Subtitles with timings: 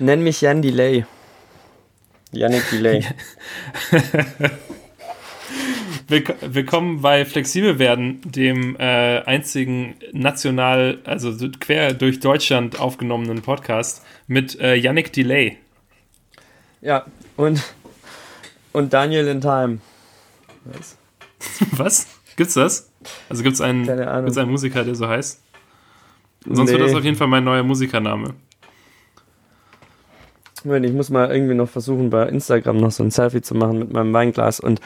[0.00, 1.04] Nenn mich Jan Delay.
[2.32, 3.04] Yannick Delay.
[6.40, 14.58] Willkommen bei Flexibel werden, dem äh, einzigen national, also quer durch Deutschland aufgenommenen Podcast mit
[14.58, 15.58] äh, Yannick Delay.
[16.80, 17.04] Ja,
[17.36, 17.62] und,
[18.72, 19.80] und Daniel in Time.
[20.64, 20.96] Was?
[21.72, 22.06] Was?
[22.36, 22.90] Gibt's das?
[23.28, 25.42] Also gibt's einen, gibt's einen Musiker, der so heißt?
[26.46, 26.78] Sonst nee.
[26.78, 28.34] wird das auf jeden Fall mein neuer Musikername.
[30.64, 33.92] Ich muss mal irgendwie noch versuchen, bei Instagram noch so ein Selfie zu machen mit
[33.92, 34.80] meinem Weinglas und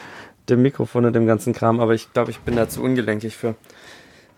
[0.49, 3.55] dem Mikrofon und dem ganzen Kram, aber ich glaube, ich bin da zu ungelenkig für.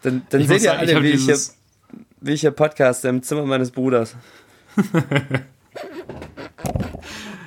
[0.01, 1.37] Dann, dann seht ihr alle, ich wie, ich hier,
[2.21, 4.15] wie ich hier podcaste im Zimmer meines Bruders.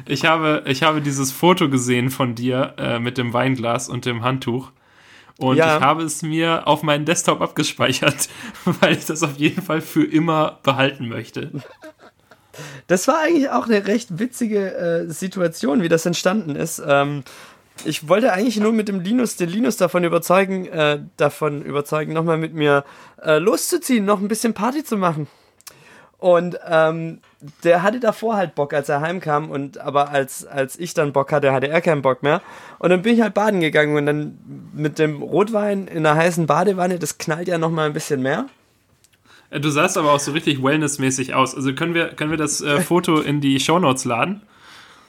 [0.06, 4.22] ich, habe, ich habe dieses Foto gesehen von dir äh, mit dem Weinglas und dem
[4.22, 4.72] Handtuch.
[5.38, 5.76] Und ja.
[5.76, 8.28] ich habe es mir auf meinen Desktop abgespeichert,
[8.64, 11.50] weil ich das auf jeden Fall für immer behalten möchte.
[12.86, 16.82] Das war eigentlich auch eine recht witzige äh, Situation, wie das entstanden ist.
[16.86, 17.24] Ähm,
[17.84, 22.36] ich wollte eigentlich nur mit dem Linus, den Linus davon überzeugen, äh, davon überzeugen, nochmal
[22.36, 22.84] mit mir
[23.22, 25.26] äh, loszuziehen, noch ein bisschen Party zu machen.
[26.18, 27.20] Und ähm,
[27.64, 31.32] der hatte davor halt Bock, als er heimkam, und aber als, als ich dann Bock
[31.32, 32.42] hatte, hatte er keinen Bock mehr.
[32.78, 34.38] Und dann bin ich halt baden gegangen und dann
[34.74, 38.46] mit dem Rotwein in einer heißen Badewanne, das knallt ja nochmal ein bisschen mehr.
[39.50, 41.54] Du sahst aber auch so richtig wellnessmäßig aus.
[41.54, 44.42] Also können wir, können wir das äh, Foto in die Shownotes laden?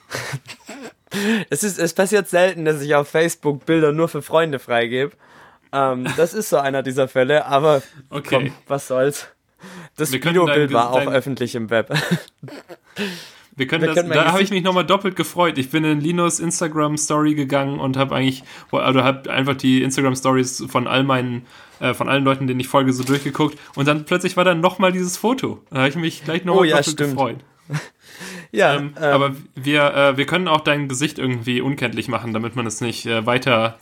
[1.49, 5.11] es, ist, es passiert selten, dass ich auf Facebook Bilder nur für Freunde freigebe.
[5.71, 8.29] Ähm, das ist so einer dieser Fälle, aber okay.
[8.29, 9.27] komm, was soll's.
[9.95, 11.93] Das Videobild war auch öffentlich im Web.
[13.55, 15.57] Wir können, Wir das, da habe ich mich nochmal doppelt gefreut.
[15.57, 20.15] Ich bin in Linus Instagram Story gegangen und habe eigentlich, also habe einfach die Instagram
[20.15, 21.45] Stories von all meinen,
[21.79, 24.91] äh, von allen Leuten, denen ich folge, so durchgeguckt und dann plötzlich war da nochmal
[24.91, 25.61] dieses Foto.
[25.69, 27.11] Da habe ich mich gleich nochmal oh, ja, doppelt stimmt.
[27.11, 27.37] gefreut.
[28.51, 32.55] ja, ähm, ähm, aber wir, äh, wir können auch dein Gesicht irgendwie unkenntlich machen, damit
[32.55, 33.77] man es nicht äh, weiter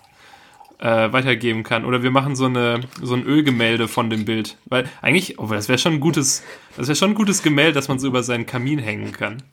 [0.79, 1.85] äh, weitergeben kann.
[1.85, 5.69] Oder wir machen so eine so ein Ölgemälde von dem Bild, weil eigentlich, oh, das
[5.69, 6.43] wäre schon ein gutes,
[6.77, 9.43] das wäre schon ein gutes Gemälde, dass man so über seinen Kamin hängen kann.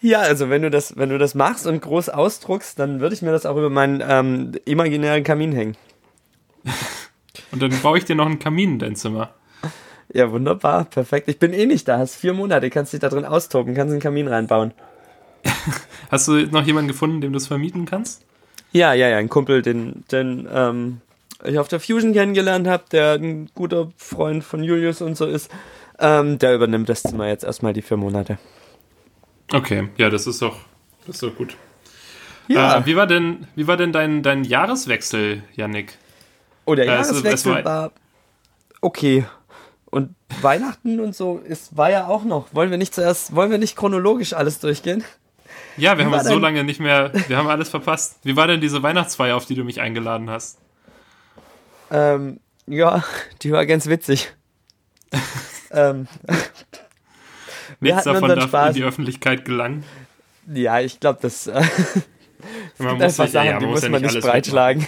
[0.00, 3.22] Ja, also wenn du das, wenn du das machst und groß ausdruckst, dann würde ich
[3.22, 5.76] mir das auch über meinen ähm, imaginären Kamin hängen.
[7.52, 9.30] und dann baue ich dir noch einen Kamin in dein Zimmer.
[10.12, 11.28] Ja, wunderbar, perfekt.
[11.28, 14.02] Ich bin eh nicht da, hast vier Monate, kannst dich da drin austoben, kannst einen
[14.02, 14.72] Kamin reinbauen.
[16.10, 18.24] Hast du noch jemanden gefunden, dem du es vermieten kannst?
[18.70, 21.00] Ja, ja, ja, ein Kumpel, den, den ähm,
[21.44, 25.50] ich auf der Fusion kennengelernt habe, der ein guter Freund von Julius und so ist.
[25.98, 28.38] Ähm, der übernimmt das Zimmer jetzt erstmal die vier Monate.
[29.52, 30.56] Okay, ja, das ist doch,
[31.06, 31.56] das ist doch gut.
[32.48, 32.78] Ja.
[32.78, 35.98] Äh, wie war denn, wie war denn dein, dein Jahreswechsel, Yannick?
[36.64, 37.92] Oh, der äh, Jahreswechsel war, war
[38.80, 39.26] okay.
[39.86, 42.54] Und Weihnachten und so ist, war ja auch noch.
[42.54, 45.04] Wollen wir nicht zuerst, wollen wir nicht chronologisch alles durchgehen?
[45.76, 48.18] Ja, wir Wie haben uns so lange nicht mehr, wir haben alles verpasst.
[48.22, 50.58] Wie war denn diese Weihnachtsfeier, auf die du mich eingeladen hast?
[51.90, 53.04] Ähm, ja,
[53.42, 54.32] die war ganz witzig.
[55.70, 56.08] ähm,
[57.82, 58.68] Nichts davon darf Spaß.
[58.68, 59.84] in die Öffentlichkeit gelangen.
[60.52, 61.62] Ja, ich glaube, das äh,
[62.78, 64.86] man muss einfach Sachen, ja, die muss, ja man nicht breitschlagen.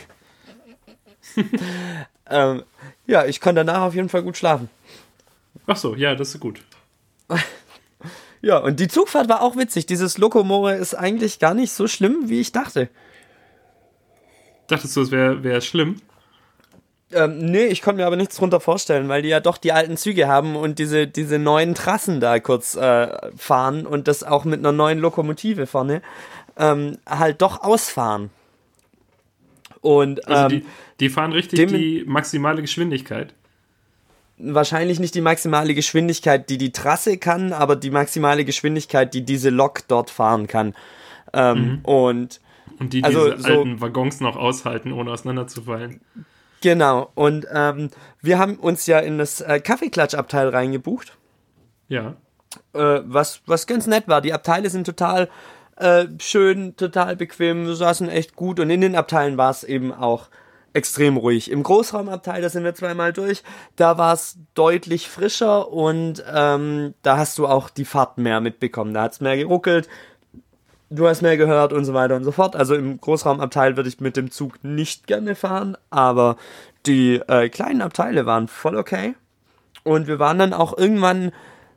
[2.31, 2.63] ähm,
[3.07, 4.69] ja, ich kann danach auf jeden Fall gut schlafen.
[5.67, 6.61] Ach so, ja, das ist gut.
[8.43, 9.87] ja, und die Zugfahrt war auch witzig.
[9.87, 12.89] Dieses Lokomore ist eigentlich gar nicht so schlimm, wie ich dachte.
[14.69, 16.01] Dachtest du, es wäre wär schlimm?
[17.15, 19.97] Ähm, nee, ich konnte mir aber nichts drunter vorstellen, weil die ja doch die alten
[19.97, 24.59] Züge haben und diese, diese neuen Trassen da kurz äh, fahren und das auch mit
[24.59, 26.03] einer neuen Lokomotive vorne
[26.57, 28.31] ähm, halt doch ausfahren.
[29.81, 30.67] Und, also die, ähm,
[31.01, 33.35] die fahren richtig die maximale Geschwindigkeit.
[34.39, 39.51] Wahrscheinlich nicht die maximale Geschwindigkeit, die die Trasse kann, aber die maximale Geschwindigkeit, die diese
[39.51, 40.75] Lok dort fahren kann.
[41.33, 41.79] Ähm, mhm.
[41.85, 42.41] Und
[42.81, 46.01] und die also, diese alten Waggons noch aushalten, ohne auseinanderzufallen.
[46.65, 47.91] Genau, und ähm,
[48.23, 51.13] wir haben uns ja in das äh, Kaffeeklatschabteil reingebucht.
[51.89, 52.15] Ja.
[52.73, 54.23] Äh, was, was ganz nett war.
[54.23, 55.29] Die Abteile sind total
[55.77, 59.93] äh, schön, total bequem, wir saßen echt gut und in den Abteilen war es eben
[59.93, 60.31] auch
[60.73, 61.51] extrem ruhig.
[61.51, 63.43] Im Großraumabteil, da sind wir zweimal durch,
[63.77, 68.95] da war es deutlich frischer und ähm, da hast du auch die Fahrt mehr mitbekommen.
[68.95, 69.87] Da hat es mehr geruckelt,
[70.95, 72.57] du hast mehr gehört und so weiter und so fort.
[72.57, 76.37] Also im Großraumabteil würde ich mit dem Zug nicht gerne fahren, aber
[76.87, 79.15] die äh, kleinen Abteile waren voll okay.
[79.83, 81.33] Und wir waren dann auch irgendwann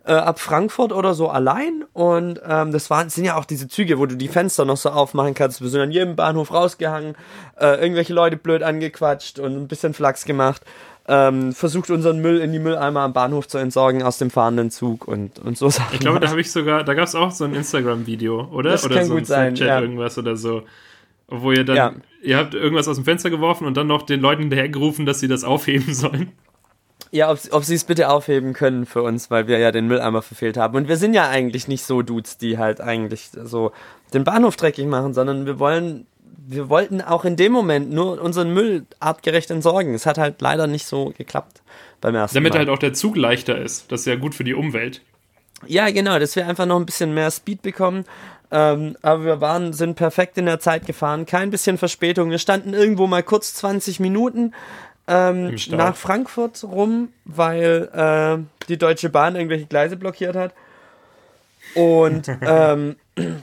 [0.06, 1.84] äh, ab Frankfurt oder so allein.
[1.94, 4.90] Und ähm, das waren, sind ja auch diese Züge, wo du die Fenster noch so
[4.90, 5.62] aufmachen kannst.
[5.62, 7.16] Wir sind an jedem Bahnhof rausgehangen,
[7.60, 10.62] äh, irgendwelche Leute blöd angequatscht und ein bisschen Flachs gemacht.
[11.08, 15.08] Ähm, versucht unseren Müll in die Mülleimer am Bahnhof zu entsorgen aus dem fahrenden Zug
[15.08, 15.94] und, und so Sachen.
[15.94, 18.72] Ich glaube, da habe ich sogar, da gab es auch so ein Instagram-Video, oder?
[18.72, 19.80] Das oder kann so gut sein, ja.
[19.80, 20.64] irgendwas oder so.
[21.30, 21.94] Wo ihr dann, ja.
[22.22, 25.28] ihr habt irgendwas aus dem Fenster geworfen und dann noch den Leuten hinterhergerufen, dass sie
[25.28, 26.32] das aufheben sollen.
[27.12, 30.22] Ja, ob, ob sie es bitte aufheben können für uns, weil wir ja den Mülleimer
[30.22, 30.76] verfehlt haben.
[30.76, 33.72] Und wir sind ja eigentlich nicht so Dudes, die halt eigentlich so
[34.14, 36.06] den Bahnhof dreckig machen, sondern wir wollen
[36.50, 39.94] wir wollten auch in dem Moment nur unseren Müll artgerecht entsorgen.
[39.94, 41.62] Es hat halt leider nicht so geklappt
[42.00, 42.60] beim ersten Damit Mal.
[42.60, 43.92] halt auch der Zug leichter ist.
[43.92, 45.02] Das ist ja gut für die Umwelt.
[45.66, 48.06] Ja, genau, dass wir einfach noch ein bisschen mehr Speed bekommen.
[48.50, 52.30] Ähm, aber wir waren, sind perfekt in der Zeit gefahren, kein bisschen Verspätung.
[52.30, 54.54] Wir standen irgendwo mal kurz 20 Minuten
[55.08, 60.54] ähm, nach Frankfurt rum, weil äh, die Deutsche Bahn irgendwelche Gleise blockiert hat.
[61.76, 62.96] Und ähm,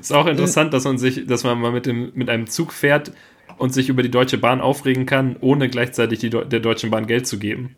[0.00, 3.12] Ist auch interessant, dass man sich, dass man mal mit, dem, mit einem Zug fährt
[3.58, 7.26] und sich über die Deutsche Bahn aufregen kann, ohne gleichzeitig die, der Deutschen Bahn Geld
[7.26, 7.76] zu geben.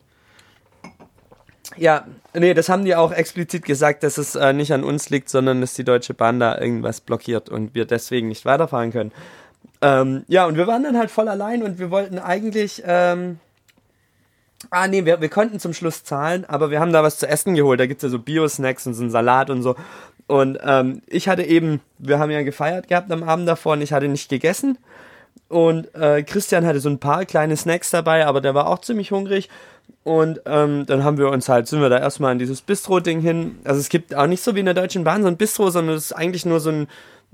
[1.76, 5.28] Ja, nee, das haben die auch explizit gesagt, dass es äh, nicht an uns liegt,
[5.28, 9.12] sondern dass die Deutsche Bahn da irgendwas blockiert und wir deswegen nicht weiterfahren können.
[9.82, 12.82] Ähm, ja, und wir waren dann halt voll allein und wir wollten eigentlich.
[12.86, 13.38] Ähm,
[14.70, 17.54] ah, nee, wir, wir konnten zum Schluss zahlen, aber wir haben da was zu essen
[17.54, 17.78] geholt.
[17.78, 19.76] Da gibt es ja so Bio-Snacks und so einen Salat und so.
[20.26, 23.92] Und ähm, ich hatte eben, wir haben ja gefeiert gehabt am Abend davor und ich
[23.92, 24.78] hatte nicht gegessen.
[25.48, 29.12] Und äh, Christian hatte so ein paar kleine Snacks dabei, aber der war auch ziemlich
[29.12, 29.48] hungrig.
[30.02, 33.58] Und ähm, dann haben wir uns halt, sind wir da erstmal an dieses Bistro-Ding hin.
[33.64, 35.96] Also es gibt auch nicht so wie in der Deutschen Bahn so ein Bistro, sondern
[35.96, 36.88] es ist eigentlich nur so ein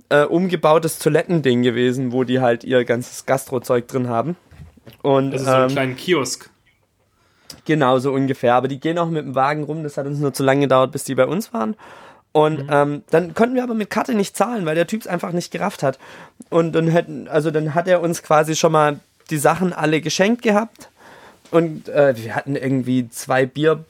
[0.09, 4.37] äh, umgebautes Toilettending gewesen, wo die halt ihr ganzes Gastro-Zeug drin haben.
[5.03, 6.51] Und, das ist so ein ähm, kleiner Kiosk.
[7.65, 8.55] Genau, so ungefähr.
[8.55, 9.83] Aber die gehen auch mit dem Wagen rum.
[9.83, 11.77] Das hat uns nur zu lange gedauert, bis die bei uns waren.
[12.33, 12.69] Und mhm.
[12.71, 15.51] ähm, dann konnten wir aber mit Karte nicht zahlen, weil der Typ es einfach nicht
[15.51, 15.99] gerafft hat.
[16.49, 19.01] Und dann hätten, also dann hat er uns quasi schon mal
[19.31, 20.89] die Sachen alle geschenkt gehabt.
[21.51, 23.85] Und äh, wir hatten irgendwie zwei Bier,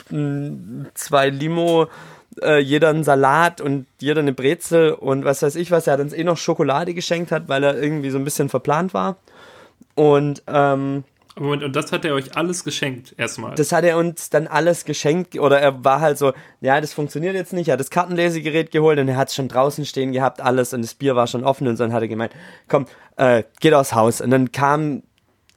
[0.95, 1.87] zwei Limo,
[2.41, 5.87] äh, jeder einen Salat und jeder eine Brezel und was weiß ich was.
[5.87, 8.95] Er hat uns eh noch Schokolade geschenkt hat, weil er irgendwie so ein bisschen verplant
[8.95, 9.17] war.
[9.95, 11.05] Und ähm,
[11.39, 13.55] Moment, und das hat er euch alles geschenkt, erstmal.
[13.55, 17.35] Das hat er uns dann alles geschenkt, oder er war halt so, ja, das funktioniert
[17.35, 20.41] jetzt nicht, er hat das Kartenlesegerät geholt und er hat es schon draußen stehen gehabt,
[20.41, 22.33] alles, und das Bier war schon offen und und hat er gemeint,
[22.69, 22.87] komm,
[23.17, 24.21] äh, geht aufs Haus.
[24.21, 25.03] Und dann kam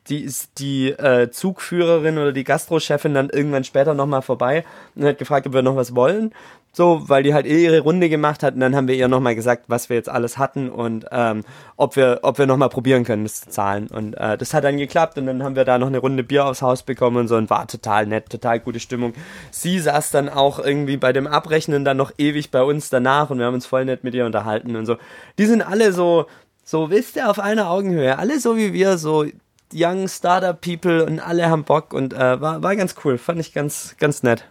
[0.09, 4.63] die, die äh, Zugführerin oder die Gastrochefin dann irgendwann später nochmal vorbei
[4.95, 6.31] und hat gefragt, ob wir noch was wollen.
[6.75, 9.33] So, weil die halt eh ihre Runde gemacht hat und dann haben wir ihr nochmal
[9.33, 11.45] gesagt, was wir jetzt alles hatten und ähm,
[11.77, 13.87] ob wir, ob wir nochmal probieren können, das zu zahlen.
[13.87, 16.45] Und äh, das hat dann geklappt und dann haben wir da noch eine Runde Bier
[16.45, 19.13] aufs Haus bekommen und so und war total nett, total gute Stimmung.
[19.51, 23.39] Sie saß dann auch irgendwie bei dem Abrechnen dann noch ewig bei uns danach und
[23.39, 24.97] wir haben uns voll nett mit ihr unterhalten und so.
[25.37, 26.25] Die sind alle so,
[26.65, 28.19] so wisst ihr, auf einer Augenhöhe.
[28.19, 29.23] Alle so wie wir, so
[29.73, 33.17] Young Startup People und alle haben Bock und äh, war, war ganz cool.
[33.17, 34.45] Fand ich ganz, ganz nett.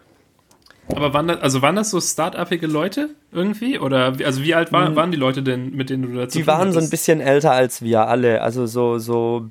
[0.88, 3.78] Aber waren das, also waren das so start-upige Leute irgendwie?
[3.78, 4.96] Oder also wie alt war, hm.
[4.96, 7.80] waren die Leute denn, mit denen du dazu Die waren so ein bisschen älter als
[7.80, 8.42] wir alle.
[8.42, 9.48] Also so, so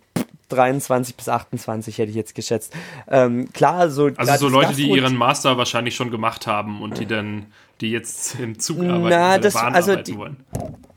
[0.49, 2.73] 23 bis 28 hätte ich jetzt geschätzt.
[3.07, 4.11] Ähm, klar, so.
[4.15, 7.47] Also so Leute, die ihren Master wahrscheinlich schon gemacht haben und die dann,
[7.83, 10.37] die jetzt im Zug arbeiten Na, das, also die, wollen.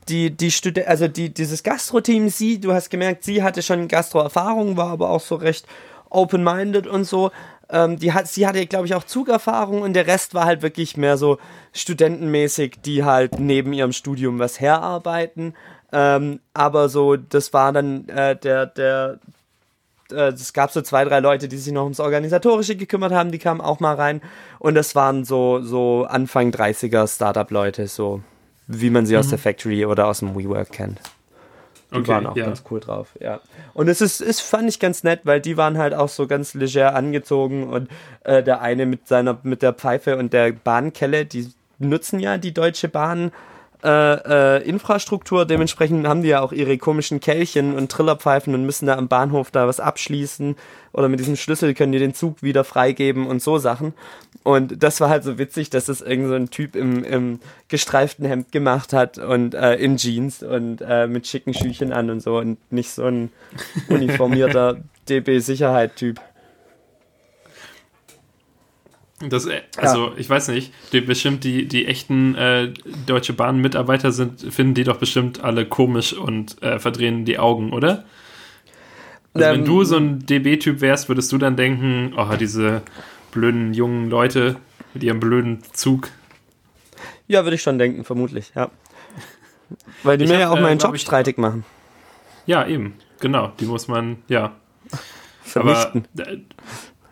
[0.09, 4.77] Die, die Studi also die, dieses Gastro-Team, sie, du hast gemerkt, sie hatte schon Gastro-Erfahrung,
[4.77, 5.67] war aber auch so recht
[6.09, 7.31] open-minded und so.
[7.69, 10.95] Ähm, die hat, sie hatte, glaube ich, auch Zugerfahrung und der Rest war halt wirklich
[10.95, 11.37] mehr so
[11.73, 15.53] studentenmäßig, die halt neben ihrem Studium was herarbeiten.
[15.91, 19.19] Ähm, aber so, das war dann äh, der, der,
[20.11, 23.39] äh, es gab so zwei, drei Leute, die sich noch ums Organisatorische gekümmert haben, die
[23.39, 24.21] kamen auch mal rein.
[24.59, 28.21] Und das waren so, so Anfang 30er Startup-Leute, so
[28.67, 29.19] wie man sie mhm.
[29.19, 30.99] aus der Factory oder aus dem WeWork kennt.
[31.91, 32.45] Die okay, waren auch ja.
[32.45, 33.39] ganz cool drauf, ja.
[33.73, 36.53] Und es ist, ist, fand ich ganz nett, weil die waren halt auch so ganz
[36.53, 37.89] leger angezogen und
[38.25, 41.49] äh, der eine mit seiner, mit der Pfeife und der Bahnkelle, die
[41.79, 43.31] nutzen ja die Deutsche Bahn
[43.83, 45.45] äh, äh, Infrastruktur.
[45.45, 49.51] Dementsprechend haben die ja auch ihre komischen Kelchen und Trillerpfeifen und müssen da am Bahnhof
[49.51, 50.55] da was abschließen.
[50.93, 53.93] Oder mit diesem Schlüssel können die den Zug wieder freigeben und so Sachen.
[54.43, 58.25] Und das war halt so witzig, dass es irgend so ein Typ im, im gestreiften
[58.25, 62.37] Hemd gemacht hat und äh, in Jeans und äh, mit schicken Schüchen an und so
[62.37, 63.29] und nicht so ein
[63.89, 64.77] uniformierter
[65.09, 66.19] DB-Sicherheit-Typ.
[69.19, 70.13] Das, äh, also, ja.
[70.17, 72.71] ich weiß nicht, die, bestimmt die, die echten äh,
[73.07, 78.05] Deutsche Bahn-Mitarbeiter sind, finden die doch bestimmt alle komisch und äh, verdrehen die Augen, oder?
[79.33, 82.83] Also, ähm, wenn du so ein DB-Typ wärst, würdest du dann denken, oh, diese
[83.31, 84.57] blöden jungen Leute
[84.93, 86.09] mit ihrem blöden Zug.
[87.27, 88.69] Ja, würde ich schon denken, vermutlich, ja.
[90.03, 91.65] Weil die ich mir hab, ja auch äh, meinen Job streitig machen.
[92.45, 93.51] Ja, eben, genau.
[93.59, 94.55] Die muss man, ja.
[95.41, 96.07] vernichten.
[96.17, 96.39] Aber, äh,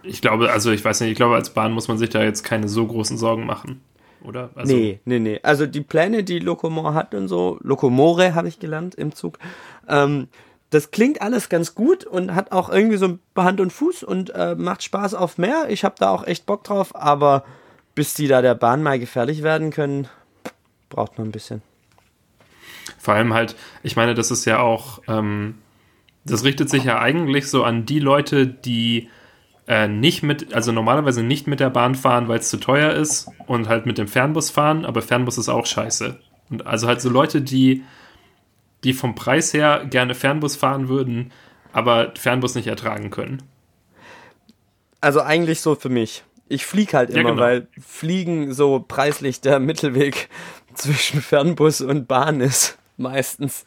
[0.05, 2.43] ich glaube, also ich weiß nicht, ich glaube, als Bahn muss man sich da jetzt
[2.43, 3.81] keine so großen Sorgen machen.
[4.23, 4.49] Oder?
[4.55, 5.39] Also, nee, nee, nee.
[5.43, 9.37] Also die Pläne, die Locomore hat und so, Locomore habe ich gelernt im Zug,
[9.87, 10.27] ähm,
[10.71, 14.55] das klingt alles ganz gut und hat auch irgendwie so Hand und Fuß und äh,
[14.55, 15.67] macht Spaß auf mehr.
[15.69, 17.45] Ich habe da auch echt Bock drauf, aber
[17.93, 20.07] bis die da der Bahn mal gefährlich werden können,
[20.89, 21.61] braucht man ein bisschen.
[22.97, 25.55] Vor allem halt, ich meine, das ist ja auch, ähm,
[26.25, 29.09] das richtet sich ja eigentlich so an die Leute, die
[29.67, 33.27] äh, nicht mit, also normalerweise nicht mit der Bahn fahren, weil es zu teuer ist
[33.47, 36.19] und halt mit dem Fernbus fahren, aber Fernbus ist auch scheiße.
[36.49, 37.83] Und also halt so Leute, die,
[38.83, 41.31] die vom Preis her gerne Fernbus fahren würden,
[41.73, 43.41] aber Fernbus nicht ertragen können.
[45.01, 46.23] Also eigentlich so für mich.
[46.47, 47.41] Ich fliege halt immer, ja, genau.
[47.41, 50.29] weil Fliegen so preislich der Mittelweg
[50.75, 52.77] zwischen Fernbus und Bahn ist.
[52.97, 53.65] Meistens.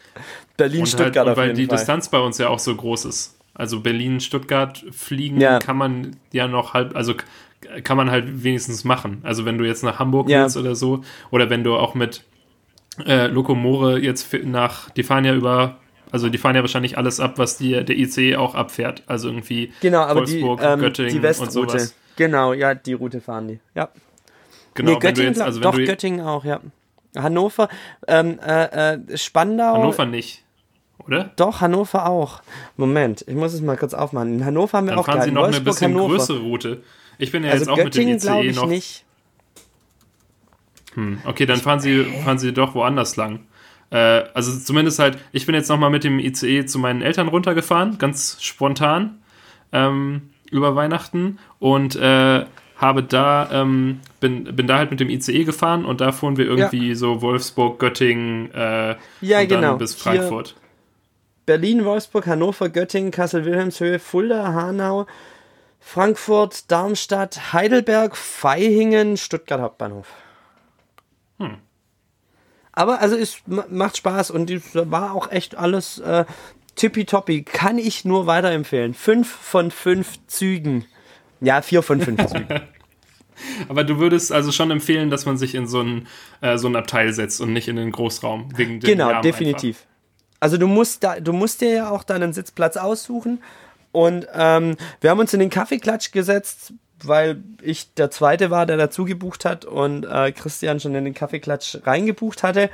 [0.56, 1.76] Berlin-Stuttgart halt, Weil die Fall.
[1.76, 3.37] Distanz bei uns ja auch so groß ist.
[3.58, 5.58] Also Berlin-Stuttgart fliegen ja.
[5.58, 7.14] kann man ja noch halb, also
[7.82, 9.20] kann man halt wenigstens machen.
[9.24, 10.42] Also wenn du jetzt nach Hamburg ja.
[10.42, 12.22] willst oder so, oder wenn du auch mit
[13.04, 15.76] äh, Lokomore jetzt nach, die fahren ja über,
[16.12, 19.02] also die fahren ja wahrscheinlich alles ab, was die, der ICE auch abfährt.
[19.08, 21.60] Also irgendwie genau, aber Wolfsburg, die, ähm, Göttingen die Westroute.
[21.60, 21.94] und sowas.
[22.14, 23.60] Genau, ja, die Route fahren die.
[23.74, 23.88] Ja.
[24.74, 26.60] Genau, nee, Göttingen, jetzt, also doch, Göttingen auch, ja.
[27.16, 27.68] Hannover,
[28.06, 29.74] ähm, äh, äh, Spandau.
[29.74, 30.44] Hannover nicht
[31.08, 31.30] oder?
[31.36, 32.42] Doch, Hannover auch.
[32.76, 34.34] Moment, ich muss es mal kurz aufmachen.
[34.34, 36.16] In Hannover haben wir Dann auch fahren Sie noch Wolfsburg, eine bisschen Hannover.
[36.16, 36.82] größere Route.
[37.18, 38.68] Ich bin ja also jetzt auch Göttingen, mit dem ICE noch.
[38.68, 39.04] Nicht.
[40.94, 43.40] Hm, okay, dann fahren Sie, fahren Sie doch woanders lang.
[43.90, 43.96] Äh,
[44.34, 48.36] also zumindest halt, ich bin jetzt nochmal mit dem ICE zu meinen Eltern runtergefahren, ganz
[48.40, 49.18] spontan,
[49.72, 52.44] ähm, über Weihnachten und äh,
[52.76, 56.46] habe da, ähm, bin, bin da halt mit dem ICE gefahren und da fuhren wir
[56.46, 56.94] irgendwie ja.
[56.94, 59.76] so Wolfsburg, Göttingen äh, ja, und genau.
[59.76, 60.48] bis Frankfurt.
[60.48, 60.67] Hier
[61.48, 65.06] Berlin, Wolfsburg, Hannover, Göttingen, Kassel-Wilhelmshöhe, Fulda, Hanau,
[65.80, 70.08] Frankfurt, Darmstadt, Heidelberg, Vaihingen, Stuttgart Hauptbahnhof.
[71.38, 71.56] Hm.
[72.72, 76.26] Aber also es macht Spaß und es war auch echt alles äh,
[76.74, 77.44] tippitoppi.
[77.44, 78.92] Kann ich nur weiterempfehlen.
[78.92, 80.84] Fünf von fünf Zügen.
[81.40, 82.60] Ja, vier von fünf Zügen.
[83.70, 86.08] Aber du würdest also schon empfehlen, dass man sich in so ein,
[86.42, 88.50] äh, so ein Abteil setzt und nicht in den Großraum.
[88.54, 89.78] Wegen genau, Lärm definitiv.
[89.78, 89.97] Einfach.
[90.40, 93.42] Also du musst da, du musst dir ja auch deinen Sitzplatz aussuchen.
[93.92, 98.76] Und ähm, wir haben uns in den Kaffeeklatsch gesetzt, weil ich der Zweite war, der
[98.76, 102.70] dazu gebucht hat und äh, Christian schon in den Kaffeeklatsch reingebucht hatte.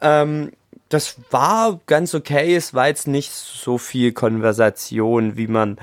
[0.00, 0.52] Ähm,
[0.88, 2.54] das war ganz okay.
[2.54, 5.78] Es war jetzt nicht so viel Konversation, wie man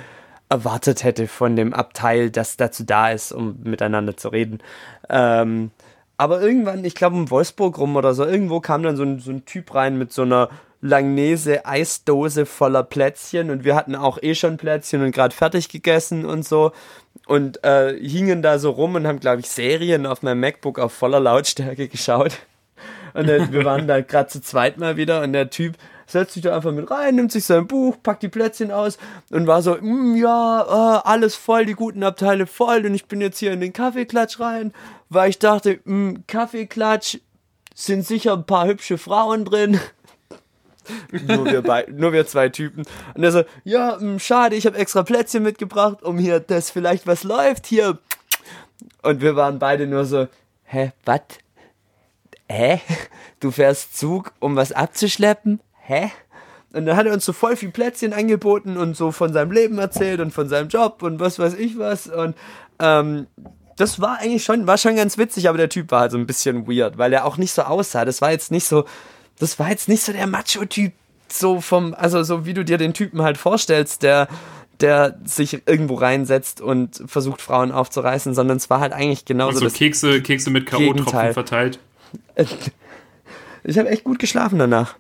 [0.49, 4.59] erwartet hätte von dem Abteil, das dazu da ist, um miteinander zu reden.
[5.09, 5.71] Ähm,
[6.17, 9.31] aber irgendwann, ich glaube um Wolfsburg rum oder so, irgendwo kam dann so ein, so
[9.31, 10.49] ein Typ rein mit so einer
[10.85, 13.49] Langnese Eisdose voller Plätzchen.
[13.49, 16.71] Und wir hatten auch eh schon Plätzchen und gerade fertig gegessen und so.
[17.25, 20.93] Und äh, hingen da so rum und haben, glaube ich, Serien auf meinem MacBook auf
[20.93, 22.37] voller Lautstärke geschaut.
[23.15, 25.75] Und äh, wir waren da gerade zu zweit mal wieder und der Typ
[26.05, 28.99] setzt sich da einfach mit rein, nimmt sich sein Buch, packt die Plätzchen aus
[29.31, 33.21] und war so, mm, ja, äh, alles voll, die guten Abteile voll und ich bin
[33.21, 34.71] jetzt hier in den Kaffeeklatsch rein,
[35.09, 37.17] weil ich dachte, mm, Kaffeeklatsch
[37.73, 39.79] sind sicher ein paar hübsche Frauen drin
[41.11, 42.83] nur, wir bei, nur wir zwei Typen.
[43.13, 47.07] Und er so, ja, hm, schade, ich habe extra Plätzchen mitgebracht, um hier, dass vielleicht
[47.07, 47.99] was läuft hier.
[49.01, 50.27] Und wir waren beide nur so,
[50.65, 51.21] hä, was?
[52.49, 52.81] Hä?
[53.39, 55.59] Du fährst Zug, um was abzuschleppen?
[55.79, 56.11] Hä?
[56.73, 59.77] Und dann hat er uns so voll viel Plätzchen angeboten und so von seinem Leben
[59.77, 62.07] erzählt und von seinem Job und was weiß ich was.
[62.07, 62.35] Und
[62.79, 63.27] ähm,
[63.77, 66.27] das war eigentlich schon, war schon ganz witzig, aber der Typ war halt so ein
[66.27, 68.03] bisschen weird, weil er auch nicht so aussah.
[68.03, 68.85] Das war jetzt nicht so,
[69.39, 70.93] das war jetzt nicht so der Macho-Typ,
[71.27, 74.27] so vom, also so wie du dir den Typen halt vorstellst, der,
[74.79, 79.63] der sich irgendwo reinsetzt und versucht, Frauen aufzureißen, sondern es war halt eigentlich genauso.
[79.63, 81.79] Also Kekse, Kekse mit K.O.-Tropfen verteilt.
[83.67, 84.95] Ich habe echt gut geschlafen danach.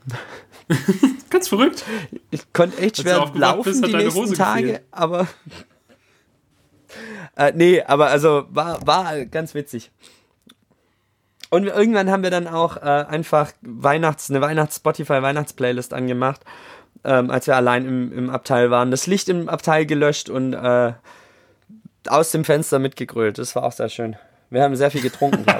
[1.29, 1.85] Ganz verrückt.
[2.31, 4.83] Ich konnte echt schwer laufen bist, die nächsten Hose Tage, gefehlt.
[4.91, 5.27] aber.
[7.37, 9.91] Äh, nee, aber also war, war ganz witzig.
[11.49, 16.41] Und irgendwann haben wir dann auch äh, einfach Weihnachts, eine Weihnachts-Spotify-Weihnachts-Playlist angemacht,
[17.03, 18.91] ähm, als wir allein im, im Abteil waren.
[18.91, 20.93] Das Licht im Abteil gelöscht und äh,
[22.07, 23.37] aus dem Fenster mitgegrölt.
[23.37, 24.15] Das war auch sehr schön.
[24.49, 25.45] Wir haben sehr viel getrunken.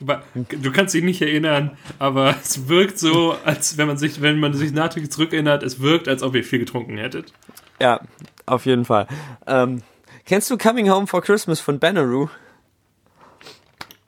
[0.00, 4.54] du kannst dich nicht erinnern, aber es wirkt so, als wenn man sich, wenn man
[4.54, 7.32] sich nachträglich zurückerinnert, es wirkt, als ob ihr viel getrunken hättet.
[7.80, 8.00] Ja,
[8.46, 9.06] auf jeden Fall.
[9.46, 9.82] Ähm,
[10.24, 12.28] kennst du Coming Home for Christmas von Banneroo?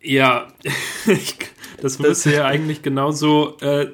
[0.01, 0.49] Ja,
[1.83, 3.57] das müsste ja eigentlich genauso.
[3.61, 3.93] Äh,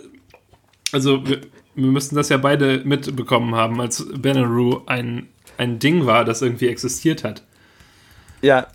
[0.92, 1.40] also, wir
[1.74, 7.24] müssten das ja beide mitbekommen haben, als Benaroo ein, ein Ding war, das irgendwie existiert
[7.24, 7.42] hat.
[8.42, 8.68] Ja,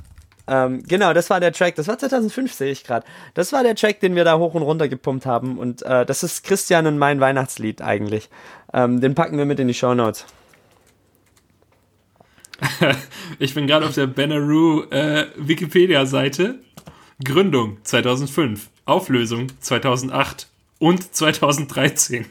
[0.49, 1.75] ähm, genau, das war der Track.
[1.75, 3.05] Das war 2005, sehe ich gerade.
[3.35, 5.59] Das war der Track, den wir da hoch und runter gepumpt haben.
[5.59, 8.29] Und äh, das ist Christian und mein Weihnachtslied eigentlich.
[8.73, 10.25] Ähm, den packen wir mit in die Show Notes.
[13.39, 16.59] ich bin gerade auf der Benaroo äh, Wikipedia-Seite.
[17.23, 20.47] Gründung 2005, Auflösung 2008
[20.79, 22.25] und 2013.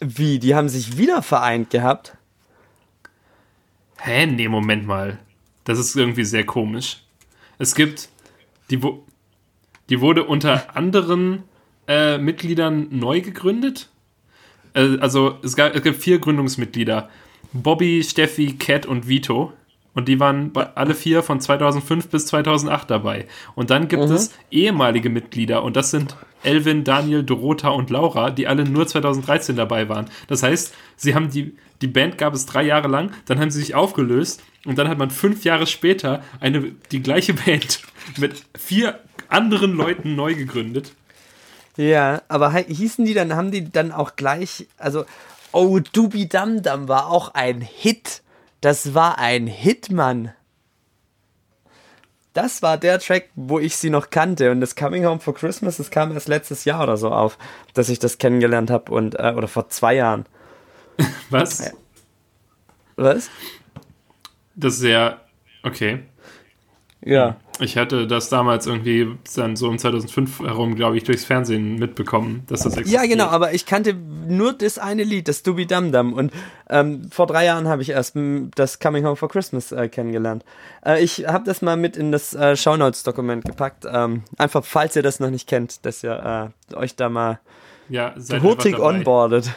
[0.00, 0.38] Wie?
[0.38, 2.16] Die haben sich wieder vereint gehabt?
[3.98, 4.26] Hä?
[4.26, 5.18] Nee, Moment mal.
[5.64, 7.04] Das ist irgendwie sehr komisch.
[7.58, 8.10] Es gibt,
[8.70, 8.78] die,
[9.88, 11.44] die wurde unter anderen
[11.88, 13.88] äh, Mitgliedern neu gegründet.
[14.74, 17.08] Äh, also es, gab, es gibt vier Gründungsmitglieder.
[17.54, 19.54] Bobby, Steffi, Cat und Vito.
[19.94, 23.26] Und die waren alle vier von 2005 bis 2008 dabei.
[23.54, 24.14] Und dann gibt mhm.
[24.14, 25.62] es ehemalige Mitglieder.
[25.62, 30.10] Und das sind Elvin, Daniel, Dorota und Laura, die alle nur 2013 dabei waren.
[30.28, 33.60] Das heißt, sie haben die, die Band gab es drei Jahre lang, dann haben sie
[33.60, 37.80] sich aufgelöst und dann hat man fünf Jahre später eine, die gleiche Band
[38.18, 40.92] mit vier anderen Leuten neu gegründet.
[41.76, 45.04] Ja, aber hießen die dann, haben die dann auch gleich, also,
[45.50, 48.22] oh, Dubi Dum Dum war auch ein Hit.
[48.64, 50.32] Das war ein Hit, Mann.
[52.32, 54.50] Das war der Track, wo ich sie noch kannte.
[54.50, 57.36] Und das Coming Home for Christmas, das kam erst letztes Jahr oder so auf,
[57.74, 58.90] dass ich das kennengelernt habe.
[58.90, 60.24] Und, äh, oder vor zwei Jahren.
[61.28, 61.74] Was?
[62.96, 63.28] Was?
[64.54, 65.20] Das ist ja.
[65.62, 66.04] Okay.
[67.02, 67.36] Ja.
[67.60, 72.42] Ich hatte das damals irgendwie dann so um 2005 herum, glaube ich, durchs Fernsehen mitbekommen,
[72.48, 73.02] dass das existiert.
[73.02, 76.14] Ja, genau, aber ich kannte nur das eine Lied, das Dubi Dum Dum.
[76.14, 76.32] Und
[76.68, 78.16] ähm, vor drei Jahren habe ich erst
[78.56, 80.44] das Coming Home for Christmas äh, kennengelernt.
[80.84, 83.84] Äh, ich habe das mal mit in das äh, Shownotes-Dokument gepackt.
[83.88, 87.38] Ähm, einfach, falls ihr das noch nicht kennt, dass ihr äh, euch da mal
[87.88, 89.50] ja, hurtig onboardet.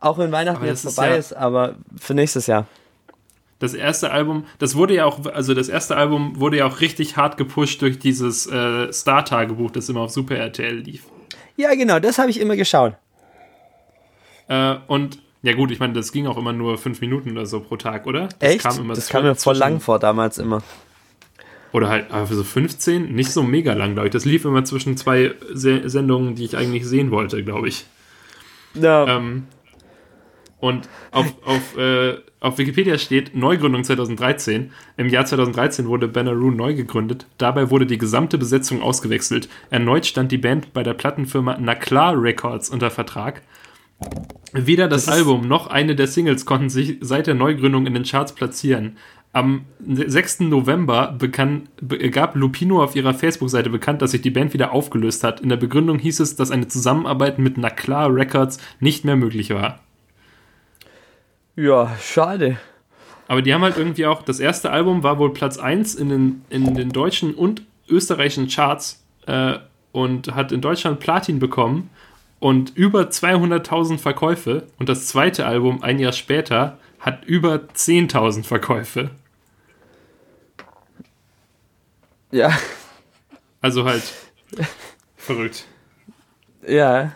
[0.00, 2.66] Auch wenn Weihnachten jetzt vorbei ist, ja ist, aber für nächstes Jahr
[3.58, 7.16] das erste Album, das wurde ja auch, also das erste Album wurde ja auch richtig
[7.16, 11.04] hart gepusht durch dieses äh, Star-Tagebuch, das immer auf Super RTL lief.
[11.56, 12.94] Ja, genau, das habe ich immer geschaut.
[14.48, 17.60] Äh, und ja gut, ich meine, das ging auch immer nur fünf Minuten oder so
[17.60, 18.28] pro Tag, oder?
[18.38, 18.62] Das Echt?
[18.62, 20.62] Kam das kam mir voll lang vor damals immer.
[21.72, 24.12] Oder halt aber für so 15, nicht so mega lang, glaube ich.
[24.12, 27.84] Das lief immer zwischen zwei Se Sendungen, die ich eigentlich sehen wollte, glaube ich.
[28.74, 29.06] Ja.
[29.16, 29.46] Ähm,
[30.60, 34.72] und auf, auf, äh, auf Wikipedia steht Neugründung 2013.
[34.96, 37.26] Im Jahr 2013 wurde Banneroo neu gegründet.
[37.38, 39.48] Dabei wurde die gesamte Besetzung ausgewechselt.
[39.70, 43.42] Erneut stand die Band bei der Plattenfirma Naklar Records unter Vertrag.
[44.52, 48.04] Weder das, das Album noch eine der Singles konnten sich seit der Neugründung in den
[48.04, 48.96] Charts platzieren.
[49.32, 50.40] Am 6.
[50.40, 51.68] November bekannt,
[52.12, 55.40] gab Lupino auf ihrer Facebook-Seite bekannt, dass sich die Band wieder aufgelöst hat.
[55.40, 59.80] In der Begründung hieß es, dass eine Zusammenarbeit mit Naklar Records nicht mehr möglich war.
[61.58, 62.56] Ja, schade.
[63.26, 66.44] Aber die haben halt irgendwie auch, das erste Album war wohl Platz 1 in den,
[66.50, 69.58] in den deutschen und österreichischen Charts äh,
[69.90, 71.90] und hat in Deutschland Platin bekommen
[72.38, 74.68] und über 200.000 Verkäufe.
[74.78, 79.10] Und das zweite Album, ein Jahr später, hat über 10.000 Verkäufe.
[82.30, 82.56] Ja.
[83.62, 84.04] Also halt
[85.16, 85.66] verrückt.
[86.64, 87.10] Ja.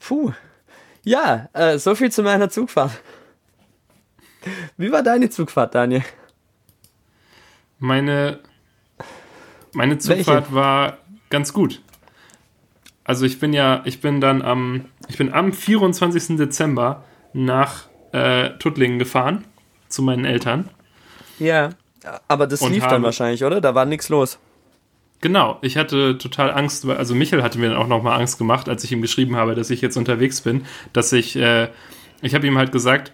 [0.00, 0.34] Puh.
[1.04, 2.92] Ja, äh, so viel zu meiner Zugfahrt.
[4.76, 6.02] Wie war deine Zugfahrt, Daniel?
[7.78, 8.40] Meine,
[9.72, 10.54] meine Zugfahrt Welche?
[10.54, 10.98] war
[11.30, 11.82] ganz gut.
[13.04, 16.38] Also ich bin ja, ich bin dann am, ich bin am 24.
[16.38, 19.44] Dezember nach äh, Tuttlingen gefahren
[19.88, 20.70] zu meinen Eltern.
[21.38, 21.70] Ja,
[22.28, 23.60] aber das lief dann wahrscheinlich, oder?
[23.60, 24.38] Da war nichts los.
[25.24, 28.84] Genau, ich hatte total Angst, also Michael hatte mir dann auch nochmal Angst gemacht, als
[28.84, 31.68] ich ihm geschrieben habe, dass ich jetzt unterwegs bin, dass ich, äh,
[32.20, 33.10] ich habe ihm halt gesagt,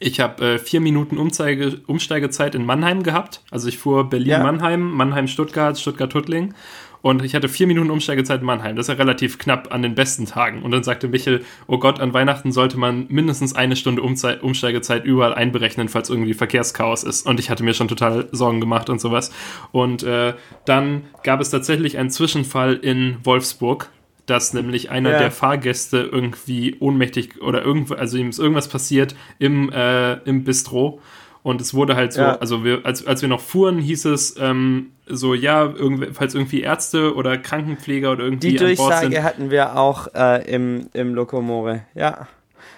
[0.00, 3.42] ich habe äh, vier Minuten Umzeige, Umsteigezeit in Mannheim gehabt.
[3.50, 4.94] Also ich fuhr Berlin-Mannheim, ja.
[4.94, 6.54] Mannheim-Stuttgart, Stuttgart-Tuttling.
[7.02, 8.76] Und ich hatte vier Minuten Umsteigezeit in Mannheim.
[8.76, 10.62] Das ist ja relativ knapp an den besten Tagen.
[10.62, 15.34] Und dann sagte Michel, oh Gott, an Weihnachten sollte man mindestens eine Stunde Umsteigezeit überall
[15.34, 17.26] einberechnen, falls irgendwie Verkehrschaos ist.
[17.26, 19.32] Und ich hatte mir schon total Sorgen gemacht und sowas.
[19.72, 20.34] Und äh,
[20.64, 23.90] dann gab es tatsächlich einen Zwischenfall in Wolfsburg,
[24.26, 25.18] dass nämlich einer ja.
[25.18, 31.00] der Fahrgäste irgendwie ohnmächtig oder irgendwo, also ihm ist irgendwas passiert im, äh, im Bistro
[31.42, 32.36] und es wurde halt so, ja.
[32.36, 36.62] also wir, als, als wir noch fuhren, hieß es ähm, so, ja, irgendwie, falls irgendwie
[36.62, 38.50] Ärzte oder Krankenpfleger oder irgendwie.
[38.50, 42.28] Die Durchsage hatten wir auch äh, im, im Lokomore, ja.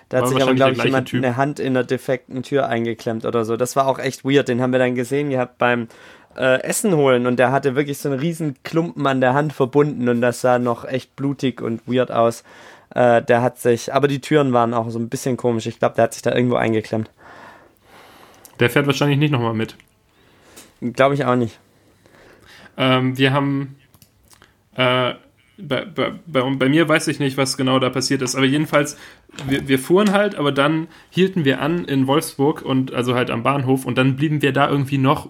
[0.08, 1.24] Da hat sich aber, glaube ich, jemand typ.
[1.24, 3.56] eine Hand in einer defekten Tür eingeklemmt oder so.
[3.56, 4.48] Das war auch echt weird.
[4.48, 5.86] Den haben wir dann gesehen gehabt beim
[6.36, 10.08] äh, Essen holen und der hatte wirklich so einen riesen Klumpen an der Hand verbunden
[10.08, 12.42] und das sah noch echt blutig und weird aus.
[12.92, 15.66] Äh, der hat sich, aber die Türen waren auch so ein bisschen komisch.
[15.66, 17.08] Ich glaube, der hat sich da irgendwo eingeklemmt.
[18.58, 19.76] Der fährt wahrscheinlich nicht nochmal mit.
[20.80, 21.58] Glaube ich auch nicht.
[22.80, 23.76] Ähm, wir haben
[24.74, 25.12] äh,
[25.58, 28.96] bei, bei, bei, mir weiß ich nicht, was genau da passiert ist, aber jedenfalls,
[29.46, 33.42] wir, wir, fuhren halt, aber dann hielten wir an in Wolfsburg und also halt am
[33.42, 35.28] Bahnhof und dann blieben wir da irgendwie noch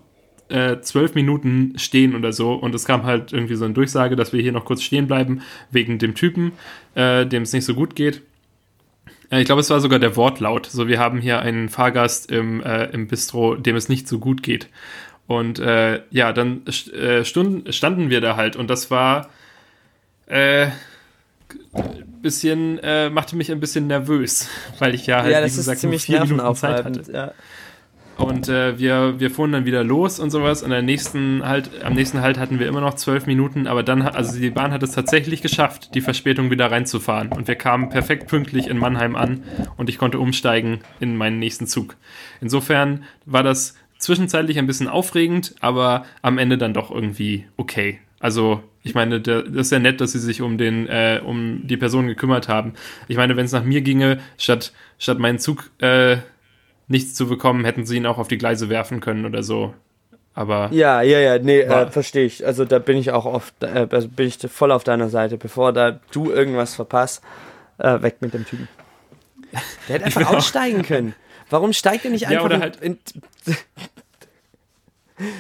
[0.49, 4.33] äh, zwölf Minuten stehen oder so und es kam halt irgendwie so eine Durchsage, dass
[4.33, 6.53] wir hier noch kurz stehen bleiben wegen dem Typen,
[6.95, 8.23] äh, dem es nicht so gut geht.
[9.31, 10.67] Äh, ich glaube, es war sogar der Wortlaut.
[10.67, 14.45] So, wir haben hier einen Fahrgast im, äh, im Bistro, dem es nicht so gut
[14.45, 14.69] geht.
[15.31, 19.29] Und äh, ja, dann äh, stunden, standen wir da halt und das war
[20.27, 20.71] äh,
[22.21, 24.49] bisschen, äh, machte mich ein bisschen nervös,
[24.81, 27.13] weil ich ja halt, ja, wie gesagt, nur vier Minuten Zeit hatte.
[27.13, 27.33] Ja.
[28.17, 30.65] Und äh, wir, wir fuhren dann wieder los und sowas.
[30.65, 34.03] Und der nächsten halt, am nächsten Halt hatten wir immer noch zwölf Minuten, aber dann,
[34.03, 37.29] also die Bahn hat es tatsächlich geschafft, die Verspätung wieder reinzufahren.
[37.29, 39.45] Und wir kamen perfekt pünktlich in Mannheim an
[39.77, 41.97] und ich konnte umsteigen in meinen nächsten Zug.
[42.41, 48.01] Insofern war das zwischenzeitlich ein bisschen aufregend, aber am Ende dann doch irgendwie okay.
[48.19, 51.77] Also, ich meine, das ist ja nett, dass sie sich um den, äh, um die
[51.77, 52.75] Person gekümmert haben.
[53.09, 56.19] Ich meine, wenn es nach mir ginge, statt, statt meinen Zug äh,
[56.89, 59.75] nichts zu bekommen, hätten sie ihn auch auf die Gleise werfen können oder so.
[60.35, 60.69] Aber.
[60.73, 62.47] Ja, ja, ja, nee, äh, verstehe ich.
[62.47, 65.37] Also da bin ich auch oft, äh, bin ich voll auf deiner Seite.
[65.39, 67.23] Bevor da du irgendwas verpasst,
[67.79, 68.69] äh, weg mit dem Typen.
[69.89, 71.15] Der hätte einfach aussteigen können.
[71.51, 72.99] Warum steigt er nicht einfach ja, oder in, halt, in,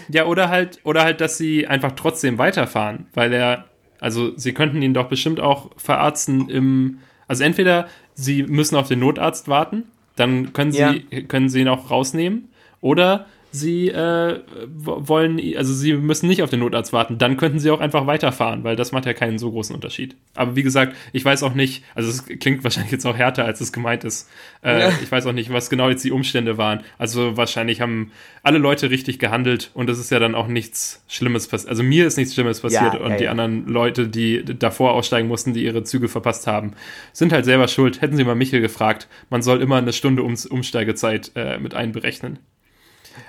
[0.08, 3.64] Ja, oder halt, oder halt, dass sie einfach trotzdem weiterfahren, weil er,
[3.98, 8.98] also sie könnten ihn doch bestimmt auch verarzten im, also entweder sie müssen auf den
[8.98, 9.84] Notarzt warten,
[10.16, 11.20] dann können sie, ja.
[11.22, 12.48] können sie ihn auch rausnehmen,
[12.80, 17.70] oder sie äh, wollen, also sie müssen nicht auf den Notarzt warten, dann könnten sie
[17.70, 20.16] auch einfach weiterfahren, weil das macht ja keinen so großen Unterschied.
[20.34, 23.60] Aber wie gesagt, ich weiß auch nicht, also es klingt wahrscheinlich jetzt auch härter, als
[23.60, 24.28] es gemeint ist.
[24.62, 24.92] Äh, ja.
[25.02, 26.80] Ich weiß auch nicht, was genau jetzt die Umstände waren.
[26.98, 31.48] Also wahrscheinlich haben alle Leute richtig gehandelt und es ist ja dann auch nichts Schlimmes
[31.48, 31.70] passiert.
[31.70, 35.28] Also mir ist nichts Schlimmes passiert ja, und ja, die anderen Leute, die davor aussteigen
[35.28, 36.72] mussten, die ihre Züge verpasst haben,
[37.12, 38.00] sind halt selber schuld.
[38.00, 42.38] Hätten sie mal Michael gefragt, man soll immer eine Stunde Umsteigezeit äh, mit einberechnen.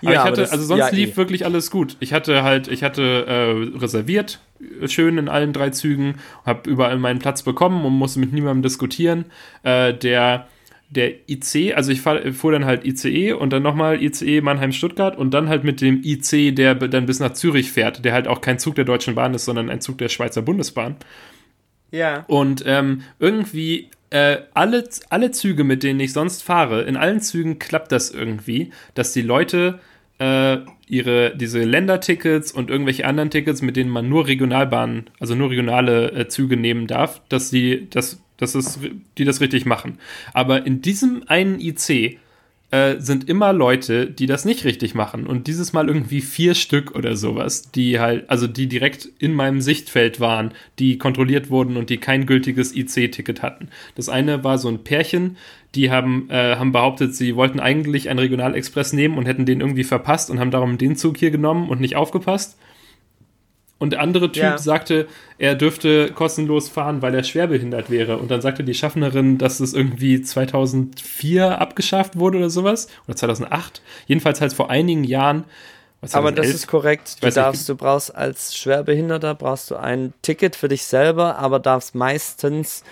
[0.01, 1.17] Aber ja, ich hatte, das, also sonst ja, lief eh.
[1.17, 1.97] wirklich alles gut.
[1.99, 4.39] Ich hatte halt, ich hatte äh, reserviert,
[4.85, 9.25] schön in allen drei Zügen, habe überall meinen Platz bekommen und musste mit niemandem diskutieren.
[9.63, 10.47] Äh, der
[10.91, 15.33] der IC, also ich fahr, fuhr dann halt ICE und dann nochmal ICE Mannheim-Stuttgart und
[15.33, 18.59] dann halt mit dem IC, der dann bis nach Zürich fährt, der halt auch kein
[18.59, 20.97] Zug der Deutschen Bahn ist, sondern ein Zug der Schweizer Bundesbahn.
[21.91, 22.25] Ja.
[22.27, 27.59] Und ähm, irgendwie äh, alle, alle Züge, mit denen ich sonst fahre, in allen Zügen
[27.59, 29.79] klappt das irgendwie, dass die Leute
[30.19, 35.49] äh, ihre, diese Ländertickets und irgendwelche anderen Tickets, mit denen man nur Regionalbahnen, also nur
[35.49, 38.79] regionale äh, Züge nehmen darf, dass die das, dass es,
[39.17, 39.97] die das richtig machen.
[40.33, 42.19] Aber in diesem einen IC
[42.71, 45.27] äh, sind immer Leute, die das nicht richtig machen.
[45.27, 49.61] Und dieses Mal irgendwie vier Stück oder sowas, die halt, also die direkt in meinem
[49.61, 53.67] Sichtfeld waren, die kontrolliert wurden und die kein gültiges IC-Ticket hatten.
[53.95, 55.37] Das eine war so ein Pärchen,
[55.75, 59.83] die haben, äh, haben behauptet, sie wollten eigentlich einen Regionalexpress nehmen und hätten den irgendwie
[59.83, 62.57] verpasst und haben darum den Zug hier genommen und nicht aufgepasst.
[63.81, 64.57] Und der andere Typ ja.
[64.59, 65.07] sagte,
[65.39, 68.17] er dürfte kostenlos fahren, weil er schwerbehindert wäre.
[68.17, 72.89] Und dann sagte die Schaffnerin, dass es irgendwie 2004 abgeschafft wurde oder sowas.
[73.07, 73.81] Oder 2008.
[74.05, 75.45] Jedenfalls halt vor einigen Jahren.
[76.11, 77.23] Aber das ist korrekt.
[77.23, 81.95] Du, darfst, du brauchst als Schwerbehinderter brauchst du ein Ticket für dich selber, aber darfst
[81.95, 82.83] meistens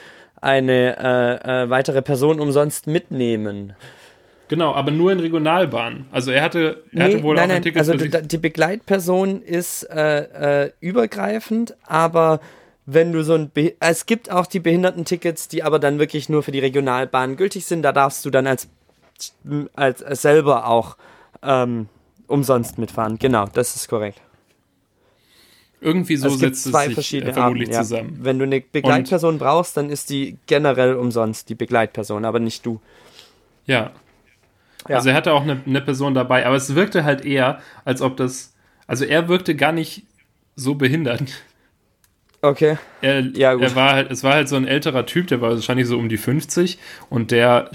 [0.42, 3.76] eine äh, äh, weitere Person umsonst mitnehmen.
[4.50, 6.08] Genau, aber nur in Regionalbahnen.
[6.12, 7.78] Also er hatte, er nee, hatte wohl nein, auch ein nein, Ticket.
[7.78, 12.42] Also die, die Begleitperson ist äh, äh, übergreifend, aber
[12.88, 16.42] wenn du so ein Be es gibt auch die Behindertentickets, die aber dann wirklich nur
[16.42, 17.84] für die Regionalbahnen gültig sind.
[17.84, 18.68] Da darfst du dann als
[19.76, 20.98] als, als selber auch
[21.44, 21.88] ähm,
[22.26, 23.20] umsonst mitfahren.
[23.20, 24.20] Genau, das ist korrekt.
[25.82, 28.16] Irgendwie so also setzt es sich verschiedene vermutlich Arten, zusammen.
[28.18, 28.26] Ja.
[28.26, 32.66] Wenn du eine Begleitperson Und brauchst, dann ist die generell umsonst, die Begleitperson, aber nicht
[32.66, 32.82] du.
[33.66, 33.92] Ja,
[34.88, 34.96] ja.
[34.96, 38.18] Also er hatte auch eine, eine Person dabei, aber es wirkte halt eher, als ob
[38.18, 38.56] das.
[38.88, 40.04] Also er wirkte gar nicht
[40.56, 41.24] so behindert.
[42.42, 42.78] Okay.
[43.02, 43.64] Er, ja, gut.
[43.64, 46.08] er war halt, es war halt so ein älterer Typ, der war wahrscheinlich so um
[46.08, 47.70] die 50 und der,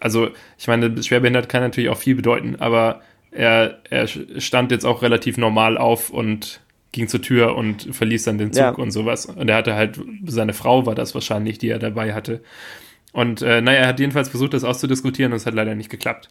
[0.00, 5.02] also ich meine, schwerbehindert kann natürlich auch viel bedeuten, aber er, er stand jetzt auch
[5.02, 6.60] relativ normal auf und
[6.92, 8.70] ging zur Tür und verließ dann den Zug ja.
[8.70, 9.26] und sowas.
[9.26, 12.40] Und er hatte halt, seine Frau war das wahrscheinlich, die er dabei hatte.
[13.12, 16.28] Und äh, naja, er hat jedenfalls versucht, das auszudiskutieren und es hat leider nicht geklappt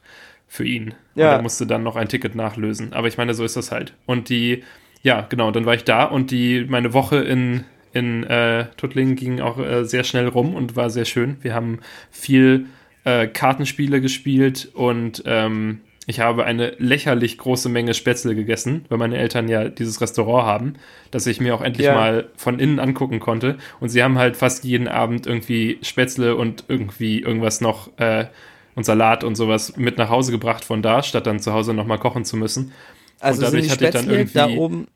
[0.47, 0.93] für ihn.
[1.15, 1.29] Ja.
[1.29, 2.93] Und er musste dann noch ein Ticket nachlösen.
[2.93, 3.93] Aber ich meine, so ist das halt.
[4.05, 4.63] Und die,
[5.01, 7.63] ja, genau, dann war ich da und die, meine Woche in,
[7.93, 11.37] in äh, Tuttlingen ging auch äh, sehr schnell rum und war sehr schön.
[11.41, 11.79] Wir haben
[12.11, 12.67] viel
[13.03, 19.17] äh, Kartenspiele gespielt und ähm, ich habe eine lächerlich große Menge Spätzle gegessen, weil meine
[19.17, 20.73] Eltern ja dieses Restaurant haben,
[21.11, 21.93] dass ich mir auch endlich ja.
[21.93, 23.57] mal von innen angucken konnte.
[23.79, 28.25] Und sie haben halt fast jeden Abend irgendwie Spätzle und irgendwie irgendwas noch äh,
[28.73, 31.99] und Salat und sowas mit nach Hause gebracht von da, statt dann zu Hause nochmal
[31.99, 32.71] kochen zu müssen.
[33.19, 34.87] Also und dadurch sind die Spätzle hatte ich dann irgendwie da oben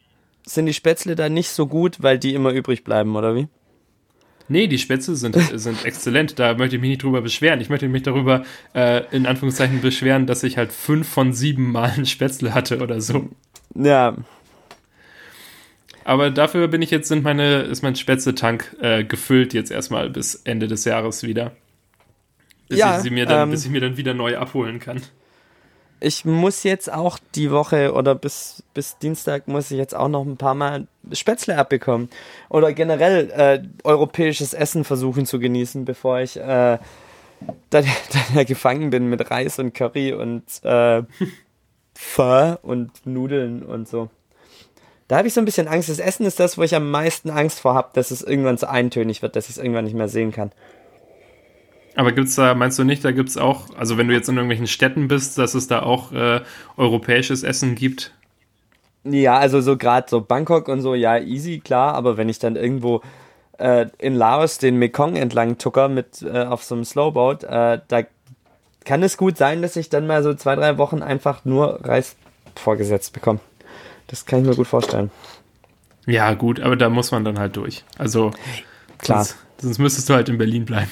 [0.45, 3.47] sind die Spätzle da nicht so gut, weil die immer übrig bleiben, oder wie?
[4.51, 6.37] Nee, die Spätzle sind, sind exzellent.
[6.37, 7.61] Da möchte ich mich nicht drüber beschweren.
[7.61, 8.43] Ich möchte mich darüber
[8.75, 13.29] äh, in Anführungszeichen beschweren, dass ich halt fünf von sieben Malen Spätzle hatte oder so.
[13.73, 14.17] Ja.
[16.03, 20.35] Aber dafür bin ich jetzt, sind meine, ist mein Spätzle-Tank äh, gefüllt jetzt erstmal bis
[20.35, 21.53] Ende des Jahres wieder.
[22.67, 25.01] Bis, ja, ich, sie mir dann, ähm, bis ich mir dann wieder neu abholen kann
[26.01, 30.25] ich muss jetzt auch die Woche oder bis, bis Dienstag muss ich jetzt auch noch
[30.25, 32.09] ein paar Mal Spätzle abbekommen.
[32.49, 36.79] Oder generell äh, europäisches Essen versuchen zu genießen, bevor ich äh,
[37.69, 37.85] dann,
[38.33, 41.03] dann gefangen bin mit Reis und Curry und äh,
[41.95, 44.09] Pho und Nudeln und so.
[45.07, 45.89] Da habe ich so ein bisschen Angst.
[45.89, 48.65] Das Essen ist das, wo ich am meisten Angst vor habe, dass es irgendwann so
[48.65, 50.51] eintönig wird, dass ich es irgendwann nicht mehr sehen kann.
[51.95, 54.35] Aber gibt's da, meinst du nicht, da gibt es auch, also wenn du jetzt in
[54.35, 56.41] irgendwelchen Städten bist, dass es da auch äh,
[56.77, 58.13] europäisches Essen gibt?
[59.03, 62.55] Ja, also so gerade so Bangkok und so, ja, easy, klar, aber wenn ich dann
[62.55, 63.01] irgendwo
[63.57, 68.03] äh, in Laos den Mekong entlang tucker mit äh, auf so einem Slowboat, äh, da
[68.85, 72.15] kann es gut sein, dass ich dann mal so zwei, drei Wochen einfach nur Reis
[72.55, 73.39] vorgesetzt bekomme.
[74.07, 75.11] Das kann ich mir gut vorstellen.
[76.05, 77.83] Ja, gut, aber da muss man dann halt durch.
[77.97, 78.31] Also,
[78.97, 79.23] klar.
[79.23, 80.89] Sonst, sonst müsstest du halt in Berlin bleiben.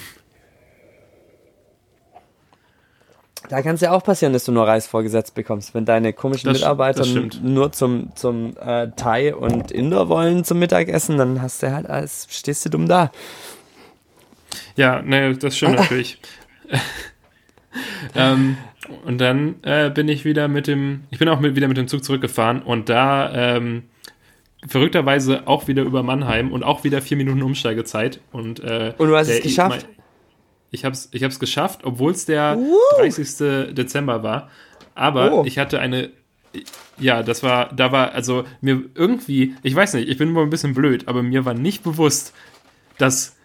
[3.50, 6.50] Da kann es ja auch passieren, dass du nur Reis vorgesetzt bekommst, wenn deine komischen
[6.50, 7.04] das, Mitarbeiter
[7.42, 12.28] nur zum, zum äh, Thai und Inder wollen zum Mittagessen, dann hast du halt als
[12.30, 13.12] stehst du dumm da.
[14.76, 16.20] Ja, ne, das stimmt natürlich.
[18.16, 18.58] ähm,
[19.06, 21.88] und dann äh, bin ich wieder mit dem, ich bin auch mit, wieder mit dem
[21.88, 23.84] Zug zurückgefahren und da ähm,
[24.68, 28.20] verrückterweise auch wieder über Mannheim und auch wieder vier Minuten Umsteigezeit.
[28.32, 29.88] Und, äh, und du hast es geschafft?
[29.88, 29.99] Mein,
[30.72, 32.76] ich habe es ich hab's geschafft, obwohl es der uh.
[32.98, 33.74] 30.
[33.74, 34.50] Dezember war.
[34.96, 35.44] Aber oh.
[35.46, 36.10] ich hatte eine.
[36.98, 40.50] Ja, das war, da war, also mir irgendwie, ich weiß nicht, ich bin immer ein
[40.50, 42.34] bisschen blöd, aber mir war nicht bewusst,
[42.98, 43.38] dass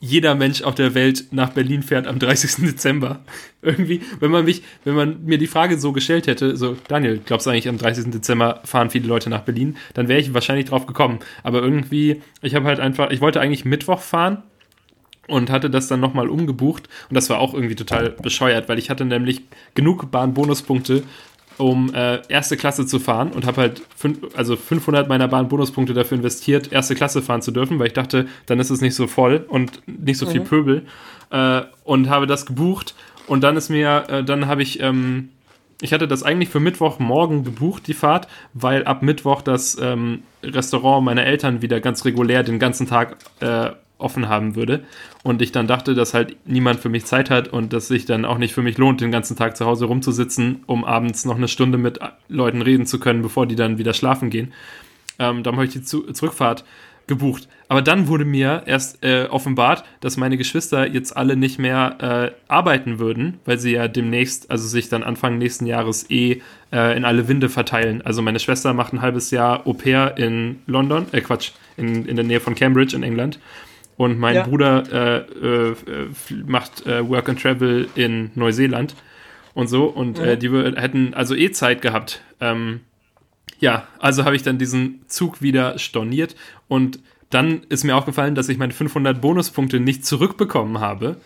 [0.00, 2.56] jeder Mensch auf der Welt nach Berlin fährt am 30.
[2.66, 3.20] Dezember.
[3.60, 7.46] Irgendwie, wenn man mich, wenn man mir die Frage so gestellt hätte, so, Daniel, glaubst
[7.46, 8.12] du eigentlich am 30.
[8.12, 9.76] Dezember fahren viele Leute nach Berlin?
[9.94, 11.18] Dann wäre ich wahrscheinlich drauf gekommen.
[11.42, 14.44] Aber irgendwie, ich habe halt einfach, ich wollte eigentlich Mittwoch fahren
[15.28, 16.88] und hatte das dann nochmal umgebucht.
[17.08, 19.42] Und das war auch irgendwie total bescheuert, weil ich hatte nämlich
[19.74, 21.04] genug Bahnbonuspunkte,
[21.58, 26.18] um äh, erste Klasse zu fahren und habe halt fünf, also 500 meiner Bahnbonuspunkte dafür
[26.18, 29.44] investiert, erste Klasse fahren zu dürfen, weil ich dachte, dann ist es nicht so voll
[29.48, 30.30] und nicht so mhm.
[30.30, 30.86] viel Pöbel.
[31.30, 32.94] Äh, und habe das gebucht.
[33.26, 35.30] Und dann ist mir, äh, dann habe ich ähm,
[35.80, 41.04] ich hatte das eigentlich für Mittwochmorgen gebucht, die Fahrt, weil ab Mittwoch das ähm, Restaurant
[41.04, 44.84] meiner Eltern wieder ganz regulär den ganzen Tag äh, offen haben würde.
[45.22, 48.24] Und ich dann dachte, dass halt niemand für mich Zeit hat und dass sich dann
[48.24, 51.48] auch nicht für mich lohnt, den ganzen Tag zu Hause rumzusitzen, um abends noch eine
[51.48, 54.52] Stunde mit Leuten reden zu können, bevor die dann wieder schlafen gehen.
[55.18, 56.64] Ähm, dann habe ich die zu Zurückfahrt
[57.08, 57.48] gebucht.
[57.68, 62.52] Aber dann wurde mir erst äh, offenbart, dass meine Geschwister jetzt alle nicht mehr äh,
[62.52, 67.04] arbeiten würden, weil sie ja demnächst, also sich dann Anfang nächsten Jahres eh äh, in
[67.04, 68.02] alle Winde verteilen.
[68.02, 72.16] Also meine Schwester macht ein halbes Jahr Au pair in London, äh Quatsch, in, in
[72.16, 73.38] der Nähe von Cambridge in England
[73.98, 74.44] und mein ja.
[74.44, 75.74] Bruder äh, äh,
[76.46, 78.94] macht äh, Work and Travel in Neuseeland
[79.54, 79.86] und so.
[79.86, 80.38] Und äh, mhm.
[80.38, 82.22] die hätten also eh Zeit gehabt.
[82.40, 82.80] Ähm,
[83.58, 86.36] ja, also habe ich dann diesen Zug wieder storniert
[86.68, 91.16] und dann ist mir aufgefallen, dass ich meine 500 Bonuspunkte nicht zurückbekommen habe,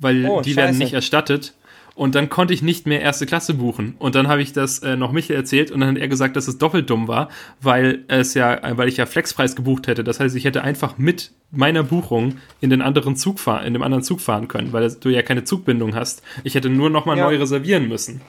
[0.00, 0.56] weil oh, die Scheiße.
[0.56, 1.54] werden nicht erstattet.
[1.96, 3.94] Und dann konnte ich nicht mehr erste Klasse buchen.
[3.98, 6.46] Und dann habe ich das äh, noch Michael erzählt und dann hat er gesagt, dass
[6.46, 7.30] es doppelt dumm war,
[7.62, 10.04] weil es ja, weil ich ja Flexpreis gebucht hätte.
[10.04, 13.82] Das heißt, ich hätte einfach mit meiner Buchung in den anderen Zug fahren, in dem
[13.82, 16.22] anderen Zug fahren können, weil du ja keine Zugbindung hast.
[16.44, 17.24] Ich hätte nur nochmal ja.
[17.24, 18.20] neu reservieren müssen.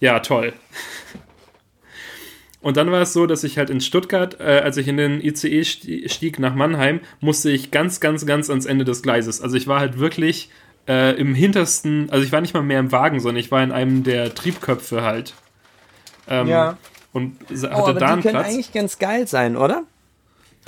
[0.00, 0.52] Ja, toll.
[2.60, 5.20] Und dann war es so, dass ich halt in Stuttgart, äh, als ich in den
[5.20, 9.40] ICE stieg nach Mannheim, musste ich ganz, ganz, ganz ans Ende des Gleises.
[9.40, 10.50] Also ich war halt wirklich
[10.88, 13.72] äh, im hintersten, also ich war nicht mal mehr im Wagen, sondern ich war in
[13.72, 15.34] einem der Triebköpfe halt.
[16.28, 16.76] Ähm, ja.
[17.12, 19.84] Und hatte oh, aber da einen die können eigentlich ganz geil sein, oder?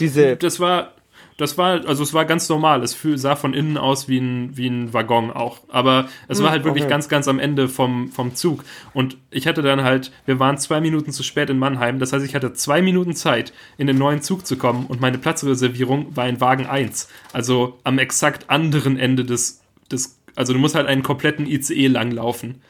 [0.00, 0.36] Diese.
[0.36, 0.92] Das war,
[1.38, 2.82] das war, also es war ganz normal.
[2.82, 5.60] Es sah von innen aus wie ein, wie ein Waggon auch.
[5.68, 6.90] Aber es war hm, halt wirklich okay.
[6.90, 8.64] ganz, ganz am Ende vom, vom Zug.
[8.92, 12.00] Und ich hatte dann halt, wir waren zwei Minuten zu spät in Mannheim.
[12.00, 14.86] Das heißt, ich hatte zwei Minuten Zeit, in den neuen Zug zu kommen.
[14.86, 17.08] Und meine Platzreservierung war in Wagen 1.
[17.32, 22.62] Also am exakt anderen Ende des, des also du musst halt einen kompletten ICE langlaufen.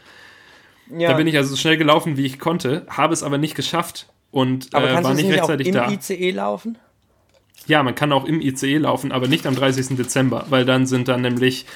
[0.96, 1.10] Ja.
[1.10, 4.08] Da bin ich also so schnell gelaufen, wie ich konnte, habe es aber nicht geschafft
[4.30, 5.90] und aber äh, war nicht, nicht rechtzeitig auch im da.
[5.92, 6.78] ICE laufen?
[7.66, 9.98] Ja, man kann auch im ICE laufen, aber nicht am 30.
[9.98, 11.66] Dezember, weil dann sind dann nämlich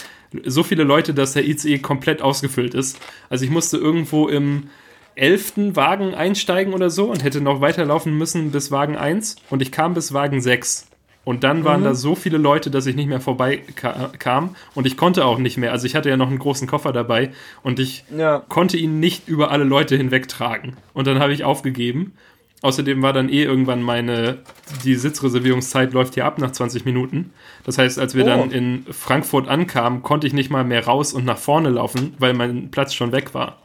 [0.45, 2.99] so viele Leute, dass der ICE komplett ausgefüllt ist.
[3.29, 4.71] Also ich musste irgendwo im
[5.17, 5.77] 11.
[5.77, 9.93] Wagen einsteigen oder so und hätte noch weiterlaufen müssen bis Wagen 1 und ich kam
[9.93, 10.87] bis Wagen 6.
[11.25, 11.85] Und dann waren mhm.
[11.85, 15.71] da so viele Leute, dass ich nicht mehr vorbeikam und ich konnte auch nicht mehr.
[15.71, 17.31] Also ich hatte ja noch einen großen Koffer dabei
[17.63, 18.43] und ich ja.
[18.49, 20.77] konnte ihn nicht über alle Leute hinweg tragen.
[20.95, 22.15] Und dann habe ich aufgegeben.
[22.63, 24.39] Außerdem war dann eh irgendwann meine,
[24.85, 27.33] die Sitzreservierungszeit läuft hier ab nach 20 Minuten.
[27.65, 28.29] Das heißt, als wir oh.
[28.29, 32.35] dann in Frankfurt ankamen, konnte ich nicht mal mehr raus und nach vorne laufen, weil
[32.35, 33.59] mein Platz schon weg war.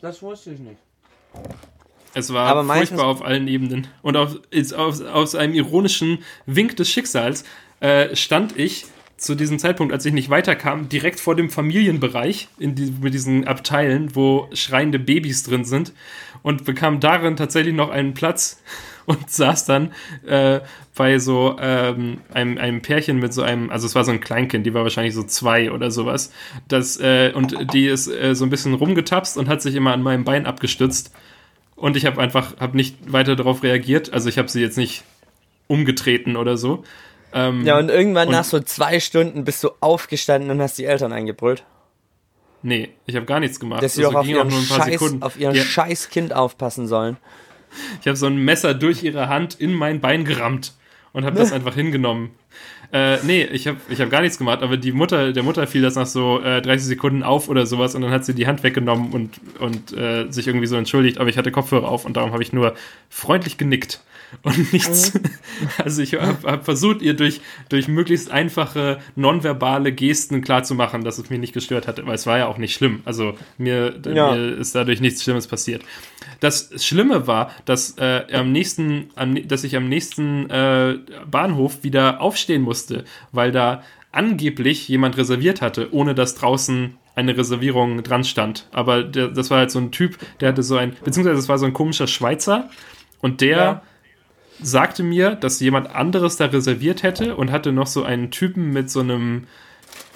[0.00, 0.78] Das wusste ich nicht.
[2.16, 3.88] Es war Aber furchtbar auf allen Ebenen.
[4.00, 4.38] Und auf,
[4.74, 7.44] aus, aus einem ironischen Wink des Schicksals
[7.80, 8.86] äh, stand ich
[9.18, 13.46] zu diesem Zeitpunkt, als ich nicht weiterkam, direkt vor dem Familienbereich in die, mit diesen
[13.46, 15.92] Abteilen, wo schreiende Babys drin sind
[16.42, 18.62] und bekam darin tatsächlich noch einen Platz
[19.04, 19.92] und saß dann
[20.26, 20.60] äh,
[20.94, 24.64] bei so ähm, einem, einem Pärchen mit so einem, also es war so ein Kleinkind,
[24.64, 26.32] die war wahrscheinlich so zwei oder sowas,
[26.66, 30.02] das, äh, und die ist äh, so ein bisschen rumgetapst und hat sich immer an
[30.02, 31.12] meinem Bein abgestützt
[31.76, 34.12] und ich habe einfach hab nicht weiter darauf reagiert.
[34.12, 35.04] Also ich habe sie jetzt nicht
[35.68, 36.82] umgetreten oder so.
[37.32, 40.84] Ähm, ja, und irgendwann und nach so zwei Stunden bist du aufgestanden und hast die
[40.84, 41.64] Eltern eingebrüllt.
[42.62, 43.82] Nee, ich habe gar nichts gemacht.
[43.82, 45.62] Dass sie also, auch auf, ihren Scheiß, auf ihren ja.
[45.62, 47.16] scheiß Kind aufpassen sollen.
[48.00, 50.72] Ich habe so ein Messer durch ihre Hand in mein Bein gerammt
[51.12, 52.30] und habe das einfach hingenommen.
[52.92, 55.82] Äh, nee, ich habe ich hab gar nichts gemacht, aber die Mutter, der Mutter fiel
[55.82, 58.62] das nach so äh, 30 Sekunden auf oder sowas und dann hat sie die Hand
[58.62, 62.32] weggenommen und, und äh, sich irgendwie so entschuldigt, aber ich hatte Kopfhörer auf und darum
[62.32, 62.74] habe ich nur
[63.08, 64.00] freundlich genickt
[64.42, 65.14] und nichts.
[65.14, 65.20] Mhm.
[65.82, 71.30] Also ich habe hab versucht, ihr durch, durch möglichst einfache nonverbale Gesten klarzumachen, dass es
[71.30, 73.00] mich nicht gestört hatte, weil es war ja auch nicht schlimm.
[73.04, 74.32] Also mir, ja.
[74.32, 75.82] mir ist dadurch nichts Schlimmes passiert.
[76.40, 80.98] Das Schlimme war, dass, äh, am nächsten, am, dass ich am nächsten äh,
[81.30, 82.75] Bahnhof wieder aufstehen musste,
[83.32, 88.68] weil da angeblich jemand reserviert hatte, ohne dass draußen eine Reservierung dran stand.
[88.72, 91.58] Aber der, das war halt so ein Typ, der hatte so ein, beziehungsweise es war
[91.58, 92.70] so ein komischer Schweizer
[93.20, 93.82] und der ja.
[94.60, 98.90] sagte mir, dass jemand anderes da reserviert hätte und hatte noch so einen Typen mit
[98.90, 99.46] so einem,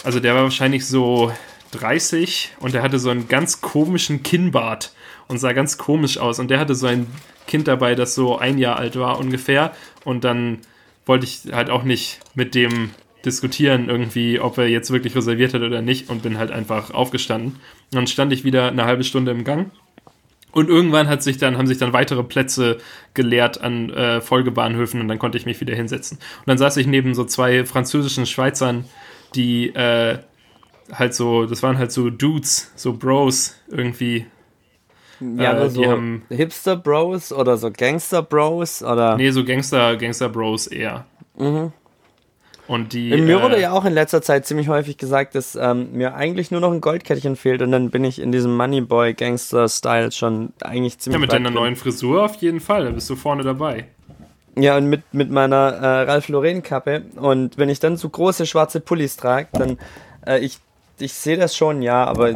[0.04, 1.32] also der war wahrscheinlich so
[1.72, 4.92] 30 und der hatte so einen ganz komischen Kinnbart
[5.28, 6.38] und sah ganz komisch aus.
[6.38, 7.06] Und der hatte so ein
[7.46, 9.72] Kind dabei, das so ein Jahr alt war ungefähr.
[10.04, 10.58] Und dann
[11.10, 12.90] wollte ich halt auch nicht mit dem
[13.24, 17.54] diskutieren irgendwie, ob er jetzt wirklich reserviert hat oder nicht und bin halt einfach aufgestanden.
[17.54, 19.72] Und dann stand ich wieder eine halbe Stunde im Gang.
[20.52, 22.78] Und irgendwann hat sich dann, haben sich dann weitere Plätze
[23.12, 26.16] geleert an äh, Folgebahnhöfen und dann konnte ich mich wieder hinsetzen.
[26.18, 28.84] Und dann saß ich neben so zwei französischen Schweizern,
[29.34, 30.18] die äh,
[30.92, 34.26] halt so, das waren halt so Dudes, so Bros irgendwie,
[35.20, 39.16] ja, äh, so haben, Hipster Bros oder so Gangster Bros oder.
[39.16, 41.06] Nee, so Gangster, Gangster Bros eher.
[41.36, 41.72] Mhm.
[42.66, 43.10] Und die.
[43.10, 46.50] Mir äh, wurde ja auch in letzter Zeit ziemlich häufig gesagt, dass ähm, mir eigentlich
[46.50, 50.52] nur noch ein Goldkettchen fehlt und dann bin ich in diesem Moneyboy Gangster Style schon
[50.62, 51.16] eigentlich ziemlich.
[51.16, 51.54] Ja, mit deiner drin.
[51.54, 53.86] neuen Frisur auf jeden Fall, da bist du vorne dabei.
[54.56, 58.46] Ja, und mit, mit meiner äh, Ralph Lauren Kappe und wenn ich dann so große
[58.46, 59.78] schwarze Pullis trage, dann
[60.26, 60.58] äh, ich
[61.00, 62.34] ich sehe das schon, ja, aber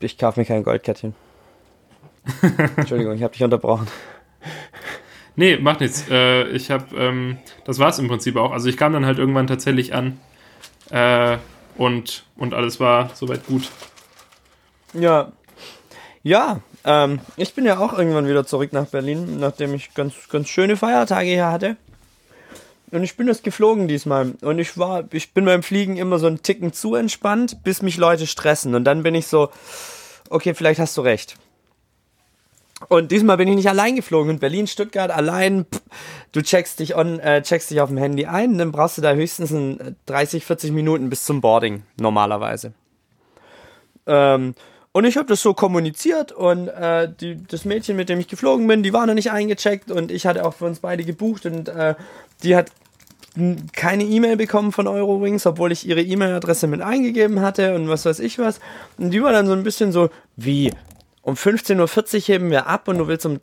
[0.00, 1.14] ich kaufe mir kein Goldkettchen.
[2.76, 3.86] Entschuldigung, ich habe dich unterbrochen.
[5.36, 6.06] Nee, macht nichts.
[6.10, 8.52] Äh, ich habe, ähm, das war es im Prinzip auch.
[8.52, 10.18] Also ich kam dann halt irgendwann tatsächlich an
[10.90, 11.38] äh,
[11.76, 13.70] und, und alles war soweit gut.
[14.92, 15.32] Ja.
[16.22, 20.48] Ja, ähm, ich bin ja auch irgendwann wieder zurück nach Berlin, nachdem ich ganz, ganz
[20.48, 21.76] schöne Feiertage hier hatte.
[22.92, 24.34] Und ich bin das geflogen diesmal.
[24.42, 27.96] Und ich war, ich bin beim Fliegen immer so einen Ticken zu entspannt, bis mich
[27.96, 28.74] Leute stressen.
[28.74, 29.50] Und dann bin ich so,
[30.28, 31.36] okay, vielleicht hast du recht.
[32.88, 34.30] Und diesmal bin ich nicht allein geflogen.
[34.30, 35.66] In Berlin, Stuttgart allein.
[35.66, 35.82] Pff,
[36.32, 38.58] du checkst dich, on, äh, checkst dich auf dem Handy ein.
[38.58, 39.52] Dann brauchst du da höchstens
[40.06, 42.72] 30, 40 Minuten bis zum Boarding, normalerweise.
[44.06, 44.54] Ähm,
[44.92, 48.66] und ich habe das so kommuniziert und äh, die, das Mädchen, mit dem ich geflogen
[48.66, 51.68] bin, die war noch nicht eingecheckt und ich hatte auch für uns beide gebucht und
[51.68, 51.94] äh,
[52.42, 52.72] die hat
[53.72, 58.18] keine E-Mail bekommen von Eurowings, obwohl ich ihre E-Mail-Adresse mit eingegeben hatte und was weiß
[58.18, 58.58] ich was.
[58.98, 60.72] Und die war dann so ein bisschen so, wie,
[61.22, 63.38] um 15.40 Uhr heben wir ab und du willst um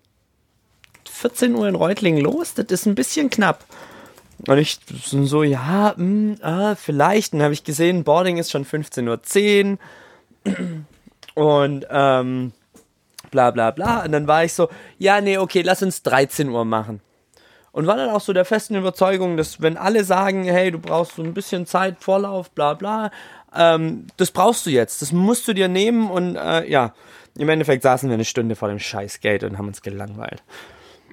[1.09, 3.63] 14 Uhr in Reutlingen los, das ist ein bisschen knapp.
[4.45, 7.33] Und ich so, ja, mh, hm, ah, vielleicht.
[7.33, 9.77] dann habe ich gesehen, Boarding ist schon 15.10
[10.45, 10.57] Uhr.
[11.37, 12.51] Und ähm,
[13.29, 14.03] bla bla bla.
[14.03, 16.99] Und dann war ich so, ja, nee, okay, lass uns 13 Uhr machen.
[17.71, 21.17] Und war dann auch so der festen Überzeugung, dass wenn alle sagen, hey, du brauchst
[21.17, 23.11] so ein bisschen Zeit, Vorlauf, bla bla,
[23.55, 26.95] ähm, das brauchst du jetzt, das musst du dir nehmen und äh, ja,
[27.37, 30.41] im Endeffekt saßen wir eine Stunde vor dem Scheißgate und haben uns gelangweilt.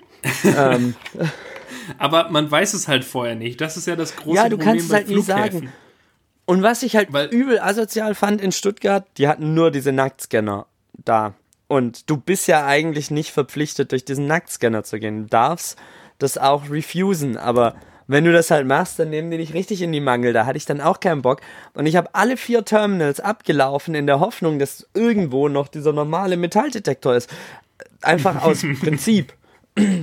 [0.57, 0.95] ähm.
[1.99, 3.61] Aber man weiß es halt vorher nicht.
[3.61, 4.43] Das ist ja das große Problem.
[4.43, 5.73] Ja, du Problem kannst es halt nie sagen.
[6.47, 10.67] Und was ich halt Weil, übel asozial fand in Stuttgart, die hatten nur diese Nacktscanner
[10.93, 11.35] da.
[11.69, 15.23] Und du bist ja eigentlich nicht verpflichtet, durch diesen Nacktscanner zu gehen.
[15.23, 15.79] Du darfst
[16.19, 17.75] das auch refusen, aber
[18.07, 20.33] wenn du das halt machst, dann nehmen die dich richtig in die Mangel.
[20.33, 21.41] Da hatte ich dann auch keinen Bock.
[21.73, 26.37] Und ich habe alle vier Terminals abgelaufen in der Hoffnung, dass irgendwo noch dieser normale
[26.37, 27.31] Metalldetektor ist.
[28.03, 29.33] Einfach aus Prinzip.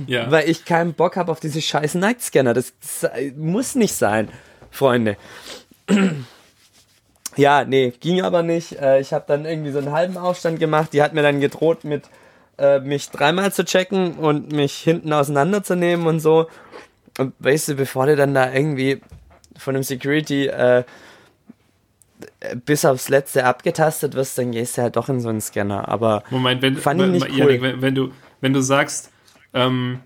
[0.06, 0.30] Ja.
[0.30, 2.54] Weil ich keinen Bock habe auf diese scheiß Nightscanner.
[2.54, 4.28] Das, das muss nicht sein,
[4.70, 5.16] Freunde.
[7.36, 8.80] Ja, nee, ging aber nicht.
[8.80, 10.92] Äh, ich habe dann irgendwie so einen halben Aufstand gemacht.
[10.92, 12.04] Die hat mir dann gedroht mit
[12.58, 16.48] äh, mich dreimal zu checken und mich hinten auseinanderzunehmen und so.
[17.18, 19.00] Und weißt du, bevor du dann da irgendwie
[19.56, 20.84] von dem Security äh,
[22.64, 25.88] bis aufs Letzte abgetastet wirst, dann gehst du halt doch in so einen Scanner.
[25.88, 27.60] Aber Moment, wenn, fand ich nicht cool.
[27.60, 29.10] Wenn, wenn, du, wenn du sagst,
[29.54, 30.00] ähm,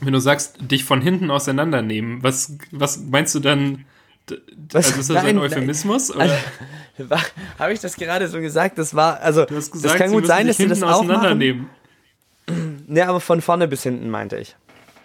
[0.00, 3.84] wenn du sagst, dich von hinten auseinandernehmen, was, was meinst du dann?
[4.72, 4.86] Was?
[4.86, 6.10] Also ist das nein, ein Euphemismus?
[6.10, 6.34] Also,
[7.58, 8.78] Habe ich das gerade so gesagt?
[8.78, 11.66] Das war, also, gesagt, das kann gut sein, dass sie das auch machen.
[12.86, 14.56] Ne, aber von vorne bis hinten meinte ich.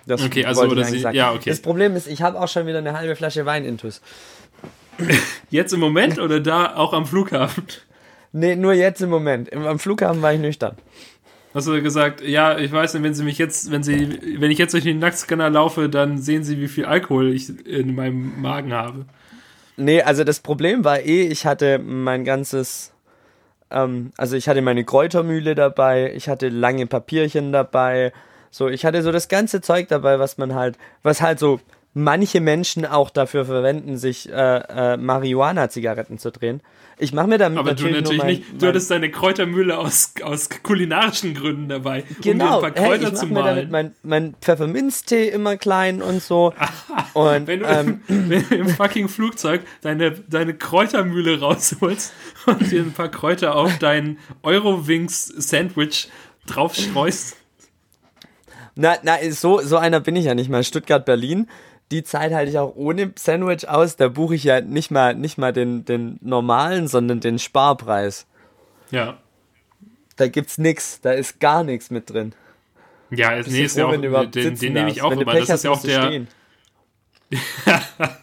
[0.07, 1.49] Das okay, also oder sie, ja, okay.
[1.49, 4.01] Das Problem ist, ich habe auch schon wieder eine halbe Flasche Wein intus.
[5.49, 7.65] Jetzt im Moment oder da auch am Flughafen?
[8.31, 9.53] Nee, nur jetzt im Moment.
[9.53, 10.75] Am Flughafen war ich nüchtern.
[11.53, 14.57] Hast du gesagt, ja, ich weiß nicht, wenn sie mich jetzt, wenn sie, wenn ich
[14.57, 18.73] jetzt durch den Nacktscanner laufe, dann sehen sie, wie viel Alkohol ich in meinem Magen
[18.73, 19.05] habe.
[19.77, 22.93] Nee, also das Problem war eh, ich hatte mein ganzes
[23.71, 28.13] ähm, also ich hatte meine Kräutermühle dabei, ich hatte lange Papierchen dabei,
[28.51, 31.59] so ich hatte so das ganze Zeug dabei, was man halt, was halt so
[31.95, 36.61] manche Menschen auch dafür verwenden, sich äh, äh, Marihuana-Zigaretten zu drehen.
[36.97, 38.61] Ich mache mir damit Aber natürlich du natürlich mein, nicht.
[38.61, 42.57] Du hattest deine Kräutermühle aus, aus kulinarischen Gründen dabei, genau.
[42.57, 43.33] um dir ein paar Kräuter hey, ich zu malen.
[43.33, 46.53] Mir damit mein, mein Pfefferminztee immer klein und so.
[47.13, 52.13] und wenn du, ähm, wenn du im fucking Flugzeug deine, deine Kräutermühle rausholst
[52.45, 56.09] und dir ein paar Kräuter auf dein Eurowings-Sandwich
[56.45, 57.37] draufstreust.
[58.75, 60.63] Na, na, so, so einer bin ich ja nicht mal.
[60.63, 61.47] Stuttgart, Berlin
[61.91, 63.95] die Zeit halte ich auch ohne Sandwich aus.
[63.95, 68.25] Da buche ich ja nicht mal, nicht mal den, den normalen, sondern den Sparpreis.
[68.91, 69.17] Ja.
[70.15, 72.33] Da gibt's nix, da ist gar nichts mit drin.
[73.11, 75.33] Ja, es, nee, ist ja auch, den, den nehme ich auch immer.
[75.33, 76.25] Das ist ja auch der.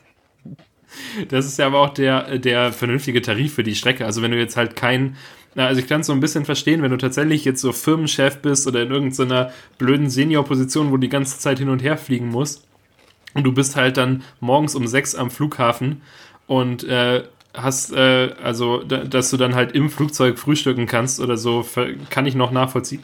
[1.29, 4.05] das ist ja aber auch der, der vernünftige Tarif für die Strecke.
[4.05, 5.17] Also wenn du jetzt halt kein,
[5.55, 8.67] also ich kann es so ein bisschen verstehen, wenn du tatsächlich jetzt so Firmenchef bist
[8.67, 12.67] oder in irgendeiner blöden Senior-Position, wo du die ganze Zeit hin und her fliegen musst
[13.35, 16.03] und du bist halt dann morgens um sechs am Flughafen
[16.47, 17.25] und äh,
[17.55, 21.67] hast, äh, also, da, dass du dann halt im Flugzeug frühstücken kannst oder so,
[22.11, 23.03] kann ich noch nachvollziehen.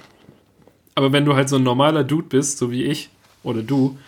[0.95, 3.11] Aber wenn du halt so ein normaler Dude bist, so wie ich
[3.43, 3.99] oder du,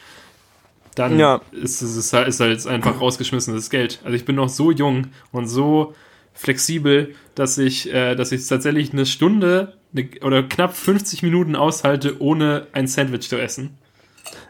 [0.94, 1.40] dann ja.
[1.52, 4.00] ist es halt, ist halt einfach rausgeschmissenes Geld.
[4.04, 5.94] Also ich bin noch so jung und so
[6.34, 12.20] flexibel, dass ich, äh, dass ich tatsächlich eine Stunde eine, oder knapp 50 Minuten aushalte,
[12.20, 13.78] ohne ein Sandwich zu essen.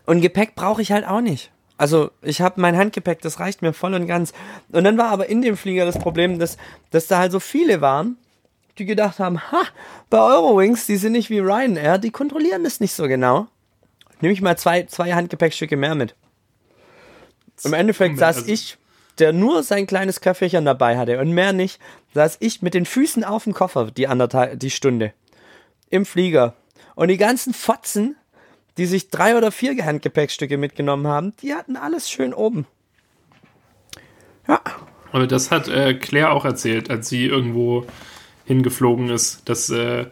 [0.07, 1.51] Und Gepäck brauche ich halt auch nicht.
[1.81, 4.35] Also ich habe mein Handgepäck, das reicht mir voll und ganz.
[4.70, 6.59] Und dann war aber in dem Flieger das Problem, dass,
[6.91, 8.18] dass da halt so viele waren,
[8.76, 9.62] die gedacht haben, ha,
[10.11, 13.47] bei Eurowings, die sind nicht wie Ryanair, die kontrollieren das nicht so genau.
[14.20, 16.14] Nehme ich mal zwei, zwei Handgepäckstücke mehr mit.
[17.64, 18.76] Im Endeffekt saß also ich,
[19.18, 21.81] der nur sein kleines Köfferchen dabei hatte und mehr nicht,
[22.12, 25.14] saß ich mit den Füßen auf dem Koffer die anderthalb, die Stunde.
[25.89, 26.57] Im Flieger.
[26.95, 28.16] Und die ganzen Fotzen
[28.81, 32.66] die sich drei oder vier Handgepäckstücke mitgenommen haben, die hatten alles schön oben.
[34.49, 34.62] Ja.
[35.12, 37.85] Aber das hat äh, Claire auch erzählt, als sie irgendwo
[38.47, 40.07] hingeflogen ist, dass, äh,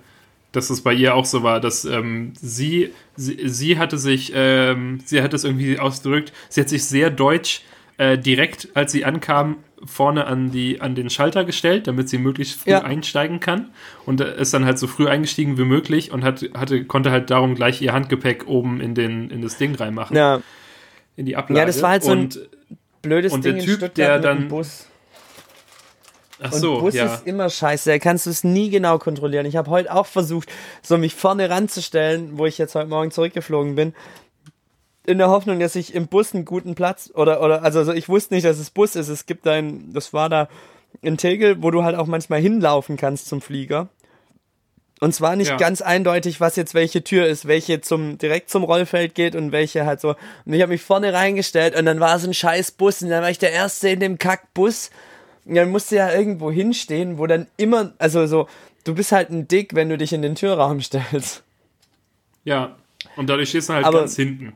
[0.52, 5.00] dass es bei ihr auch so war, dass ähm, sie, sie, sie hatte sich, ähm,
[5.02, 7.62] sie hat das irgendwie ausgedrückt, sie hat sich sehr deutsch
[7.98, 12.60] äh, direkt, als sie ankam, vorne an, die, an den Schalter gestellt, damit sie möglichst
[12.60, 12.82] früh ja.
[12.82, 13.70] einsteigen kann.
[14.06, 17.54] Und ist dann halt so früh eingestiegen wie möglich und hat, hatte, konnte halt darum
[17.54, 20.16] gleich ihr Handgepäck oben in, den, in das Ding reinmachen.
[20.16, 20.40] Ja.
[21.16, 21.60] In die Ablage.
[21.60, 22.48] Ja, das war halt so ein und,
[23.02, 24.86] blödes und Ding der Typ, der dann, Bus.
[26.40, 27.06] Ach so, und Bus ja.
[27.06, 29.44] ist immer scheiße, da kannst du es nie genau kontrollieren.
[29.44, 30.48] Ich habe heute auch versucht,
[30.82, 33.92] so mich vorne ranzustellen, wo ich jetzt heute Morgen zurückgeflogen bin,
[35.08, 38.08] in der Hoffnung, dass ich im Bus einen guten Platz oder oder also, also ich
[38.08, 39.08] wusste nicht, dass es Bus ist.
[39.08, 40.48] Es gibt ein, das war da
[41.00, 43.88] in Tegel, wo du halt auch manchmal hinlaufen kannst zum Flieger.
[45.00, 45.56] Und zwar nicht ja.
[45.56, 49.86] ganz eindeutig, was jetzt welche Tür ist, welche zum direkt zum Rollfeld geht und welche
[49.86, 50.16] halt so.
[50.44, 53.22] Und ich habe mich vorne reingestellt und dann war es ein scheiß Bus und dann
[53.22, 54.90] war ich der Erste in dem Kackbus.
[55.46, 58.48] Und dann musste ja irgendwo hinstehen, wo dann immer, also so,
[58.84, 61.44] du bist halt ein Dick, wenn du dich in den Türraum stellst.
[62.44, 62.76] Ja,
[63.16, 64.52] und dadurch stehst du halt aber, ganz hinten.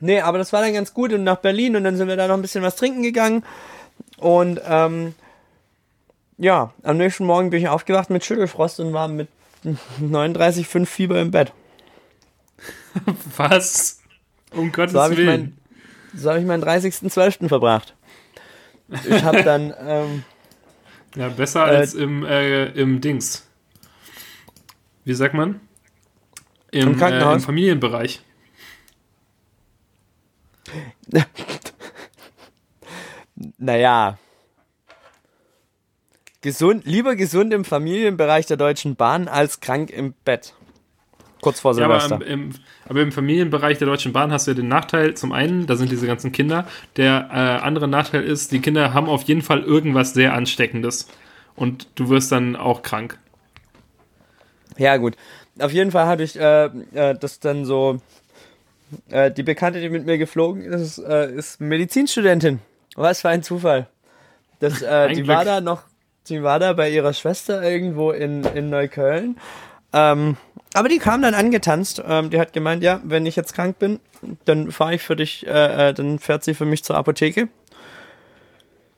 [0.00, 2.26] Nee, aber das war dann ganz gut und nach Berlin und dann sind wir da
[2.26, 3.44] noch ein bisschen was trinken gegangen.
[4.16, 5.14] Und ähm,
[6.38, 9.28] ja, am nächsten Morgen bin ich aufgewacht mit Schüttelfrost und war mit
[9.64, 11.52] 39,5 Fieber im Bett.
[13.36, 14.00] Was?
[14.52, 15.26] Um Gottes so Willen.
[15.26, 15.56] Mein,
[16.14, 17.48] so habe ich meinen 30.12.
[17.48, 17.94] verbracht.
[19.08, 19.74] Ich habe dann.
[19.86, 20.24] Ähm,
[21.16, 23.44] ja, besser äh, als im, äh, im Dings.
[25.04, 25.60] Wie sagt man?
[26.70, 28.22] Im, Im, äh, im Familienbereich.
[33.58, 34.18] Naja,
[36.42, 40.54] Gesund, lieber gesund im Familienbereich der Deutschen Bahn als krank im Bett.
[41.42, 42.08] Kurz vor Silvester.
[42.08, 42.54] Ja, aber, im, im,
[42.88, 45.90] aber im Familienbereich der Deutschen Bahn hast du ja den Nachteil, zum einen, da sind
[45.90, 46.66] diese ganzen Kinder.
[46.96, 51.08] Der äh, andere Nachteil ist, die Kinder haben auf jeden Fall irgendwas sehr Ansteckendes.
[51.56, 53.18] Und du wirst dann auch krank.
[54.78, 55.16] Ja, gut.
[55.58, 58.00] Auf jeden Fall hatte ich äh, äh, das dann so.
[59.10, 62.60] Äh, die Bekannte, die mit mir geflogen ist, äh, ist Medizinstudentin.
[62.96, 63.86] Was für ein Zufall.
[64.58, 65.28] Das, äh, die Glück.
[65.28, 65.82] war da noch
[66.28, 69.36] die war da bei ihrer Schwester irgendwo in, in Neukölln.
[69.92, 70.36] Ähm,
[70.74, 72.02] aber die kam dann angetanzt.
[72.06, 73.98] Ähm, die hat gemeint, ja, wenn ich jetzt krank bin,
[74.44, 77.48] dann fahre ich für dich, äh, äh, dann fährt sie für mich zur Apotheke.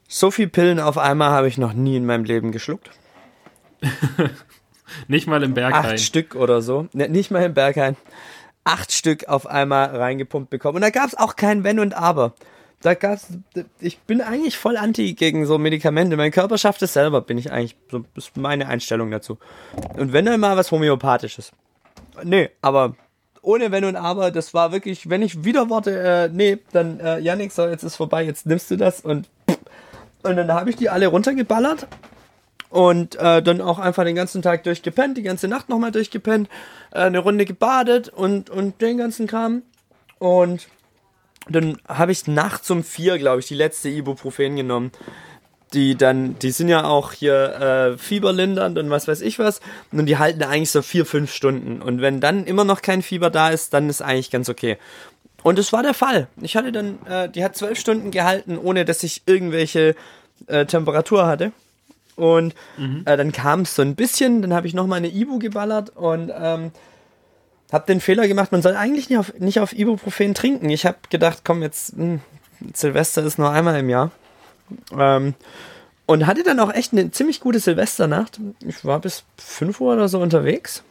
[0.09, 2.91] So viel Pillen auf einmal habe ich noch nie in meinem Leben geschluckt.
[5.09, 5.93] nicht mal im Berghain.
[5.93, 6.89] Acht Stück oder so.
[6.93, 7.97] Ne, nicht mal im Berghain.
[8.65, 10.77] Acht Stück auf einmal reingepumpt bekommen.
[10.77, 12.35] Und da gab es auch kein Wenn und Aber
[12.83, 13.29] da gab's,
[13.81, 16.17] ich bin eigentlich voll anti gegen so Medikamente.
[16.17, 19.39] Mein Körper schafft es selber, bin ich eigentlich, so ist meine Einstellung dazu.
[19.97, 21.53] Und wenn dann mal was Homöopathisches.
[22.25, 22.97] Nee, aber
[23.41, 27.19] ohne Wenn und Aber, das war wirklich, wenn ich wieder Worte, äh, nee, dann, äh,
[27.19, 29.29] Janik, so, jetzt ist vorbei, jetzt nimmst du das und,
[30.23, 31.89] und dann habe ich die alle runtergeballert
[32.73, 36.49] und äh, dann auch einfach den ganzen Tag durchgepennt, die ganze Nacht nochmal durchgepennt,
[36.91, 39.63] äh, eine Runde gebadet und, und den ganzen Kram
[40.19, 40.69] und
[41.49, 44.93] dann habe ich nachts um vier, glaube ich, die letzte Ibuprofen genommen.
[45.73, 49.61] Die dann, die sind ja auch hier äh, fieberlindernd und was weiß ich was.
[49.91, 51.81] Und die halten eigentlich so vier, fünf Stunden.
[51.81, 54.77] Und wenn dann immer noch kein Fieber da ist, dann ist eigentlich ganz okay.
[55.43, 56.29] Und es war der Fall.
[56.43, 59.97] Ich hatte dann, äh, die hat zwölf Stunden gehalten, ohne dass ich irgendwelche
[60.47, 61.53] äh, Temperatur hatte.
[62.17, 63.03] Und mhm.
[63.07, 66.31] äh, dann kam es so ein bisschen, dann habe ich nochmal eine Ibu geballert und
[66.35, 66.73] ähm,
[67.73, 70.69] habe den Fehler gemacht, man soll eigentlich nicht auf, nicht auf Ibuprofen trinken.
[70.69, 72.21] Ich habe gedacht, komm, jetzt, mh, hm,
[72.75, 74.11] Silvester ist nur einmal im Jahr.
[74.97, 75.35] Ähm,
[76.07, 78.39] und hatte dann auch echt eine ziemlich gute Silvesternacht.
[78.67, 80.83] Ich war bis 5 Uhr oder so unterwegs.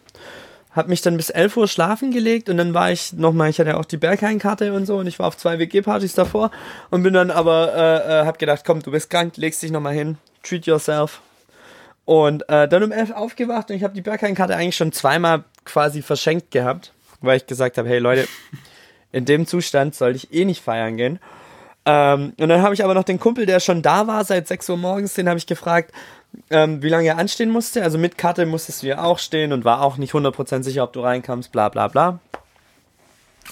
[0.72, 3.72] Hab mich dann bis 11 Uhr schlafen gelegt und dann war ich nochmal, ich hatte
[3.72, 6.50] ja auch die Berghain-Karte und so und ich war auf zwei WG-Partys davor
[6.90, 9.94] und bin dann aber, äh, äh, hab gedacht, komm, du bist krank, legst dich nochmal
[9.94, 11.22] hin, treat yourself.
[12.06, 16.02] Und äh, dann um 11 aufgewacht und ich habe die Berghain-Karte eigentlich schon zweimal quasi
[16.02, 18.28] verschenkt gehabt, weil ich gesagt habe, hey Leute,
[19.12, 21.20] in dem Zustand sollte ich eh nicht feiern gehen.
[21.86, 24.70] Ähm, und dann habe ich aber noch den Kumpel, der schon da war seit 6
[24.70, 25.92] Uhr morgens, den habe ich gefragt,
[26.50, 27.84] ähm, wie lange er anstehen musste.
[27.84, 30.94] Also mit Karte musstest du ja auch stehen und war auch nicht 100% sicher, ob
[30.94, 32.20] du reinkamst, bla bla bla.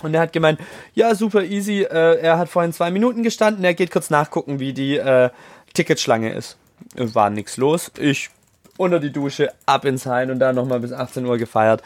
[0.03, 0.59] Und er hat gemeint,
[0.93, 1.81] ja, super easy.
[1.81, 5.29] Äh, er hat vorhin zwei Minuten gestanden, er geht kurz nachgucken, wie die äh,
[5.73, 6.57] Ticketschlange ist.
[6.95, 7.91] War nichts los.
[7.99, 8.29] Ich
[8.77, 11.83] unter die Dusche, ab ins Hain und dann nochmal bis 18 Uhr gefeiert.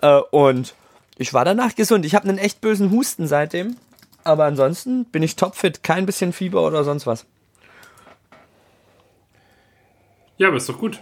[0.00, 0.74] Äh, und
[1.18, 2.04] ich war danach gesund.
[2.04, 3.76] Ich habe einen echt bösen Husten seitdem.
[4.22, 7.26] Aber ansonsten bin ich topfit, kein bisschen Fieber oder sonst was.
[10.36, 11.00] Ja, aber ist doch gut.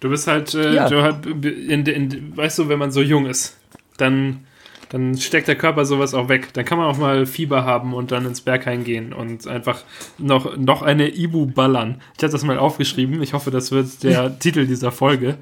[0.00, 0.88] Du bist halt, äh, ja.
[0.88, 3.56] du halt in, in, weißt du, wenn man so jung ist,
[3.96, 4.46] dann
[4.88, 6.52] dann steckt der Körper sowas auch weg.
[6.52, 9.82] Dann kann man auch mal Fieber haben und dann ins Berghain gehen und einfach
[10.18, 12.00] noch, noch eine Ibu ballern.
[12.16, 13.22] Ich habe das mal aufgeschrieben.
[13.22, 15.38] Ich hoffe, das wird der Titel dieser Folge.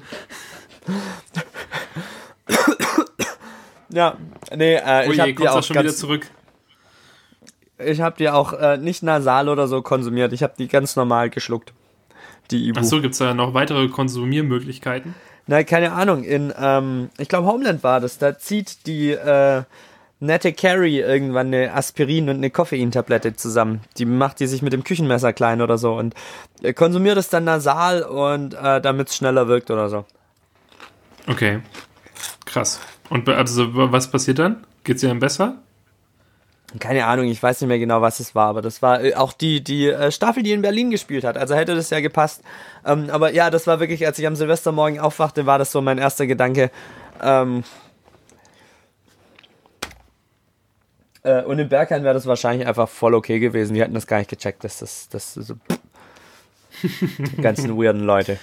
[3.89, 4.17] Ja,
[4.55, 6.27] nee, äh, ich habe die auch schon wieder zurück.
[7.77, 10.33] Ich habe die auch äh, nicht nasal oder so konsumiert.
[10.33, 11.73] Ich habe die ganz normal geschluckt.
[12.51, 12.79] Die Ibu.
[12.79, 15.15] Achso, gibt es da noch weitere Konsumiermöglichkeiten?
[15.47, 16.23] Na, keine Ahnung.
[16.23, 18.17] In, ähm, ich glaube, Homeland war das.
[18.17, 19.63] Da zieht die, äh,
[20.19, 23.81] nette Carrie irgendwann eine Aspirin und eine Koffeintablette zusammen.
[23.97, 26.13] Die macht die sich mit dem Küchenmesser klein oder so und
[26.61, 30.05] äh, konsumiert es dann nasal und äh, damit es schneller wirkt oder so.
[31.27, 31.61] Okay.
[32.45, 32.79] Krass.
[33.09, 34.65] Und also, was passiert dann?
[34.83, 35.57] Geht es ihr dann besser?
[36.79, 39.33] Keine Ahnung, ich weiß nicht mehr genau, was es war, aber das war äh, auch
[39.33, 41.37] die, die äh, Staffel, die in Berlin gespielt hat.
[41.37, 42.41] Also hätte das ja gepasst.
[42.85, 45.97] Ähm, aber ja, das war wirklich, als ich am Silvestermorgen aufwachte, war das so mein
[45.97, 46.71] erster Gedanke.
[47.21, 47.63] Ähm,
[51.23, 53.73] äh, und in Bergheim wäre das wahrscheinlich einfach voll okay gewesen.
[53.73, 55.55] Die hätten das gar nicht gecheckt, dass das, das so
[56.83, 58.37] die ganzen weirden Leute.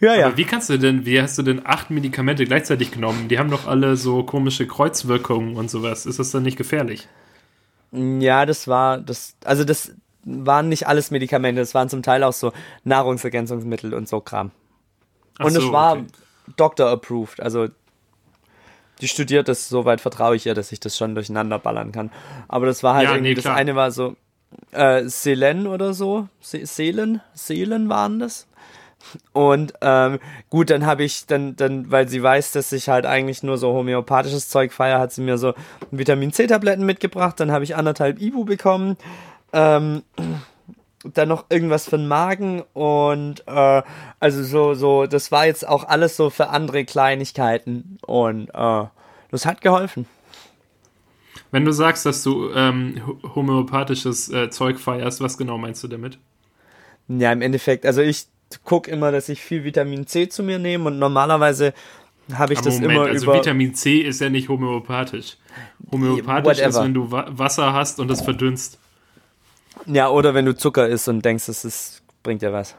[0.00, 0.26] Ja, ja.
[0.26, 3.28] Aber wie kannst du denn, wie hast du denn acht Medikamente gleichzeitig genommen?
[3.28, 6.06] Die haben doch alle so komische Kreuzwirkungen und sowas.
[6.06, 7.06] Ist das dann nicht gefährlich?
[7.92, 9.92] Ja, das war, das, also das
[10.24, 12.52] waren nicht alles Medikamente, das waren zum Teil auch so
[12.84, 14.50] Nahrungsergänzungsmittel und so Kram.
[15.38, 16.06] Ach und so, es war okay.
[16.56, 17.68] Doctor-approved, also
[19.00, 22.10] die studiert das, soweit vertraue ich ihr, dass ich das schon durcheinander ballern kann.
[22.48, 24.16] Aber das war halt ja, irgendwie, nee, das eine war so
[24.72, 28.46] äh, Selen oder so, Se Seelen, Seelen waren das.
[29.32, 30.18] Und ähm,
[30.50, 33.72] gut, dann habe ich dann, dann, weil sie weiß, dass ich halt eigentlich nur so
[33.72, 35.54] homöopathisches Zeug feiere, hat sie mir so
[35.90, 37.40] Vitamin C-Tabletten mitgebracht.
[37.40, 38.96] Dann habe ich anderthalb Ibu bekommen.
[39.52, 40.02] Ähm,
[41.04, 43.82] dann noch irgendwas für den Magen und äh,
[44.20, 48.84] also so, so, das war jetzt auch alles so für andere Kleinigkeiten und äh,
[49.30, 50.06] das hat geholfen.
[51.50, 53.00] Wenn du sagst, dass du ähm,
[53.34, 56.18] homöopathisches äh, Zeug feierst, was genau meinst du damit?
[57.08, 58.26] Ja, im Endeffekt, also ich
[58.64, 61.72] gucke immer, dass ich viel Vitamin C zu mir nehme und normalerweise
[62.34, 63.34] habe ich Aber das Moment, immer also über.
[63.34, 65.36] Vitamin C ist ja nicht homöopathisch.
[65.90, 66.68] Homöopathisch Whatever.
[66.68, 68.78] ist, wenn du Wasser hast und das verdünnst.
[69.86, 72.76] Ja, oder wenn du Zucker isst und denkst, es ist, bringt dir was.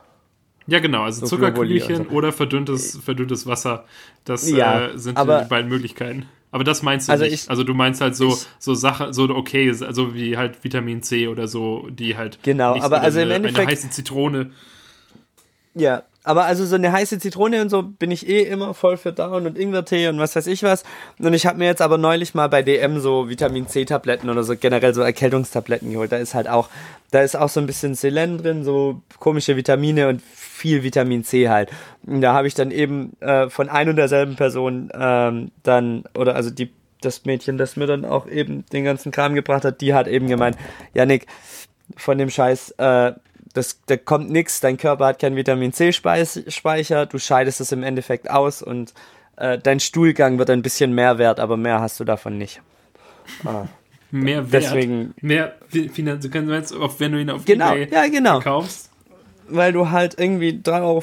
[0.67, 2.15] Ja, genau, also so Zuckerkügelchen so.
[2.15, 3.86] oder verdünntes, verdünntes Wasser.
[4.26, 6.28] Das ja, äh, sind die beiden Möglichkeiten.
[6.51, 7.34] Aber das meinst du also nicht.
[7.34, 11.01] Ich, also du meinst halt so, ich, so Sachen, so okay, also wie halt Vitamin
[11.01, 12.39] C oder so, die halt.
[12.43, 13.59] Genau, aber also im Endeffekt.
[13.59, 14.51] Eine heiße Zitrone
[15.74, 19.11] ja, aber also so eine heiße Zitrone und so bin ich eh immer voll für
[19.11, 20.84] Down und Ingwertee und was weiß ich was.
[21.17, 24.43] Und ich habe mir jetzt aber neulich mal bei DM so Vitamin C Tabletten oder
[24.43, 26.11] so generell so Erkältungstabletten geholt.
[26.11, 26.69] Da ist halt auch,
[27.09, 31.49] da ist auch so ein bisschen Selen drin, so komische Vitamine und viel Vitamin C
[31.49, 31.72] halt.
[32.05, 36.36] Und da habe ich dann eben äh, von ein und derselben Person ähm, dann, oder
[36.36, 39.95] also die, das Mädchen, das mir dann auch eben den ganzen Kram gebracht hat, die
[39.95, 40.55] hat eben gemeint,
[40.93, 41.26] Janik,
[41.97, 43.13] von dem Scheiß, äh,
[43.53, 48.29] das, da kommt nichts, dein Körper hat keinen Vitamin C-Speicher, du scheidest es im Endeffekt
[48.29, 48.93] aus und
[49.37, 52.61] äh, dein Stuhlgang wird ein bisschen mehr wert, aber mehr hast du davon nicht.
[53.45, 53.65] Ah.
[54.11, 54.63] Mehr Wert?
[54.63, 58.39] Deswegen, mehr Finanzen, du kannst jetzt, wenn du ihn auf genau, eBay ja, genau.
[58.39, 58.89] kaufst.
[59.47, 61.01] Weil du halt irgendwie 3,50 Euro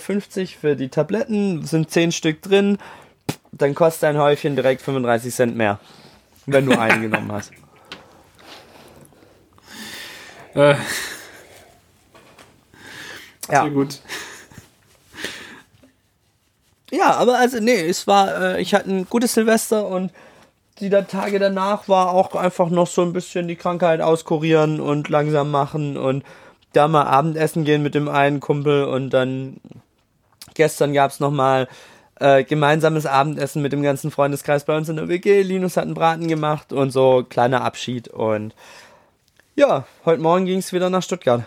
[0.60, 2.78] für die Tabletten, sind 10 Stück drin,
[3.52, 5.80] dann kostet ein Häufchen direkt 35 Cent mehr,
[6.46, 7.52] wenn du einen genommen hast.
[10.54, 10.74] Äh.
[13.50, 13.62] Ja.
[13.62, 14.00] Sehr gut.
[16.90, 20.10] Ja, aber also nee, es war, äh, ich hatte ein gutes Silvester und
[20.80, 25.50] die Tage danach war auch einfach noch so ein bisschen die Krankheit auskurieren und langsam
[25.50, 26.24] machen und
[26.72, 29.60] da mal Abendessen gehen mit dem einen Kumpel und dann
[30.54, 31.68] gestern gab es nochmal
[32.20, 35.42] äh, gemeinsames Abendessen mit dem ganzen Freundeskreis bei uns in der WG.
[35.42, 38.54] Linus hat einen Braten gemacht und so kleiner Abschied und
[39.56, 41.44] ja, heute Morgen ging es wieder nach Stuttgart.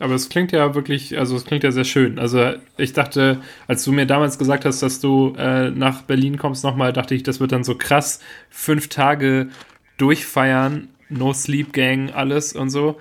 [0.00, 2.18] Aber es klingt ja wirklich, also es klingt ja sehr schön.
[2.18, 6.62] Also ich dachte, als du mir damals gesagt hast, dass du äh, nach Berlin kommst
[6.62, 8.20] nochmal, dachte ich, das wird dann so krass.
[8.48, 9.48] Fünf Tage
[9.96, 13.00] durchfeiern, No Sleep Gang, alles und so.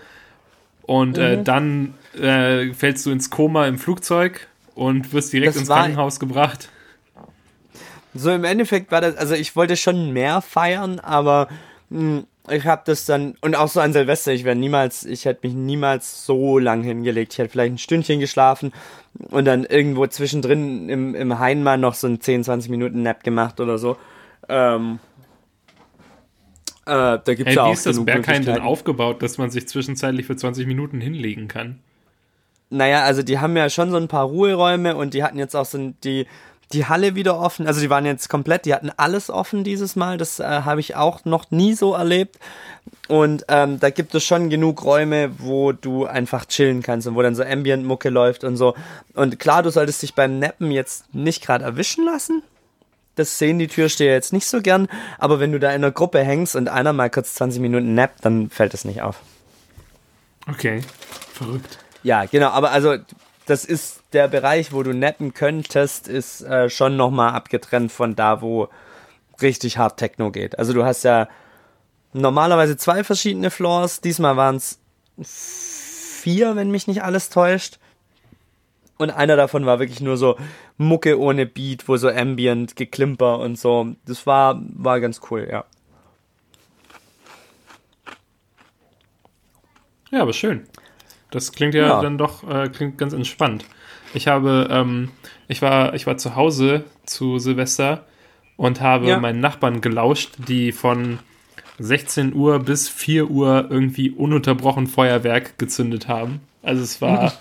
[0.82, 1.42] Und äh, mhm.
[1.42, 6.20] äh, dann äh, fällst du ins Koma im Flugzeug und wirst direkt das ins Krankenhaus
[6.20, 6.70] gebracht.
[8.16, 11.50] So im Endeffekt war das, also ich wollte schon mehr feiern, aber
[11.90, 15.26] mh, hm, ich habe das dann und auch so an Silvester, ich wäre niemals, ich
[15.26, 17.34] hätte mich niemals so lang hingelegt.
[17.34, 18.72] Ich hätte vielleicht ein Stündchen geschlafen
[19.30, 23.60] und dann irgendwo zwischendrin im, im Heinmann noch so ein 10, 20 Minuten Nap gemacht
[23.60, 23.98] oder so.
[24.48, 25.00] Ähm,
[26.86, 29.68] äh, da gibt's hey, ja auch wie ist das Berghain denn aufgebaut, dass man sich
[29.68, 31.80] zwischenzeitlich für 20 Minuten hinlegen kann?
[32.70, 35.66] Naja, also die haben ja schon so ein paar Ruheräume und die hatten jetzt auch
[35.66, 36.28] so die
[36.74, 37.68] die Halle wieder offen.
[37.68, 40.18] Also die waren jetzt komplett, die hatten alles offen dieses Mal.
[40.18, 42.38] Das äh, habe ich auch noch nie so erlebt.
[43.08, 47.22] Und ähm, da gibt es schon genug Räume, wo du einfach chillen kannst und wo
[47.22, 48.76] dann so Ambient-Mucke läuft und so.
[49.14, 52.44] Und klar, du solltest dich beim Nappen jetzt nicht gerade erwischen lassen.
[53.16, 54.88] Das sehen die Türsteher jetzt nicht so gern.
[55.18, 58.24] Aber wenn du da in einer Gruppe hängst und einer mal kurz 20 Minuten nappt,
[58.26, 59.22] dann fällt es nicht auf.
[60.50, 60.82] Okay,
[61.34, 61.80] verrückt.
[62.04, 62.50] Ja, genau.
[62.50, 62.98] Aber also
[63.48, 68.42] das ist der Bereich, wo du netten könntest, ist äh, schon nochmal abgetrennt von da,
[68.42, 68.68] wo
[69.42, 70.60] richtig hart Techno geht.
[70.60, 71.30] Also du hast ja
[72.14, 74.80] normalerweise zwei verschiedene Floors, diesmal waren es
[75.24, 77.80] vier, wenn mich nicht alles täuscht.
[78.98, 80.38] Und einer davon war wirklich nur so
[80.78, 83.96] Mucke ohne Beat, wo so Ambient, Geklimper und so.
[84.06, 85.66] Das war, war ganz cool, ja.
[90.10, 90.68] Ja, aber schön.
[91.32, 92.02] Das klingt ja, ja.
[92.02, 93.66] dann doch äh, klingt ganz entspannt.
[94.14, 95.10] Ich habe, ähm,
[95.48, 98.06] ich war, ich war zu Hause zu Silvester
[98.56, 99.20] und habe ja.
[99.20, 101.20] meinen Nachbarn gelauscht, die von
[101.80, 106.42] 16 Uhr bis 4 Uhr irgendwie ununterbrochen Feuerwerk gezündet haben.
[106.64, 107.34] Also es war,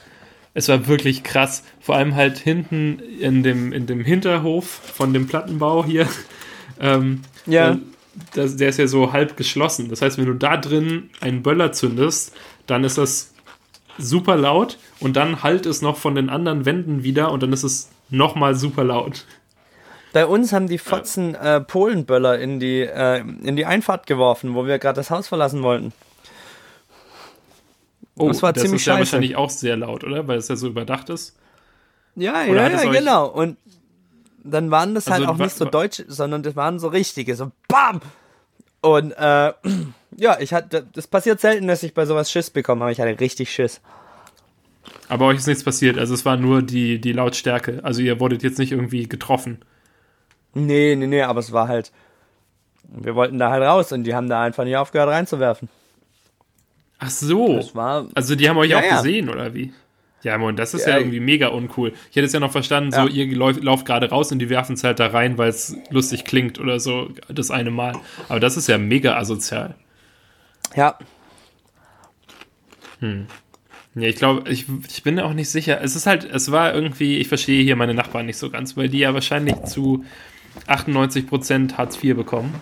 [0.55, 1.65] es war wirklich krass.
[1.81, 6.07] Vor allem halt hinten in dem, in dem Hinterhof von dem Plattenbau hier.
[6.79, 7.79] Ähm, ja.
[8.35, 9.89] Das, der ist ja so halb geschlossen.
[9.89, 13.33] Das heißt, wenn du da drin einen Böller zündest, dann ist das
[13.99, 17.63] super laut und dann halt es noch von den anderen Wänden wieder und dann ist
[17.63, 19.25] es nochmal super laut.
[20.13, 24.67] Bei uns haben die Fotzen äh, Polenböller in die, äh, in die Einfahrt geworfen, wo
[24.67, 25.93] wir gerade das Haus verlassen wollten.
[28.17, 30.27] Oh, das war das ziemlich ist ja wahrscheinlich auch sehr laut, oder?
[30.27, 31.37] Weil es ja so überdacht ist.
[32.15, 33.27] Ja, oder ja, ja, genau.
[33.27, 33.59] Und
[34.43, 37.53] dann waren das halt also, auch nicht so deutsch, sondern das waren so richtige, so
[37.69, 38.01] BAM!
[38.81, 39.53] Und äh,
[40.17, 43.19] ja, ich hatte, das passiert selten, dass ich bei sowas Schiss bekomme, aber ich hatte
[43.21, 43.81] richtig Schiss.
[45.09, 47.81] Aber euch ist nichts passiert, also es war nur die, die Lautstärke.
[47.83, 49.59] Also ihr wurdet jetzt nicht irgendwie getroffen.
[50.55, 51.93] Nee, nee, nee, aber es war halt.
[52.89, 55.69] Wir wollten da halt raus und die haben da einfach nicht aufgehört reinzuwerfen.
[56.99, 57.61] Ach so.
[57.75, 58.97] War, also die haben euch ja, auch ja.
[58.97, 59.73] gesehen, oder wie?
[60.23, 61.93] Ja, Mann, das ist ja, ja, irgendwie mega uncool.
[62.11, 64.75] Ich hätte es ja noch verstanden, so ihr lauft, lauft gerade raus und die werfen
[64.75, 67.95] es halt da rein, weil es lustig klingt oder so, das eine Mal.
[68.29, 69.75] Aber das ist ja mega asozial.
[70.75, 70.99] Ja.
[73.01, 73.27] Hm.
[73.95, 75.81] Ja, ich glaube, ich, ich bin auch nicht sicher.
[75.81, 78.89] Es ist halt, es war irgendwie, ich verstehe hier meine Nachbarn nicht so ganz, weil
[78.89, 80.05] die ja wahrscheinlich zu
[80.67, 82.55] 98% Hartz IV bekommen,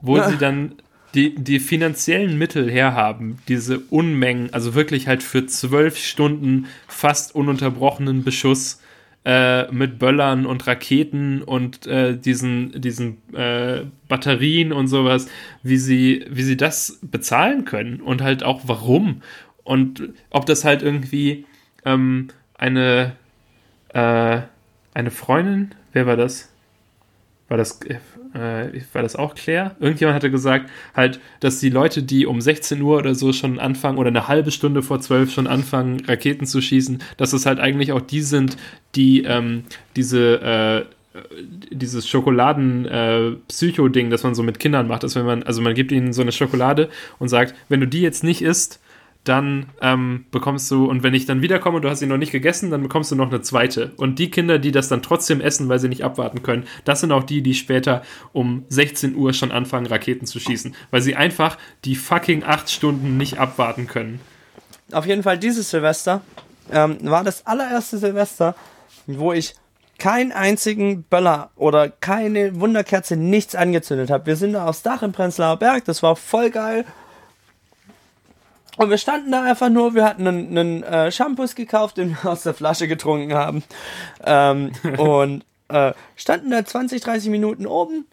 [0.00, 0.28] wo ja.
[0.28, 0.76] sie dann
[1.14, 8.24] die, die finanziellen Mittel herhaben, diese Unmengen, also wirklich halt für zwölf Stunden fast ununterbrochenen
[8.24, 8.80] Beschuss
[9.24, 15.28] äh, mit Böllern und Raketen und äh, diesen, diesen äh, Batterien und sowas,
[15.62, 19.22] wie sie, wie sie das bezahlen können und halt auch warum.
[19.62, 21.46] Und ob das halt irgendwie
[21.84, 23.12] ähm, eine,
[23.88, 24.40] äh,
[24.92, 26.52] eine Freundin, wer war das?
[27.48, 27.80] War das,
[28.34, 29.76] äh, war das auch Claire?
[29.80, 33.98] Irgendjemand hatte gesagt, halt, dass die Leute, die um 16 Uhr oder so schon anfangen
[33.98, 37.92] oder eine halbe Stunde vor 12 schon anfangen, Raketen zu schießen, dass es halt eigentlich
[37.92, 38.56] auch die sind,
[38.94, 39.64] die ähm,
[39.96, 40.84] diese äh,
[41.70, 45.92] dieses Schokoladen-Psycho-Ding, äh, das man so mit Kindern macht, dass wenn man, also man gibt
[45.92, 46.88] ihnen so eine Schokolade
[47.20, 48.80] und sagt, wenn du die jetzt nicht isst,
[49.24, 52.30] dann ähm, bekommst du, und wenn ich dann wiederkomme und du hast sie noch nicht
[52.32, 53.92] gegessen, dann bekommst du noch eine zweite.
[53.96, 57.10] Und die Kinder, die das dann trotzdem essen, weil sie nicht abwarten können, das sind
[57.10, 58.02] auch die, die später
[58.32, 60.74] um 16 Uhr schon anfangen, Raketen zu schießen.
[60.90, 61.56] Weil sie einfach
[61.86, 64.20] die fucking acht Stunden nicht abwarten können.
[64.92, 66.20] Auf jeden Fall dieses Silvester
[66.70, 68.54] ähm, war das allererste Silvester,
[69.06, 69.54] wo ich
[69.98, 74.26] keinen einzigen Böller oder keine Wunderkerze, nichts angezündet habe.
[74.26, 76.84] Wir sind da aufs Dach im Prenzlauer Berg, das war voll geil
[78.76, 82.30] und wir standen da einfach nur, wir hatten einen, einen äh, Shampoos gekauft, den wir
[82.30, 83.62] aus der Flasche getrunken haben.
[84.24, 88.06] Ähm, und äh, standen da 20, 30 Minuten oben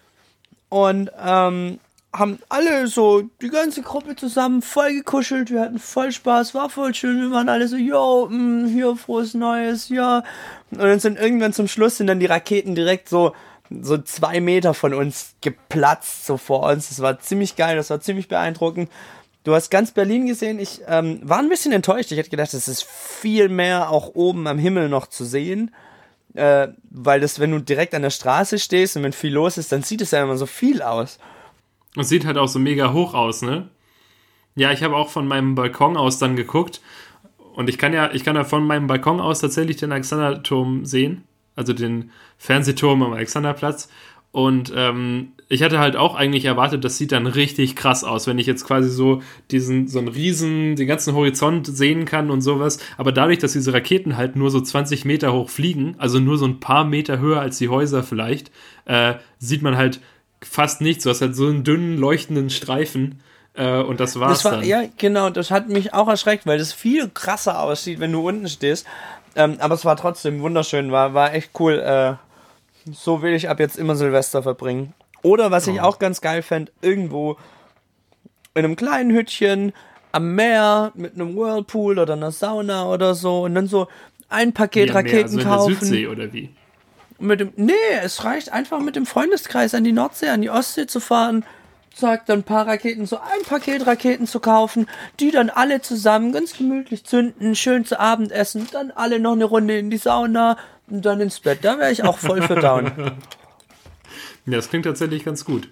[0.70, 1.80] und ähm,
[2.14, 6.93] haben alle so, die ganze Gruppe zusammen voll gekuschelt, wir hatten voll Spaß, war voll
[6.93, 10.24] schön, wir waren alle so, yo, mh, mm, hier frohes Neues, ja.
[10.72, 13.34] Und dann sind irgendwann zum Schluss sind dann die Raketen direkt so,
[13.70, 16.89] so zwei Meter von uns geplatzt, so vor uns.
[16.89, 18.89] Das war ziemlich geil, das war ziemlich beeindruckend.
[19.44, 20.60] Du hast ganz Berlin gesehen.
[20.60, 22.12] Ich ähm, war ein bisschen enttäuscht.
[22.12, 25.72] Ich hätte gedacht, es ist viel mehr auch oben am Himmel noch zu sehen.
[26.34, 29.72] Äh, weil das, wenn du direkt an der Straße stehst und wenn viel los ist,
[29.72, 31.20] dann sieht es ja immer so viel aus.
[31.96, 33.70] Und sieht halt auch so mega hoch aus, ne?
[34.56, 36.82] Ja, ich habe auch von meinem Balkon aus dann geguckt.
[37.54, 41.24] Und ich kann ja, ich kann ja von meinem Balkon aus tatsächlich den Alexanderturm sehen.
[41.56, 43.89] Also den Fernsehturm am Alexanderplatz.
[44.32, 48.39] Und ähm, ich hatte halt auch eigentlich erwartet, das sieht dann richtig krass aus, wenn
[48.39, 49.22] ich jetzt quasi so
[49.52, 52.80] diesen, so einen riesen, den ganzen Horizont sehen kann und sowas.
[52.97, 56.45] Aber dadurch, dass diese Raketen halt nur so 20 Meter hoch fliegen, also nur so
[56.45, 58.49] ein paar Meter höher als die Häuser vielleicht,
[58.86, 59.99] äh, sieht man halt
[60.39, 61.04] fast nichts.
[61.04, 63.20] Du hast halt so einen dünnen, leuchtenden Streifen.
[63.54, 64.64] Äh, und das war's das war, dann.
[64.64, 68.47] Ja, genau, das hat mich auch erschreckt, weil das viel krasser aussieht, wenn du unten
[68.47, 68.88] stehst.
[69.36, 71.78] Ähm, aber es war trotzdem wunderschön, war, war echt cool.
[71.78, 72.14] Äh,
[72.89, 74.93] so will ich ab jetzt immer Silvester verbringen.
[75.24, 77.38] Oder was ich auch ganz geil fände, irgendwo
[78.53, 79.74] in einem kleinen Hütchen
[80.11, 83.88] am Meer mit einem Whirlpool oder einer Sauna oder so und dann so
[84.30, 85.74] ein Paket mehr, Raketen mehr, also kaufen.
[85.74, 86.49] In der Südsee oder wie?
[87.19, 90.88] Mit dem, nee, es reicht einfach mit dem Freundeskreis an die Nordsee, an die Ostsee
[90.88, 91.45] zu fahren,
[91.93, 94.88] sagt dann ein paar Raketen, so ein Paket Raketen zu kaufen,
[95.19, 99.45] die dann alle zusammen ganz gemütlich zünden, schön zu Abend essen, dann alle noch eine
[99.45, 100.57] Runde in die Sauna
[100.89, 101.59] und dann ins Bett.
[101.61, 102.91] Da wäre ich auch voll für down.
[104.46, 105.70] Ja, das klingt tatsächlich ganz gut.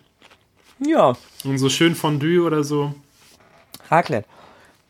[0.79, 1.15] Ja.
[1.43, 2.93] Und so schön Fondue oder so.
[3.89, 4.27] Raclette.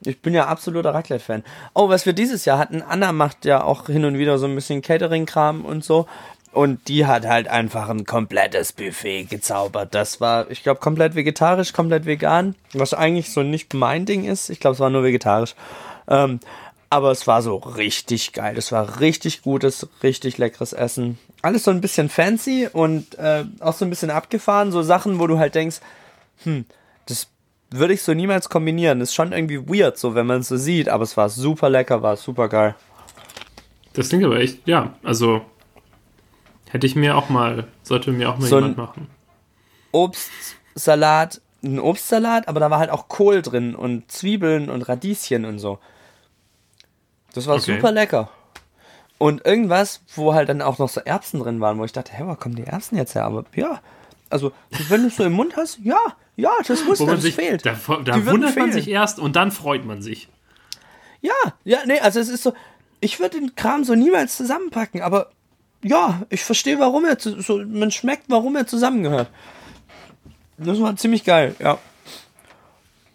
[0.02, 1.44] Ich bin ja absoluter Raclette-Fan.
[1.74, 4.56] Oh, was wir dieses Jahr hatten, Anna macht ja auch hin und wieder so ein
[4.56, 6.08] bisschen Catering-Kram und so.
[6.52, 9.94] Und die hat halt einfach ein komplettes Buffet gezaubert.
[9.94, 12.56] Das war, ich glaube, komplett vegetarisch, komplett vegan.
[12.74, 14.50] Was eigentlich so nicht mein Ding ist.
[14.50, 15.54] Ich glaube, es war nur vegetarisch.
[16.08, 16.40] Ähm,
[16.90, 18.58] aber es war so richtig geil.
[18.58, 21.20] Es war richtig gutes, richtig leckeres Essen.
[21.42, 24.72] Alles so ein bisschen fancy und äh, auch so ein bisschen abgefahren.
[24.72, 25.78] So Sachen, wo du halt denkst,
[26.44, 26.66] hm,
[27.06, 27.28] das
[27.72, 29.02] würde ich so niemals kombinieren.
[29.02, 32.02] Ist schon irgendwie weird, so wenn man es so sieht, aber es war super lecker,
[32.02, 32.76] war super geil.
[33.94, 35.42] Das klingt aber echt, ja, also
[36.70, 39.08] hätte ich mir auch mal, sollte mir auch mal so jemand machen.
[39.92, 45.60] Obstsalat, ein Obstsalat, aber da war halt auch Kohl drin und Zwiebeln und Radieschen und
[45.60, 45.80] so.
[47.34, 47.76] Das war okay.
[47.76, 48.30] super lecker.
[49.20, 52.24] Und irgendwas, wo halt dann auch noch so Erbsen drin waren, wo ich dachte, hä,
[52.26, 53.26] wo kommen die Erbsen jetzt her?
[53.26, 53.82] Aber ja,
[54.30, 54.54] also
[54.88, 56.00] wenn du es so im Mund hast, ja,
[56.36, 57.66] ja, das muss, das sich, fehlt.
[57.66, 60.30] Da, da wundert man sich erst und dann freut man sich.
[61.22, 61.34] Ja,
[61.66, 62.54] ja, nee, also es ist so,
[63.02, 65.32] ich würde den Kram so niemals zusammenpacken, aber
[65.84, 69.30] ja, ich verstehe, warum er so, man schmeckt, warum er zusammengehört.
[70.58, 71.78] Das war ziemlich geil, ja.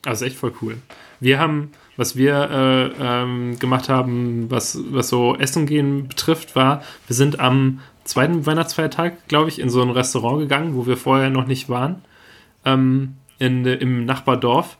[0.04, 0.78] Also echt voll cool.
[1.20, 6.82] Wir haben, was wir äh, ähm, gemacht haben, was, was so Essen gehen betrifft, war,
[7.06, 11.30] wir sind am zweiten Weihnachtsfeiertag, glaube ich, in so ein Restaurant gegangen, wo wir vorher
[11.30, 12.02] noch nicht waren,
[12.64, 14.78] ähm, in, im Nachbardorf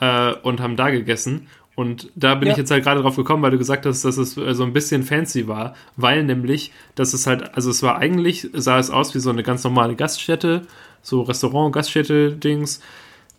[0.00, 1.48] äh, und haben da gegessen.
[1.74, 2.52] Und da bin ja.
[2.52, 4.72] ich jetzt halt gerade drauf gekommen, weil du gesagt hast, dass es äh, so ein
[4.72, 9.14] bisschen fancy war, weil nämlich, dass es halt, also es war eigentlich, sah es aus
[9.14, 10.66] wie so eine ganz normale Gaststätte,
[11.00, 12.80] so Restaurant, Gaststätte-Dings,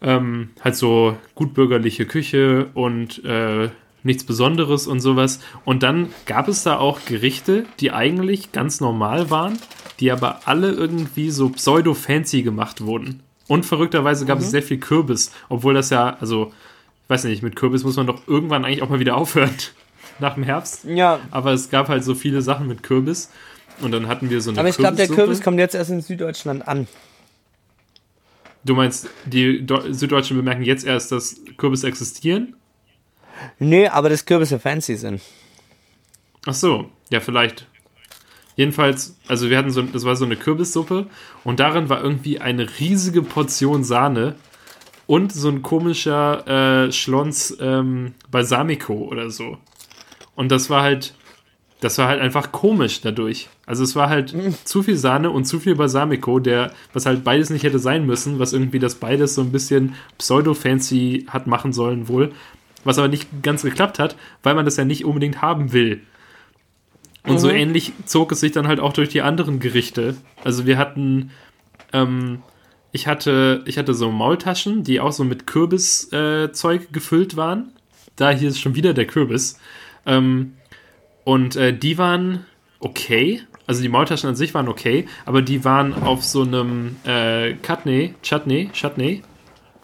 [0.04, 3.70] ähm, halt so gutbürgerliche Küche und äh,
[4.04, 5.39] nichts Besonderes und sowas.
[5.66, 9.58] Und dann gab es da auch Gerichte, die eigentlich ganz normal waren,
[9.99, 13.22] die aber alle irgendwie so pseudo-fancy gemacht wurden.
[13.47, 14.45] Und verrückterweise gab mhm.
[14.45, 16.51] es sehr viel Kürbis, obwohl das ja, also,
[17.04, 19.51] ich weiß nicht, mit Kürbis muss man doch irgendwann eigentlich auch mal wieder aufhören.
[20.20, 20.86] Nach dem Herbst.
[20.86, 21.20] Ja.
[21.32, 23.32] Aber es gab halt so viele Sachen mit Kürbis.
[23.82, 26.01] Und dann hatten wir so eine Aber ich glaube, der Kürbis kommt jetzt erst in
[26.01, 26.88] Süddeutschland an.
[28.66, 32.55] Du meinst, die Süddeutschen bemerken jetzt erst, dass Kürbis existieren?
[33.59, 35.22] Nee, aber dass Kürbisse fancy sind.
[36.45, 37.68] Ach so, ja, vielleicht.
[38.55, 41.07] Jedenfalls, also wir hatten so, das war so eine Kürbissuppe
[41.43, 44.36] und darin war irgendwie eine riesige Portion Sahne
[45.07, 49.57] und so ein komischer äh, Schlons ähm, Balsamico oder so.
[50.36, 51.16] Und das war halt,
[51.84, 53.49] das war halt einfach komisch dadurch.
[53.65, 54.55] Also es war halt mhm.
[54.63, 58.39] zu viel Sahne und zu viel Balsamico, der, was halt beides nicht hätte sein müssen,
[58.39, 62.31] was irgendwie das beides so ein bisschen pseudo-fancy hat machen sollen wohl
[62.84, 66.01] was aber nicht ganz geklappt hat, weil man das ja nicht unbedingt haben will.
[67.25, 67.39] Und mhm.
[67.39, 70.15] so ähnlich zog es sich dann halt auch durch die anderen Gerichte.
[70.43, 71.31] Also wir hatten,
[71.93, 72.41] ähm,
[72.91, 77.71] ich hatte, ich hatte so Maultaschen, die auch so mit Kürbiszeug äh, gefüllt waren.
[78.15, 79.57] Da hier ist schon wieder der Kürbis.
[80.05, 80.53] Ähm,
[81.24, 82.45] und äh, die waren
[82.80, 83.41] okay.
[83.65, 88.15] Also die Maultaschen an sich waren okay, aber die waren auf so einem äh, Chutney,
[88.21, 89.24] Chutney, Chutney,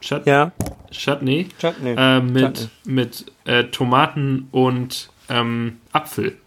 [0.01, 0.51] Chut ja.
[0.91, 1.95] Chutney, Chutney.
[1.97, 2.69] Äh, mit, Chutney.
[2.85, 6.37] mit äh, Tomaten und ähm, Apfel.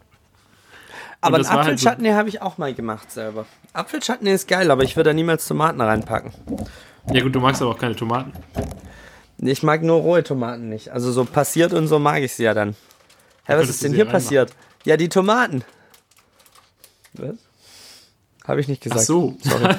[1.21, 3.47] Aber Apfelchutney halt so habe ich auch mal gemacht selber.
[3.73, 6.33] Apfelchutney ist geil, aber ich würde da niemals Tomaten reinpacken.
[7.13, 8.33] Ja gut, du magst aber auch keine Tomaten.
[9.39, 10.91] Ich mag nur rohe Tomaten nicht.
[10.91, 12.75] Also so passiert und so mag ich sie ja dann.
[13.47, 14.53] Hä, was ist denn hier passiert?
[14.85, 15.65] Ja, die Tomaten.
[17.15, 17.37] Was?
[18.45, 19.03] Habe ich nicht gesagt.
[19.03, 19.37] Ach so.
[19.41, 19.77] Sorry.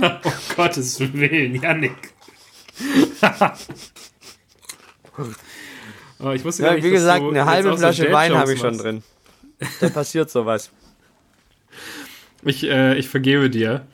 [0.00, 0.10] oh
[0.56, 2.14] Gottes Willen, Janik.
[6.18, 9.02] oh, ich wusste ja, nicht, wie gesagt, eine halbe Flasche Wein habe ich schon drin.
[9.80, 10.70] Da passiert sowas.
[12.42, 13.86] Ich, äh, ich vergebe dir.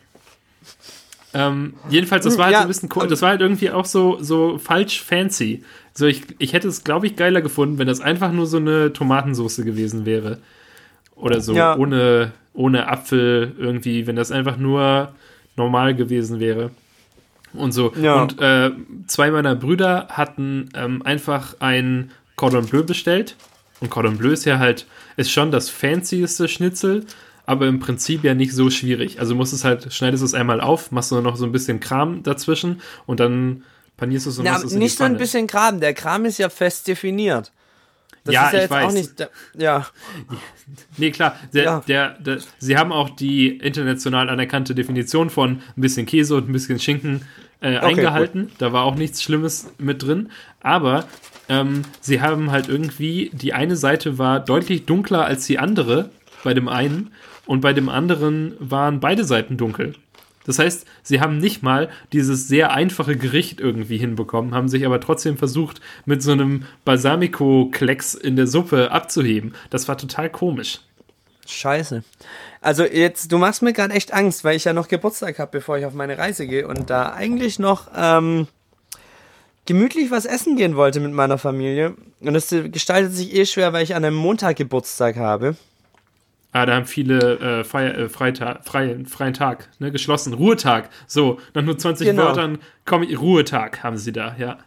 [1.34, 3.06] Ähm, jedenfalls, das war halt ja, so ein bisschen cool.
[3.06, 5.62] Das war halt irgendwie auch so, so falsch fancy.
[5.94, 8.92] So, ich, ich hätte es, glaube ich, geiler gefunden, wenn das einfach nur so eine
[8.92, 10.38] Tomatensauce gewesen wäre.
[11.14, 11.76] Oder so, ja.
[11.76, 15.12] ohne, ohne Apfel irgendwie, wenn das einfach nur
[15.56, 16.70] normal gewesen wäre
[17.54, 17.92] und so.
[18.00, 18.22] Ja.
[18.22, 18.70] Und äh,
[19.06, 23.36] zwei meiner Brüder hatten ähm, einfach ein Cordon Bleu bestellt.
[23.80, 24.86] Und Cordon Bleu ist ja halt,
[25.16, 27.04] ist schon das fancyeste Schnitzel,
[27.46, 29.20] aber im Prinzip ja nicht so schwierig.
[29.20, 32.22] Also musst es halt, schneidest es einmal auf, machst du noch so ein bisschen Kram
[32.22, 33.64] dazwischen und dann
[34.02, 36.88] panierst du es und ja, Nicht so ein bisschen Kram, der Kram ist ja fest
[36.88, 37.52] definiert.
[38.24, 38.84] Das ja, ist ja ich jetzt weiß.
[38.86, 39.28] auch nicht.
[39.56, 39.86] Ja.
[40.96, 41.36] Nee, klar.
[41.52, 41.82] Der, Ja.
[41.86, 46.52] Der, der, sie haben auch die international anerkannte Definition von ein bisschen Käse und ein
[46.52, 47.22] bisschen Schinken
[47.60, 48.50] äh, eingehalten.
[48.58, 50.30] Da war auch nichts Schlimmes mit drin.
[50.60, 51.04] Aber
[51.48, 56.10] ähm, sie haben halt irgendwie, die eine Seite war deutlich dunkler als die andere
[56.42, 57.12] bei dem einen
[57.46, 59.94] und bei dem anderen waren beide Seiten dunkel.
[60.44, 65.00] Das heißt, sie haben nicht mal dieses sehr einfache Gericht irgendwie hinbekommen, haben sich aber
[65.00, 69.54] trotzdem versucht, mit so einem Balsamico-Klecks in der Suppe abzuheben.
[69.70, 70.80] Das war total komisch.
[71.46, 72.04] Scheiße.
[72.60, 75.78] Also jetzt, du machst mir gerade echt Angst, weil ich ja noch Geburtstag habe, bevor
[75.78, 78.46] ich auf meine Reise gehe und da eigentlich noch ähm,
[79.66, 81.96] gemütlich was essen gehen wollte mit meiner Familie.
[82.20, 85.56] Und das gestaltet sich eh schwer, weil ich an einem Montag Geburtstag habe.
[86.54, 90.34] Ah, da haben viele äh, Feier, äh, Freitag, freien, freien Tag, ne, geschlossen.
[90.34, 90.90] Ruhetag.
[91.06, 92.24] So, nach nur 20 Genau.
[92.24, 94.58] Wörtern komm, Ruhetag haben sie da, ja.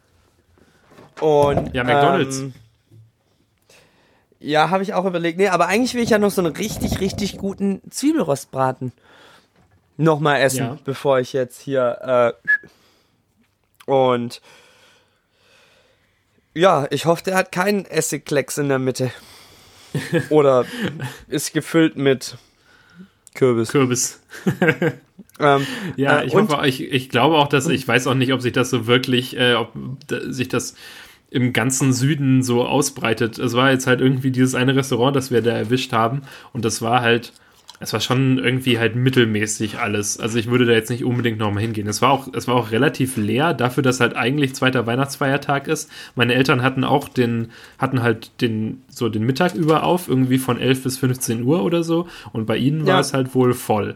[1.22, 2.40] Und Ja, McDonald's.
[2.40, 2.54] Ähm,
[4.40, 5.38] ja, habe ich auch überlegt.
[5.38, 8.92] Nee, aber eigentlich will ich ja noch so einen richtig, richtig guten Zwiebelrostbraten
[9.98, 10.78] nochmal essen, Ja.
[10.84, 12.34] bevor ich jetzt hier
[13.88, 14.42] äh, und
[16.54, 19.12] ja, ich hoffe, der hat keinen Essigklecks in der Mitte.
[20.30, 20.66] Oder
[21.28, 22.38] ist gefüllt mit
[23.34, 23.70] Kürbis.
[23.70, 24.22] Kürbis.
[25.38, 25.68] Ähm,
[25.98, 28.54] Ja, äh, ich hoffe, ich, ich glaube auch, dass ich weiß auch nicht, ob sich
[28.54, 29.74] das so wirklich, äh, ob
[30.30, 30.76] sich das
[31.30, 33.38] im ganzen Süden so ausbreitet.
[33.38, 36.22] Es war jetzt halt irgendwie dieses eine Restaurant, das wir da erwischt haben
[36.54, 37.34] und das war halt,
[37.80, 40.20] es war schon irgendwie halt mittelmäßig alles.
[40.20, 41.88] Also ich würde da jetzt nicht unbedingt nochmal hingehen.
[41.88, 45.92] Es war auch, es war auch relativ leer dafür, dass halt eigentlich zweiter Weihnachtsfeiertag ist.
[46.16, 50.60] Meine Eltern hatten auch den, hatten halt den, so den Mittag über auf, irgendwie von
[50.60, 53.00] 11 bis 15 Uhr oder so und bei ihnen war Ja.
[53.02, 53.96] es halt wohl voll.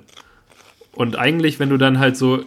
[0.91, 2.43] Und eigentlich, wenn du dann halt so,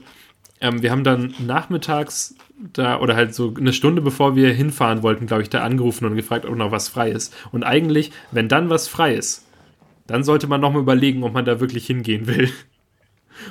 [0.60, 2.34] ähm, wir haben dann nachmittags
[2.74, 6.14] da, oder halt so eine Stunde bevor wir hinfahren wollten, glaube ich, da angerufen und
[6.14, 7.34] gefragt, ob noch was frei ist.
[7.50, 9.46] Und eigentlich, wenn dann was frei ist,
[10.06, 12.50] dann sollte man nochmal überlegen, ob man da wirklich hingehen will.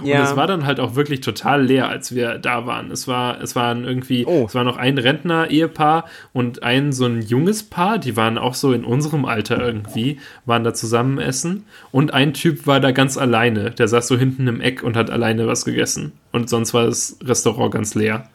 [0.03, 0.19] ja.
[0.19, 2.91] Und es war dann halt auch wirklich total leer, als wir da waren.
[2.91, 4.45] Es war, es waren irgendwie, Oh.
[4.47, 8.73] es war noch ein Rentner-Ehepaar und ein so ein junges Paar, die waren auch so
[8.73, 11.65] in unserem Alter irgendwie, waren da zusammen essen.
[11.91, 13.71] Und ein Typ war da ganz alleine.
[13.71, 16.11] Der saß so hinten im Eck und hat alleine was gegessen.
[16.31, 18.29] Und sonst war das Restaurant ganz leer.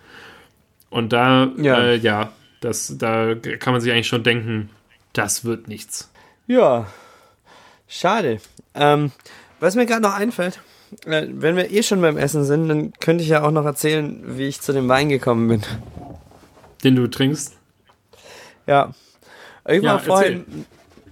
[0.91, 1.79] Und da, Ja.
[1.79, 4.71] äh, ja, das, da kann man sich eigentlich schon denken,
[5.13, 6.11] das wird nichts.
[6.47, 6.87] Ja,
[7.89, 8.41] schade.
[8.75, 9.13] Ähm,
[9.61, 10.61] was mir gerade noch einfällt,
[11.07, 14.23] äh, wenn wir eh schon beim Essen sind, dann könnte ich ja auch noch erzählen,
[14.39, 15.63] wie ich zu dem Wein gekommen bin.
[16.85, 17.57] Den du trinkst?
[18.67, 18.93] Ja.
[19.69, 20.67] Ich Ja, war vorhin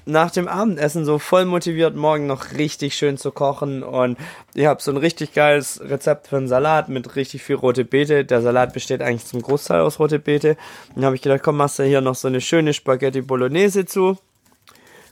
[0.07, 4.19] nach dem Abendessen so voll motiviert, morgen noch richtig schön zu kochen und
[4.55, 8.25] ich habe so ein richtig geiles Rezept für einen Salat mit richtig viel rote Beete.
[8.25, 10.57] Der Salat besteht eigentlich zum Großteil aus rote Beete.
[10.95, 14.19] Dann habe ich gedacht, komm, machst du hier noch so eine schöne Spaghetti Bolognese zu.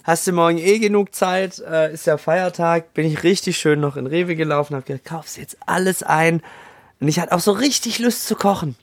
[0.04, 3.96] Hast du morgen eh genug Zeit, äh, ist ja Feiertag, bin ich richtig schön noch
[3.96, 6.42] in Rewe gelaufen, habe gedacht, kaufst jetzt alles ein.
[7.00, 8.74] Und ich hatte auch so richtig Lust zu kochen.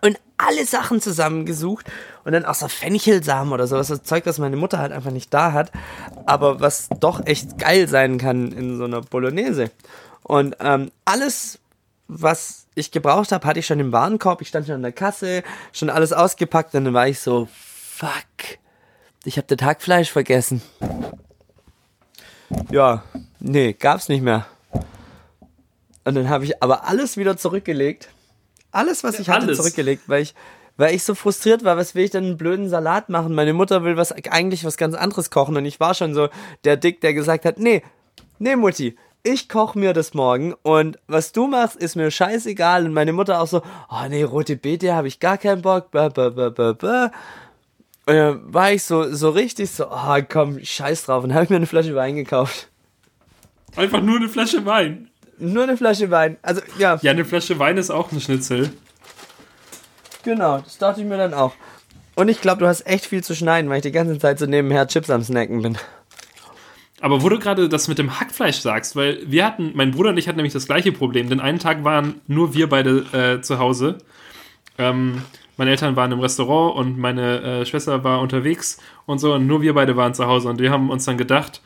[0.00, 1.86] Und alle Sachen zusammengesucht
[2.24, 5.34] und dann auch so Fenchelsamen oder sowas, das Zeug, das meine Mutter halt einfach nicht
[5.34, 5.70] da hat,
[6.24, 9.70] aber was doch echt geil sein kann in so einer Bolognese.
[10.22, 11.58] Und ähm, alles,
[12.06, 15.42] was ich gebraucht habe, hatte ich schon im Warenkorb, ich stand schon an der Kasse,
[15.72, 18.58] schon alles ausgepackt und dann war ich so, fuck,
[19.28, 20.62] ich habe das Hackfleisch vergessen.
[22.70, 23.04] Ja,
[23.38, 24.46] nee, gab's nicht mehr.
[26.04, 28.08] Und dann habe ich aber alles wieder zurückgelegt.
[28.72, 29.58] Alles, was ich hatte, Alles?
[29.58, 30.34] zurückgelegt, weil ich,
[30.78, 33.34] weil ich so frustriert war, was will ich denn einen blöden Salat machen?
[33.34, 36.28] Meine Mutter will was eigentlich was ganz anderes kochen und ich war schon so
[36.64, 37.82] der Dick, der gesagt hat, nee,
[38.38, 42.86] nee Mutti, ich koche mir das morgen und was du machst, ist mir scheißegal.
[42.86, 43.60] Und meine Mutter auch so,
[43.90, 45.90] oh nee, rote Beete habe ich gar keinen Bock.
[45.90, 47.10] Blah, blah, blah, blah, blah.
[48.08, 51.24] Und dann war ich so, so richtig so, oh komm, scheiß drauf.
[51.24, 52.70] Und habe ich mir eine Flasche Wein gekauft.
[53.76, 55.10] Einfach nur eine Flasche Wein.
[55.36, 56.38] Nur eine Flasche Wein.
[56.40, 58.72] Also ja, Ja, eine Flasche Wein ist auch ein Schnitzel.
[60.24, 61.52] genau, das dachte ich mir dann auch.
[62.14, 64.46] Und ich glaube, du hast echt viel zu schneiden, weil ich die ganze Zeit so
[64.46, 65.76] nebenher Chips am Snacken bin.
[67.02, 70.16] Aber wo du gerade das mit dem Hackfleisch sagst, weil wir hatten, mein Bruder und
[70.16, 73.58] ich hatten nämlich das gleiche Problem, denn einen Tag waren nur wir beide äh, zu
[73.58, 73.98] Hause.
[74.78, 75.20] Ähm,
[75.58, 79.60] meine Eltern waren im Restaurant und meine äh, Schwester war unterwegs und so und nur
[79.60, 81.60] wir beide waren zu Hause und wir haben uns dann gedacht,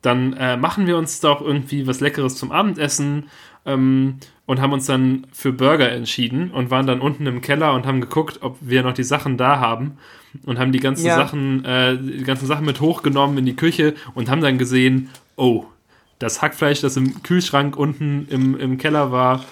[0.00, 3.24] dann äh, machen wir uns doch irgendwie was Leckeres zum Abendessen
[3.66, 7.86] ähm, und haben uns dann für Burger entschieden und waren dann unten im Keller und
[7.86, 9.98] haben geguckt, ob wir noch die Sachen da haben
[10.44, 11.16] und haben die ganzen Ja.
[11.16, 15.64] Sachen, äh, die ganzen Sachen mit hochgenommen in die Küche und haben dann gesehen, oh,
[16.18, 19.44] das Hackfleisch, das im Kühlschrank unten im, im Keller war,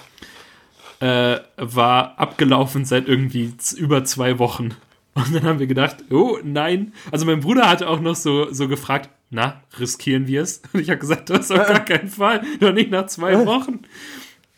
[1.03, 4.69] äh, war abgelaufen seit irgendwie über zwei Wochen.
[5.15, 6.93] Und dann haben wir gedacht, oh nein.
[7.11, 10.61] Also mein Bruder hatte auch noch so, so gefragt, na, riskieren wir es?
[10.71, 13.81] Und ich habe gesagt, das auf gar keinen Fall, noch nicht nach zwei Wochen.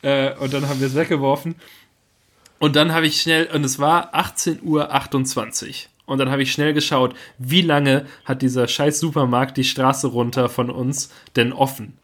[0.04, 1.56] Äh, und dann haben wir es weggeworfen.
[2.60, 5.74] Und dann habe ich schnell, und es war 18.28 Uhr.
[6.06, 10.48] Und dann habe ich schnell geschaut, wie lange hat dieser scheiß Supermarkt die Straße runter
[10.48, 11.98] von uns denn offen?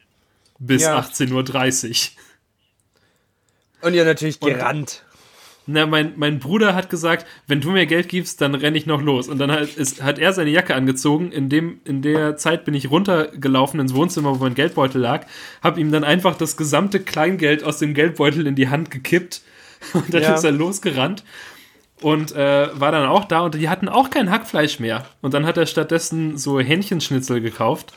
[0.57, 0.99] Bis ja.
[0.99, 2.21] 18.30 Uhr.
[3.81, 5.03] Und ihr natürlich gerannt.
[5.67, 9.01] Na, mein, mein Bruder hat gesagt, wenn du mir Geld gibst, dann renne ich noch
[9.01, 9.29] los.
[9.29, 11.31] Und dann hat, ist, hat er seine Jacke angezogen.
[11.31, 15.27] In, dem, in der Zeit bin ich runtergelaufen ins Wohnzimmer, wo mein Geldbeutel lag,
[15.61, 19.41] habe ihm dann einfach das gesamte Kleingeld aus dem Geldbeutel in die Hand gekippt.
[19.93, 20.33] Und dann ja.
[20.33, 21.23] ist er losgerannt
[22.01, 25.05] und äh, war dann auch da und die hatten auch kein Hackfleisch mehr.
[25.21, 27.93] Und dann hat er stattdessen so Hähnchenschnitzel gekauft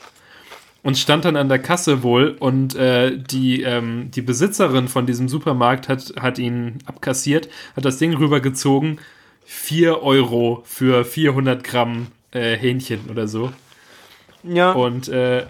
[0.85, 5.27] und stand dann an der Kasse wohl und äh, die, ähm, die Besitzerin von diesem
[5.27, 8.99] Supermarkt hat, hat ihn abkassiert, hat das Ding rübergezogen,
[9.45, 13.51] 4 Euro für 400 Gramm äh, Hähnchen oder so.
[14.43, 14.73] Ja.
[14.73, 15.47] Und äh,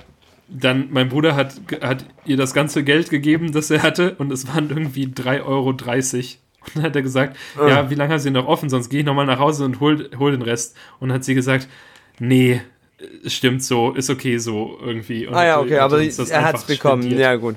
[0.48, 4.48] dann, mein Bruder hat, hat ihr das ganze Geld gegeben, das er hatte und es
[4.48, 5.68] waren irgendwie 3,30 Euro.
[5.68, 9.06] Und dann hat er gesagt, ja, wie lange haben sie noch offen, sonst gehe ich
[9.06, 10.78] nochmal nach Hause und hol, hol den Rest.
[11.02, 11.68] Und hat sie gesagt,
[12.20, 12.62] nee,
[13.28, 15.28] stimmt so, ist okay so irgendwie.
[15.28, 17.22] Und ah ja, okay, aber er hat es bekommen, spendiert.
[17.22, 17.56] ja gut.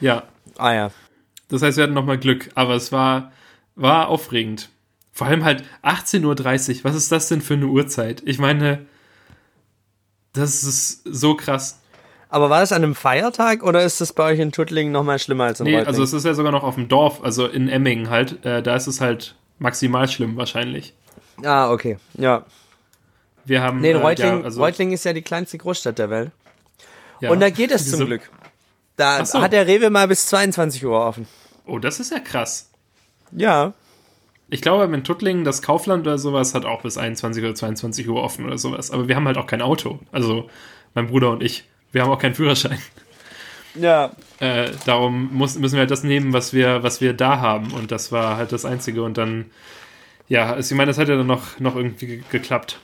[0.00, 0.24] Ja.
[0.56, 0.90] Ah ja.
[1.48, 3.32] Das heißt, wir hatten nochmal Glück, aber es war,
[3.74, 4.68] war aufregend.
[5.12, 6.24] Vor allem halt 18.30
[6.78, 8.22] Uhr, was ist das denn für eine Uhrzeit?
[8.24, 8.86] Ich meine,
[10.32, 11.80] das ist so krass.
[12.28, 15.44] Aber war das an einem Feiertag oder ist das bei euch in Tuttlingen nochmal schlimmer
[15.44, 15.86] als in Nee, Reutling?
[15.88, 18.44] also es ist ja sogar noch auf dem Dorf, also in Emmingen halt.
[18.44, 20.92] Äh, da ist es halt maximal schlimm wahrscheinlich.
[21.42, 22.44] Ah, okay, ja.
[23.48, 23.80] Wir haben.
[23.80, 26.30] Nee, Reutling, äh, ja, also Reutling ist ja die kleinste Großstadt der Welt.
[27.20, 28.30] Ja, Und da geht es zum Glück.
[28.96, 29.40] Da so.
[29.40, 31.26] hat der Rewe mal bis 22 Uhr offen.
[31.66, 32.70] Oh, das ist ja krass.
[33.32, 33.72] Ja.
[34.50, 38.22] Ich glaube, in Tuttlingen, das Kaufland oder sowas hat auch bis 21 oder 22 Uhr
[38.22, 38.90] offen oder sowas.
[38.90, 40.00] Aber wir haben halt auch kein Auto.
[40.10, 40.48] Also
[40.94, 41.64] mein Bruder und ich.
[41.92, 42.78] Wir haben auch keinen Führerschein.
[43.74, 44.12] Ja.
[44.40, 47.72] Äh, darum muss, müssen wir halt das nehmen, was wir, was wir da haben.
[47.72, 49.02] Und das war halt das Einzige.
[49.02, 49.46] Und dann,
[50.28, 52.80] ja, also ich meine, das hat ja dann noch, noch irgendwie geklappt.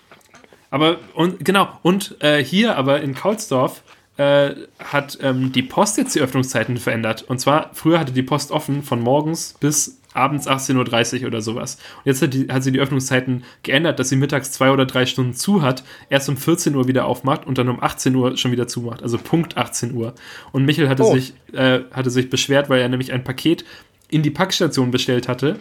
[0.74, 3.84] Aber und genau, und äh, hier aber in Kaulsdorf
[4.16, 7.22] äh, hat ähm, die Post jetzt die Öffnungszeiten verändert.
[7.22, 11.76] Und zwar, früher hatte die Post offen von morgens bis abends 18.30 Uhr oder sowas.
[11.98, 15.06] Und jetzt hat, die, hat, sie die Öffnungszeiten geändert, dass sie mittags zwei oder drei
[15.06, 18.50] Stunden zu hat, erst um 14 Uhr wieder aufmacht und dann um 18 Uhr schon
[18.50, 19.00] wieder zumacht.
[19.00, 20.12] Also Punkt 18 Uhr.
[20.50, 21.14] Und Michel hatte, oh.
[21.14, 23.64] sich, äh, hatte sich beschwert, weil er nämlich ein Paket
[24.08, 25.60] in die Packstation bestellt hatte,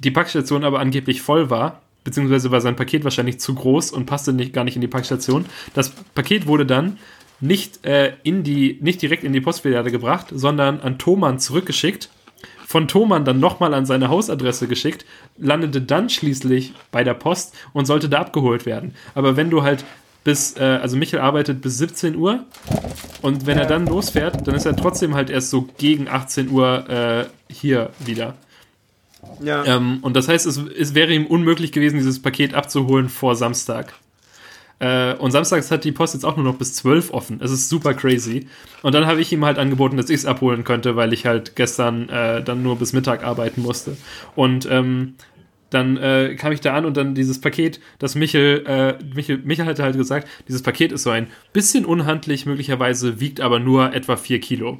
[0.00, 4.32] die Packstation aber angeblich voll war beziehungsweise war sein Paket wahrscheinlich zu groß und passte
[4.32, 5.46] nicht, gar nicht in die Packstation.
[5.72, 6.98] Das Paket wurde dann
[7.40, 12.10] nicht, äh, in die, nicht direkt in die Postfiliale gebracht, sondern an Thomann zurückgeschickt.
[12.66, 15.04] Von Thomann dann nochmal an seine Hausadresse geschickt,
[15.36, 18.94] landete dann schließlich bei der Post und sollte da abgeholt werden.
[19.14, 19.84] Aber wenn du halt
[20.24, 22.44] bis, äh, also Michael arbeitet bis 17 Uhr
[23.22, 26.88] und wenn er dann losfährt, dann ist er trotzdem halt erst so gegen 18 Uhr
[26.88, 28.34] äh, hier wieder.
[29.42, 29.64] Ja.
[29.64, 33.94] Ähm, und das heißt, es, es wäre ihm unmöglich gewesen, dieses Paket abzuholen vor Samstag.
[34.80, 37.40] Äh, und samstags hat die Post jetzt auch nur noch bis 12 offen.
[37.42, 38.48] Es ist super crazy.
[38.82, 41.56] Und dann habe ich ihm halt angeboten, dass ich es abholen könnte, weil ich halt
[41.56, 43.96] gestern äh, dann nur bis Mittag arbeiten musste.
[44.34, 45.14] Und ähm,
[45.70, 49.66] dann äh, kam ich da an und dann dieses Paket, das Michel, äh, Michel, Michel
[49.66, 54.16] hatte halt gesagt, dieses Paket ist so ein bisschen unhandlich, möglicherweise wiegt aber nur etwa
[54.16, 54.78] 4 Kilo.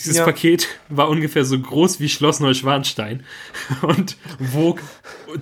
[0.00, 0.24] Dieses ja.
[0.24, 3.22] Paket war ungefähr so groß wie Schloss Neuschwanstein
[3.82, 4.80] und wog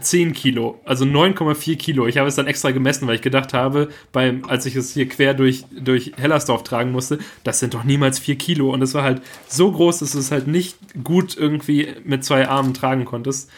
[0.00, 2.06] 10 Kilo, also 9,4 Kilo.
[2.06, 5.08] Ich habe es dann extra gemessen, weil ich gedacht habe, beim, als ich es hier
[5.08, 8.72] quer durch, durch Hellersdorf tragen musste, das sind doch niemals 4 Kilo.
[8.72, 12.48] Und es war halt so groß, dass du es halt nicht gut irgendwie mit zwei
[12.48, 13.50] Armen tragen konntest.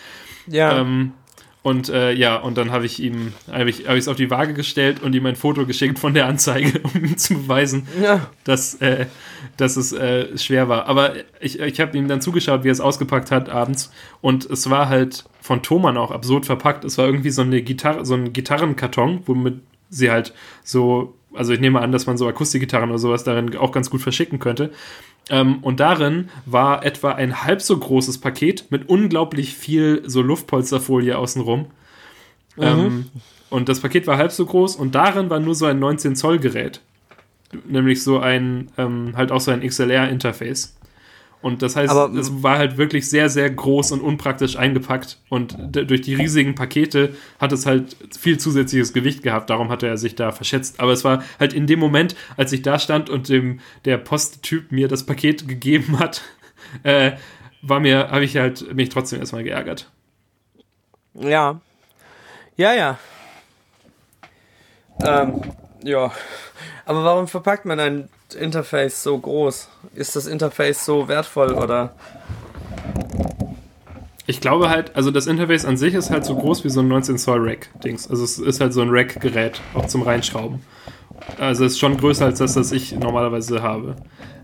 [0.46, 0.78] Ja.
[0.78, 1.12] Ähm,
[1.62, 5.02] und äh, ja, und dann habe ich ihm, habe ich es auf die Waage gestellt
[5.02, 8.30] und ihm ein Foto geschickt von der Anzeige, um ihm zu beweisen, ja.
[8.44, 9.06] dass, äh,
[9.58, 10.86] dass es äh, schwer war.
[10.86, 13.92] Aber ich, ich habe ihm dann zugeschaut, wie er es ausgepackt hat abends.
[14.22, 16.84] Und es war halt von Thomann auch absurd verpackt.
[16.84, 19.60] Es war irgendwie so eine Gitarre, so ein Gitarrenkarton, womit
[19.90, 20.32] sie halt
[20.64, 24.02] so, also ich nehme an, dass man so Akustikgitarren oder sowas darin auch ganz gut
[24.02, 24.70] verschicken könnte.
[25.28, 31.16] Ähm, und darin war etwa ein halb so großes Paket mit unglaublich viel so Luftpolsterfolie
[31.16, 31.66] außenrum.
[32.56, 32.62] Mhm.
[32.62, 33.06] Ähm,
[33.48, 36.38] und das Paket war halb so groß und darin war nur so ein 19 Zoll
[36.38, 36.80] Gerät.
[37.66, 40.76] Nämlich so ein, ähm, halt auch so ein XLR-Interface.
[41.42, 45.18] Und das heißt, Aber, es war halt wirklich sehr, sehr groß und unpraktisch eingepackt.
[45.30, 49.48] Und durch die riesigen Pakete hat es halt viel zusätzliches Gewicht gehabt.
[49.48, 50.80] Darum hatte er sich da verschätzt.
[50.80, 54.70] Aber es war halt in dem Moment, als ich da stand und dem, der Posttyp
[54.70, 56.22] mir das Paket gegeben hat,
[56.82, 57.12] äh,
[57.62, 59.90] war mir, habe ich halt mich trotzdem erstmal geärgert.
[61.14, 61.60] Ja.
[62.56, 62.98] Ja, ja.
[65.02, 65.40] Ähm,
[65.82, 66.12] ja.
[66.84, 69.68] Aber warum verpackt man ein Interface so groß?
[69.94, 71.94] Ist das Interface so wertvoll oder?
[74.26, 76.88] Ich glaube halt, also das Interface an sich ist halt so groß wie so ein
[76.88, 78.08] 19 Zoll Rack-Dings.
[78.08, 80.60] Also es ist halt so ein Rack-Gerät, auch zum Reinschrauben.
[81.38, 83.96] Also es ist schon größer als das, was ich normalerweise habe.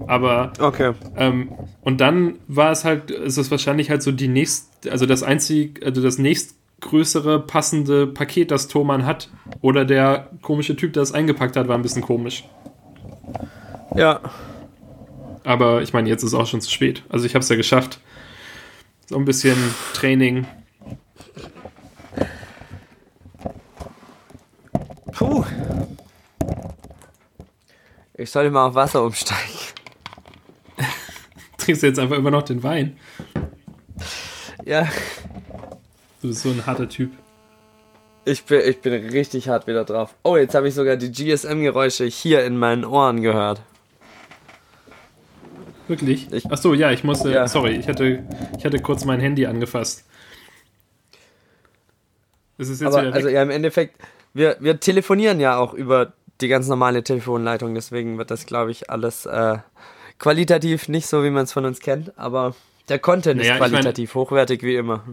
[0.07, 0.93] Aber okay.
[1.17, 1.51] Ähm,
[1.83, 5.81] und dann war es halt, ist es wahrscheinlich halt so die nächste, also das einzig,
[5.85, 9.31] also das nächstgrößere passende Paket, das Thomann hat.
[9.61, 12.45] Oder der komische Typ, der es eingepackt hat, war ein bisschen komisch.
[13.95, 14.21] Ja.
[15.45, 17.03] Aber ich meine, jetzt ist es auch schon zu spät.
[17.09, 18.01] Also ich habe es ja geschafft.
[19.07, 19.57] So ein bisschen
[19.95, 20.47] Training.
[25.13, 25.45] Puh.
[28.15, 29.43] Ich sollte mal auf Wasser umsteigen.
[31.59, 32.99] Trinkst du jetzt einfach immer noch den Wein?
[34.65, 34.89] Ja.
[36.21, 37.13] Du bist so ein harter Typ.
[38.25, 40.17] Ich bin, ich bin richtig hart wieder drauf.
[40.25, 43.63] Oh, jetzt habe ich sogar die GSM-Geräusche hier in meinen Ohren gehört.
[45.89, 46.33] Wirklich?
[46.33, 47.31] Ich, Ach so, ja, ich musste.
[47.31, 47.47] Ja.
[47.49, 48.25] Sorry, ich hatte,
[48.59, 50.05] ich hatte kurz mein Handy angefasst.
[52.59, 53.15] Ist es jetzt Aber, wieder weg?
[53.15, 54.01] Also ja, im Endeffekt,
[54.35, 58.91] wir, wir telefonieren ja auch über die ganz normale Telefonleitung, deswegen wird das, glaube ich,
[58.91, 59.59] alles äh,
[60.19, 62.55] qualitativ nicht so, wie man es von uns kennt, aber
[62.89, 65.05] der Content naja, ist qualitativ ich mein, hochwertig wie immer.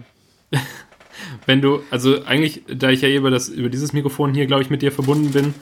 [1.46, 4.70] Wenn du, also eigentlich, da ich ja über, das, über dieses Mikrofon hier, glaube ich,
[4.70, 5.54] mit dir verbunden bin,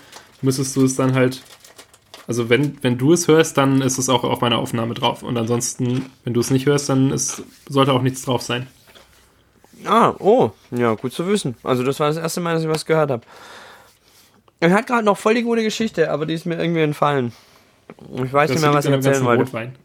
[0.42, 1.42] müsstest du es dann halt,
[2.32, 5.22] also wenn, wenn du es hörst, dann ist es auch auf meiner Aufnahme drauf.
[5.22, 8.68] Und ansonsten, wenn du es nicht hörst, dann ist, sollte auch nichts drauf sein.
[9.84, 11.56] Ah, oh, ja, gut zu wissen.
[11.62, 13.24] Also das war das erste Mal, dass ich was gehört habe.
[14.62, 17.34] Er hat gerade noch voll die gute Geschichte, aber die ist mir irgendwie entfallen.
[18.24, 19.44] Ich weiß das nicht mehr, was ich erzählen wollte.
[19.44, 19.76] Rotwein.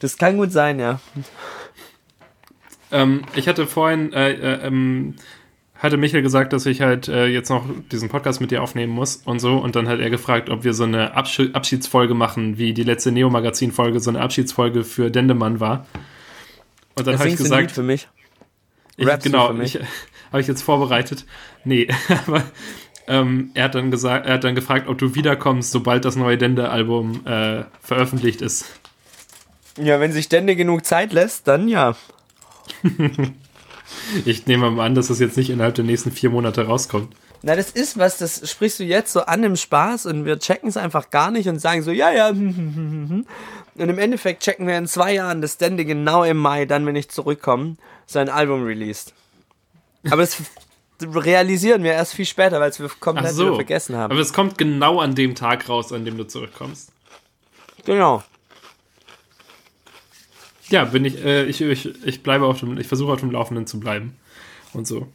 [0.00, 0.98] Das kann gut sein, ja.
[2.90, 5.14] Ähm, ich hatte vorhin, äh, äh, ähm,
[5.82, 9.16] hatte Michael gesagt, dass ich halt äh, jetzt noch diesen Podcast mit dir aufnehmen muss
[9.16, 9.56] und so.
[9.56, 13.10] Und dann hat er gefragt, ob wir so eine Absch Abschiedsfolge machen, wie die letzte
[13.10, 15.86] Neo-Magazin-Folge so eine Abschiedsfolge für Dendemann war.
[16.94, 17.72] Und dann habe ich gesagt.
[17.72, 18.08] für mich.
[18.96, 19.78] Ich, genau, für mich.
[20.30, 21.26] habe ich jetzt vorbereitet.
[21.64, 21.88] Nee,
[22.26, 22.44] aber
[23.08, 26.38] ähm, er, hat dann gesagt, er hat dann gefragt, ob du wiederkommst, sobald das neue
[26.38, 28.66] Dende-Album äh, veröffentlicht ist.
[29.78, 31.96] Ja, wenn sich Dende genug Zeit lässt, dann ja.
[34.24, 37.14] ich nehme mal an, dass das jetzt nicht innerhalb der nächsten vier Monate rauskommt.
[37.42, 40.68] Na, das ist was, das sprichst du jetzt so an im Spaß und wir checken
[40.68, 42.28] es einfach gar nicht und sagen so, ja, ja.
[43.74, 46.94] Und im Endeffekt checken wir in zwei Jahren, dass Dende genau im Mai, dann, wenn
[46.94, 49.14] ich zurückkomme, sein Album released.
[50.10, 50.42] Aber das
[51.02, 53.54] realisieren wir erst viel später, weil wir komplett so.
[53.54, 54.12] vergessen haben.
[54.12, 56.92] Aber es kommt genau an dem Tag raus, an dem du zurückkommst.
[57.86, 58.22] Genau.
[60.72, 63.66] Ja, bin ich, äh, ich, ich, ich bleibe auf dem, ich versuche auf dem Laufenden
[63.66, 64.16] zu bleiben.
[64.72, 65.06] Und so.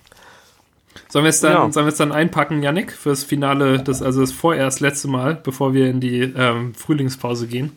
[1.10, 1.72] Sollen wir es dann, genau.
[1.72, 5.74] sollen wir es dann einpacken, Yannick, fürs Finale, das, also das vorerst letzte Mal, bevor
[5.74, 7.72] wir in die ähm, Frühlingspause gehen?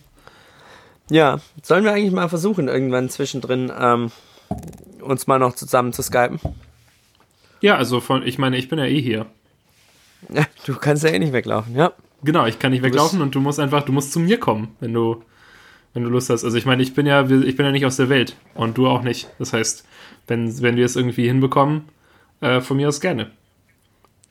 [1.10, 4.10] Ja, sollen wir eigentlich mal versuchen, irgendwann zwischendrin ähm,
[5.00, 6.38] uns mal noch zusammen zu skypen?
[7.62, 9.24] Ja, also von, ich meine, ich bin ja eh hier.
[10.28, 11.92] Ja, du kannst ja eh nicht weglaufen, ja.
[12.22, 14.92] Genau, ich kann nicht weglaufen und du musst einfach, du musst zu mir kommen, wenn
[14.92, 15.22] du,
[15.94, 16.44] wenn du Lust hast.
[16.44, 18.88] Also ich meine, ich bin ja, ich bin ja nicht aus der Welt und du
[18.88, 19.28] auch nicht.
[19.38, 19.84] Das heißt,
[20.26, 21.88] wenn, wenn wir es irgendwie hinbekommen,
[22.40, 23.30] äh, von mir aus gerne.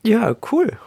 [0.04, 0.78] Ja, cool.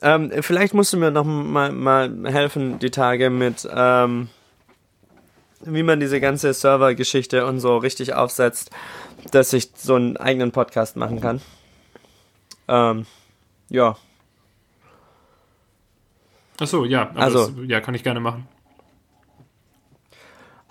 [0.00, 4.28] Ähm, vielleicht musst du mir noch mal, mal helfen, die Tage mit, ähm,
[5.64, 8.72] wie man diese ganze Server-Geschichte und so richtig aufsetzt
[9.30, 11.40] dass ich so einen eigenen Podcast machen kann.
[12.68, 13.06] Ähm,
[13.68, 13.96] ja.
[16.58, 17.10] Achso, ja.
[17.14, 18.46] also, das, ja, kann ich gerne machen.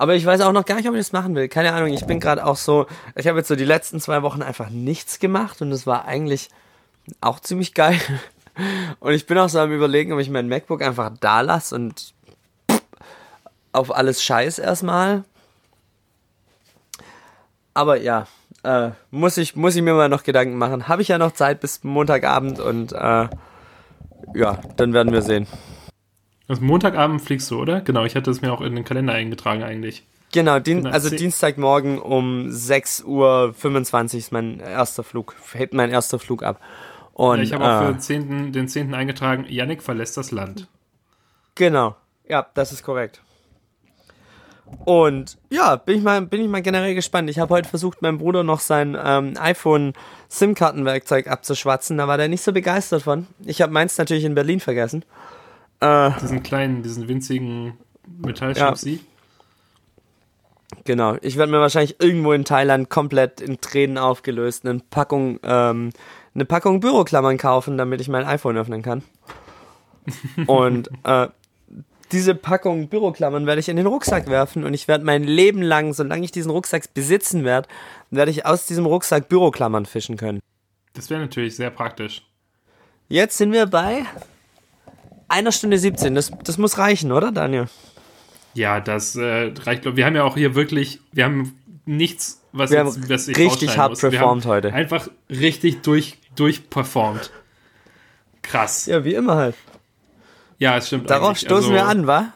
[0.01, 1.47] Aber ich weiß auch noch gar nicht, ob ich das machen will.
[1.47, 4.41] Keine Ahnung, ich bin gerade auch so, ich habe jetzt so die letzten zwei Wochen
[4.41, 6.49] einfach nichts gemacht und es war eigentlich
[7.21, 7.99] auch ziemlich geil.
[8.99, 12.13] Und ich bin auch so am überlegen, ob ich mein MacBook einfach da lasse und
[13.71, 15.23] auf alles Scheiß erstmal.
[17.73, 18.27] Aber ja,
[18.63, 20.87] äh, muss, ich, muss ich mir mal noch Gedanken machen.
[20.89, 23.29] Habe ich ja noch Zeit bis Montagabend und äh,
[24.33, 25.47] ja, dann werden wir sehen.
[26.51, 27.79] Also Montagabend fliegst du, oder?
[27.79, 30.03] Genau, ich hatte es mir auch in den Kalender eingetragen eigentlich.
[30.33, 36.43] Genau, Dien also Dienstagmorgen um 6.25 Uhr ist mein erster Flug, hebt mein erster Flug
[36.43, 36.59] ab.
[37.13, 38.93] Und, ja, ich habe auch für den 10., den 10.
[38.93, 40.67] eingetragen, Yannick verlässt das Land.
[41.55, 41.95] Genau,
[42.27, 43.21] ja, das ist korrekt.
[44.83, 47.29] Und ja, bin ich mal, bin ich mal generell gespannt.
[47.29, 49.93] Ich habe heute versucht, meinem Bruder noch sein ähm, iPhone
[50.27, 51.97] SIM-Kartenwerkzeug abzuschwatzen.
[51.97, 53.27] Da war der nicht so begeistert von.
[53.45, 55.05] Ich habe meins natürlich in Berlin vergessen.
[55.81, 57.73] Äh, diesen kleinen, diesen winzigen
[58.23, 58.99] Metallschnipsi.
[60.85, 65.91] Genau, ich werde mir wahrscheinlich irgendwo in Thailand komplett in Tränen aufgelöst eine Packung, ähm,
[66.33, 69.03] eine Packung Büroklammern kaufen, damit ich mein iPhone öffnen kann.
[70.47, 71.27] Und äh,
[72.11, 75.93] diese Packung Büroklammern werde ich in den Rucksack werfen und ich werde mein Leben lang,
[75.93, 77.69] solange ich diesen Rucksack besitzen werde,
[78.09, 80.41] werde ich aus diesem Rucksack Büroklammern fischen können.
[80.93, 82.23] Das wäre natürlich sehr praktisch.
[83.07, 84.03] Jetzt sind wir bei
[85.31, 86.15] einer Stunde 17.
[86.15, 87.67] Das, das muss reichen, oder, Daniel?
[88.53, 89.95] Ja, das äh, reicht.
[89.95, 91.55] Wir haben ja auch hier wirklich, wir haben
[91.85, 94.01] nichts, was, wir jetzt, was ich richtig hart muss.
[94.01, 94.73] performt heute.
[94.73, 97.31] Einfach richtig durch, durchperformt.
[98.41, 98.85] Krass.
[98.85, 99.55] Ja, wie immer halt.
[100.57, 101.09] Ja, es stimmt.
[101.09, 102.33] Darauf stoßen also, wir an, wa?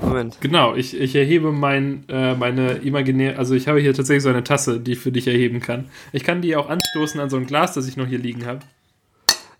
[0.00, 0.40] Moment.
[0.40, 4.44] Genau, ich, ich erhebe mein, äh, meine imaginär, also ich habe hier tatsächlich so eine
[4.44, 5.90] Tasse, die ich für dich erheben kann.
[6.12, 8.60] Ich kann die auch anstoßen an so ein Glas, das ich noch hier liegen habe.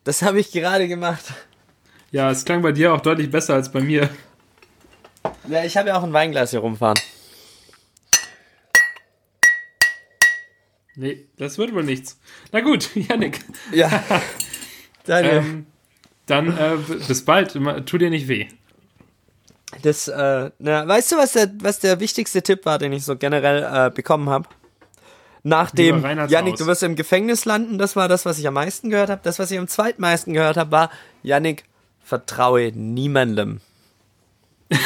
[0.05, 1.25] Das habe ich gerade gemacht.
[2.11, 4.09] Ja, es klang bei dir auch deutlich besser als bei mir.
[5.47, 6.99] Ja, ich habe ja auch ein Weinglas hier rumfahren.
[10.97, 12.19] Nee, das wird wohl nichts.
[12.51, 13.41] Na gut, Yannick.
[13.73, 14.03] Ja.
[15.11, 15.65] Ähm,
[16.27, 17.57] dann äh, bis bald.
[17.87, 18.47] Tu dir nicht weh.
[19.81, 23.17] Das, äh, na, weißt du, was der, was der wichtigste Tipp war, den ich so
[23.17, 24.51] generell äh, bekommen habe?
[25.43, 29.09] Nachdem, Janik, du wirst im Gefängnis landen, das war das, was ich am meisten gehört
[29.09, 29.23] habe.
[29.25, 30.91] Das, was ich am zweitmeisten gehört habe, war,
[31.23, 31.65] Janik,
[32.09, 33.61] vertraue niemandem.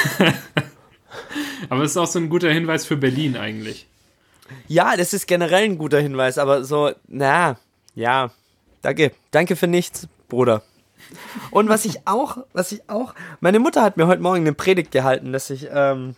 [1.68, 3.86] aber es ist auch so ein guter Hinweis für Berlin eigentlich.
[4.66, 7.58] Ja, das ist generell ein guter Hinweis, aber so, na,
[7.94, 8.32] ja,
[8.82, 9.12] danke.
[9.30, 10.62] Danke für nichts, Bruder.
[11.52, 14.90] Und was ich auch, was ich auch, meine Mutter hat mir heute Morgen eine Predigt
[14.90, 16.16] gehalten, dass ich, ähm,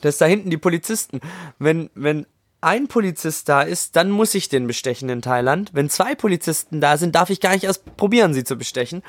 [0.00, 1.20] dass da hinten die Polizisten,
[1.60, 2.26] wenn, wenn
[2.60, 5.70] ein Polizist da ist, dann muss ich den bestechen in Thailand.
[5.74, 9.02] Wenn zwei Polizisten da sind, darf ich gar nicht erst probieren, sie zu bestechen.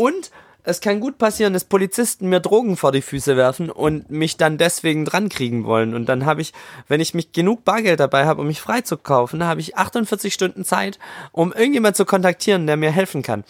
[0.00, 0.30] Und
[0.62, 4.56] es kann gut passieren, dass Polizisten mir Drogen vor die Füße werfen und mich dann
[4.56, 5.92] deswegen dran kriegen wollen.
[5.92, 6.54] Und dann habe ich,
[6.88, 10.32] wenn ich mich genug Bargeld dabei habe, um mich frei zu kaufen, habe ich 48
[10.32, 10.98] Stunden Zeit,
[11.32, 13.44] um irgendjemand zu kontaktieren, der mir helfen kann.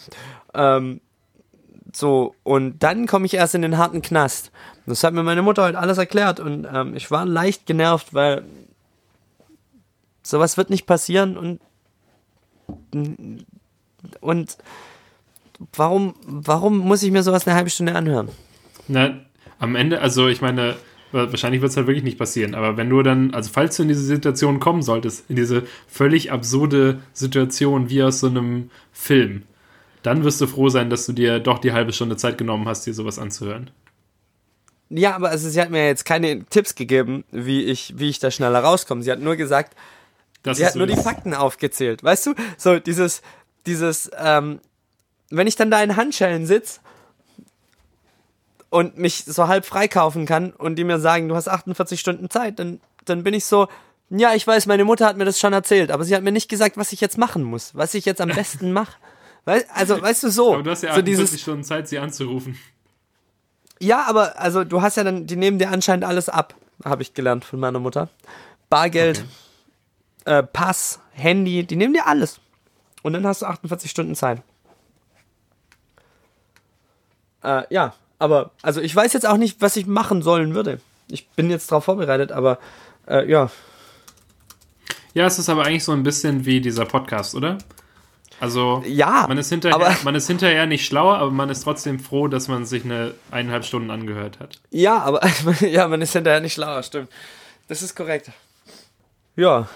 [0.53, 0.99] Ähm,
[1.93, 4.51] so, und dann komme ich erst in den harten Knast.
[4.85, 8.43] Das hat mir meine Mutter heute alles erklärt und ähm, ich war leicht genervt, weil
[10.21, 11.61] sowas wird nicht passieren und
[14.19, 14.57] und
[15.75, 18.29] warum warum muss ich mir sowas eine halbe Stunde anhören?
[18.87, 19.19] Na,
[19.59, 20.75] am Ende, also ich meine,
[21.11, 23.89] wahrscheinlich wird es halt wirklich nicht passieren, aber wenn du dann, also falls du in
[23.89, 29.43] diese Situation kommen solltest, in diese völlig absurde Situation wie aus so einem Film,
[30.03, 32.85] dann wirst du froh sein, dass du dir doch die halbe Stunde Zeit genommen hast,
[32.85, 33.69] dir sowas anzuhören.
[34.89, 38.29] Ja, aber also, sie hat mir jetzt keine Tipps gegeben, wie ich, wie ich da
[38.29, 39.03] schneller rauskomme.
[39.03, 39.75] Sie hat nur gesagt,
[40.43, 42.03] das sie hat so nur die Fakten aufgezählt.
[42.03, 43.21] Weißt du, so dieses,
[43.65, 44.59] dieses, ähm,
[45.31, 46.79] wenn ich dann da in Handschellen sitze
[48.69, 52.59] und mich so halb freikaufen kann und die mir sagen, du hast 48 Stunden Zeit,
[52.59, 53.67] dann, dann bin ich so,
[54.09, 56.49] ja, ich weiß, meine Mutter hat mir das schon erzählt, aber sie hat mir nicht
[56.49, 58.93] gesagt, was ich jetzt machen muss, was ich jetzt am besten mache.
[59.73, 60.53] Also, weißt du so.
[60.53, 62.57] Aber du hast ja so dieses, Stunden Zeit, sie anzurufen.
[63.79, 66.53] Ja, aber also du hast ja dann, die nehmen dir anscheinend alles ab,
[66.85, 68.09] habe ich gelernt von meiner Mutter.
[68.69, 69.25] Bargeld,
[70.23, 70.37] okay.
[70.37, 72.39] äh, Pass, Handy, die nehmen dir alles.
[73.01, 74.43] Und dann hast du 48 Stunden Zeit.
[77.43, 80.79] Äh, ja, aber also ich weiß jetzt auch nicht, was ich machen sollen würde.
[81.07, 82.59] Ich bin jetzt darauf vorbereitet, aber
[83.07, 83.49] äh, ja.
[85.13, 87.57] Ja, es ist aber eigentlich so ein bisschen wie dieser Podcast, oder?
[88.41, 92.27] Also ja, man ist, hinterher, man ist hinterher nicht schlauer, aber man ist trotzdem froh,
[92.27, 94.59] dass man sich eine eineinhalb Stunden angehört hat.
[94.71, 95.21] Ja, aber
[95.61, 97.09] ja, man ist hinterher nicht schlauer, stimmt.
[97.67, 98.31] Das ist korrekt.
[99.35, 99.67] Ja.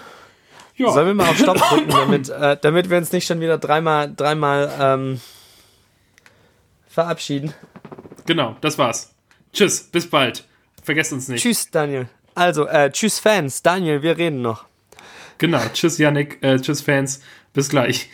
[0.76, 0.90] ja.
[0.90, 4.12] Sollen wir mal auf Stopp drücken, damit, äh, damit wir uns nicht schon wieder dreimal,
[4.12, 5.20] dreimal ähm,
[6.96, 7.52] verabschieden?
[8.24, 9.14] Genau, das war's.
[9.52, 10.48] Tschüss, bis bald.
[10.82, 11.42] Vergesst uns nicht.
[11.42, 12.08] Tschüss, Daniel.
[12.34, 13.62] Also, äh, tschüss Fans.
[13.62, 14.64] Daniel, wir reden noch.
[15.36, 17.20] Genau, tschüss Yannick, äh, tschüss Fans.
[17.52, 18.08] Bis gleich.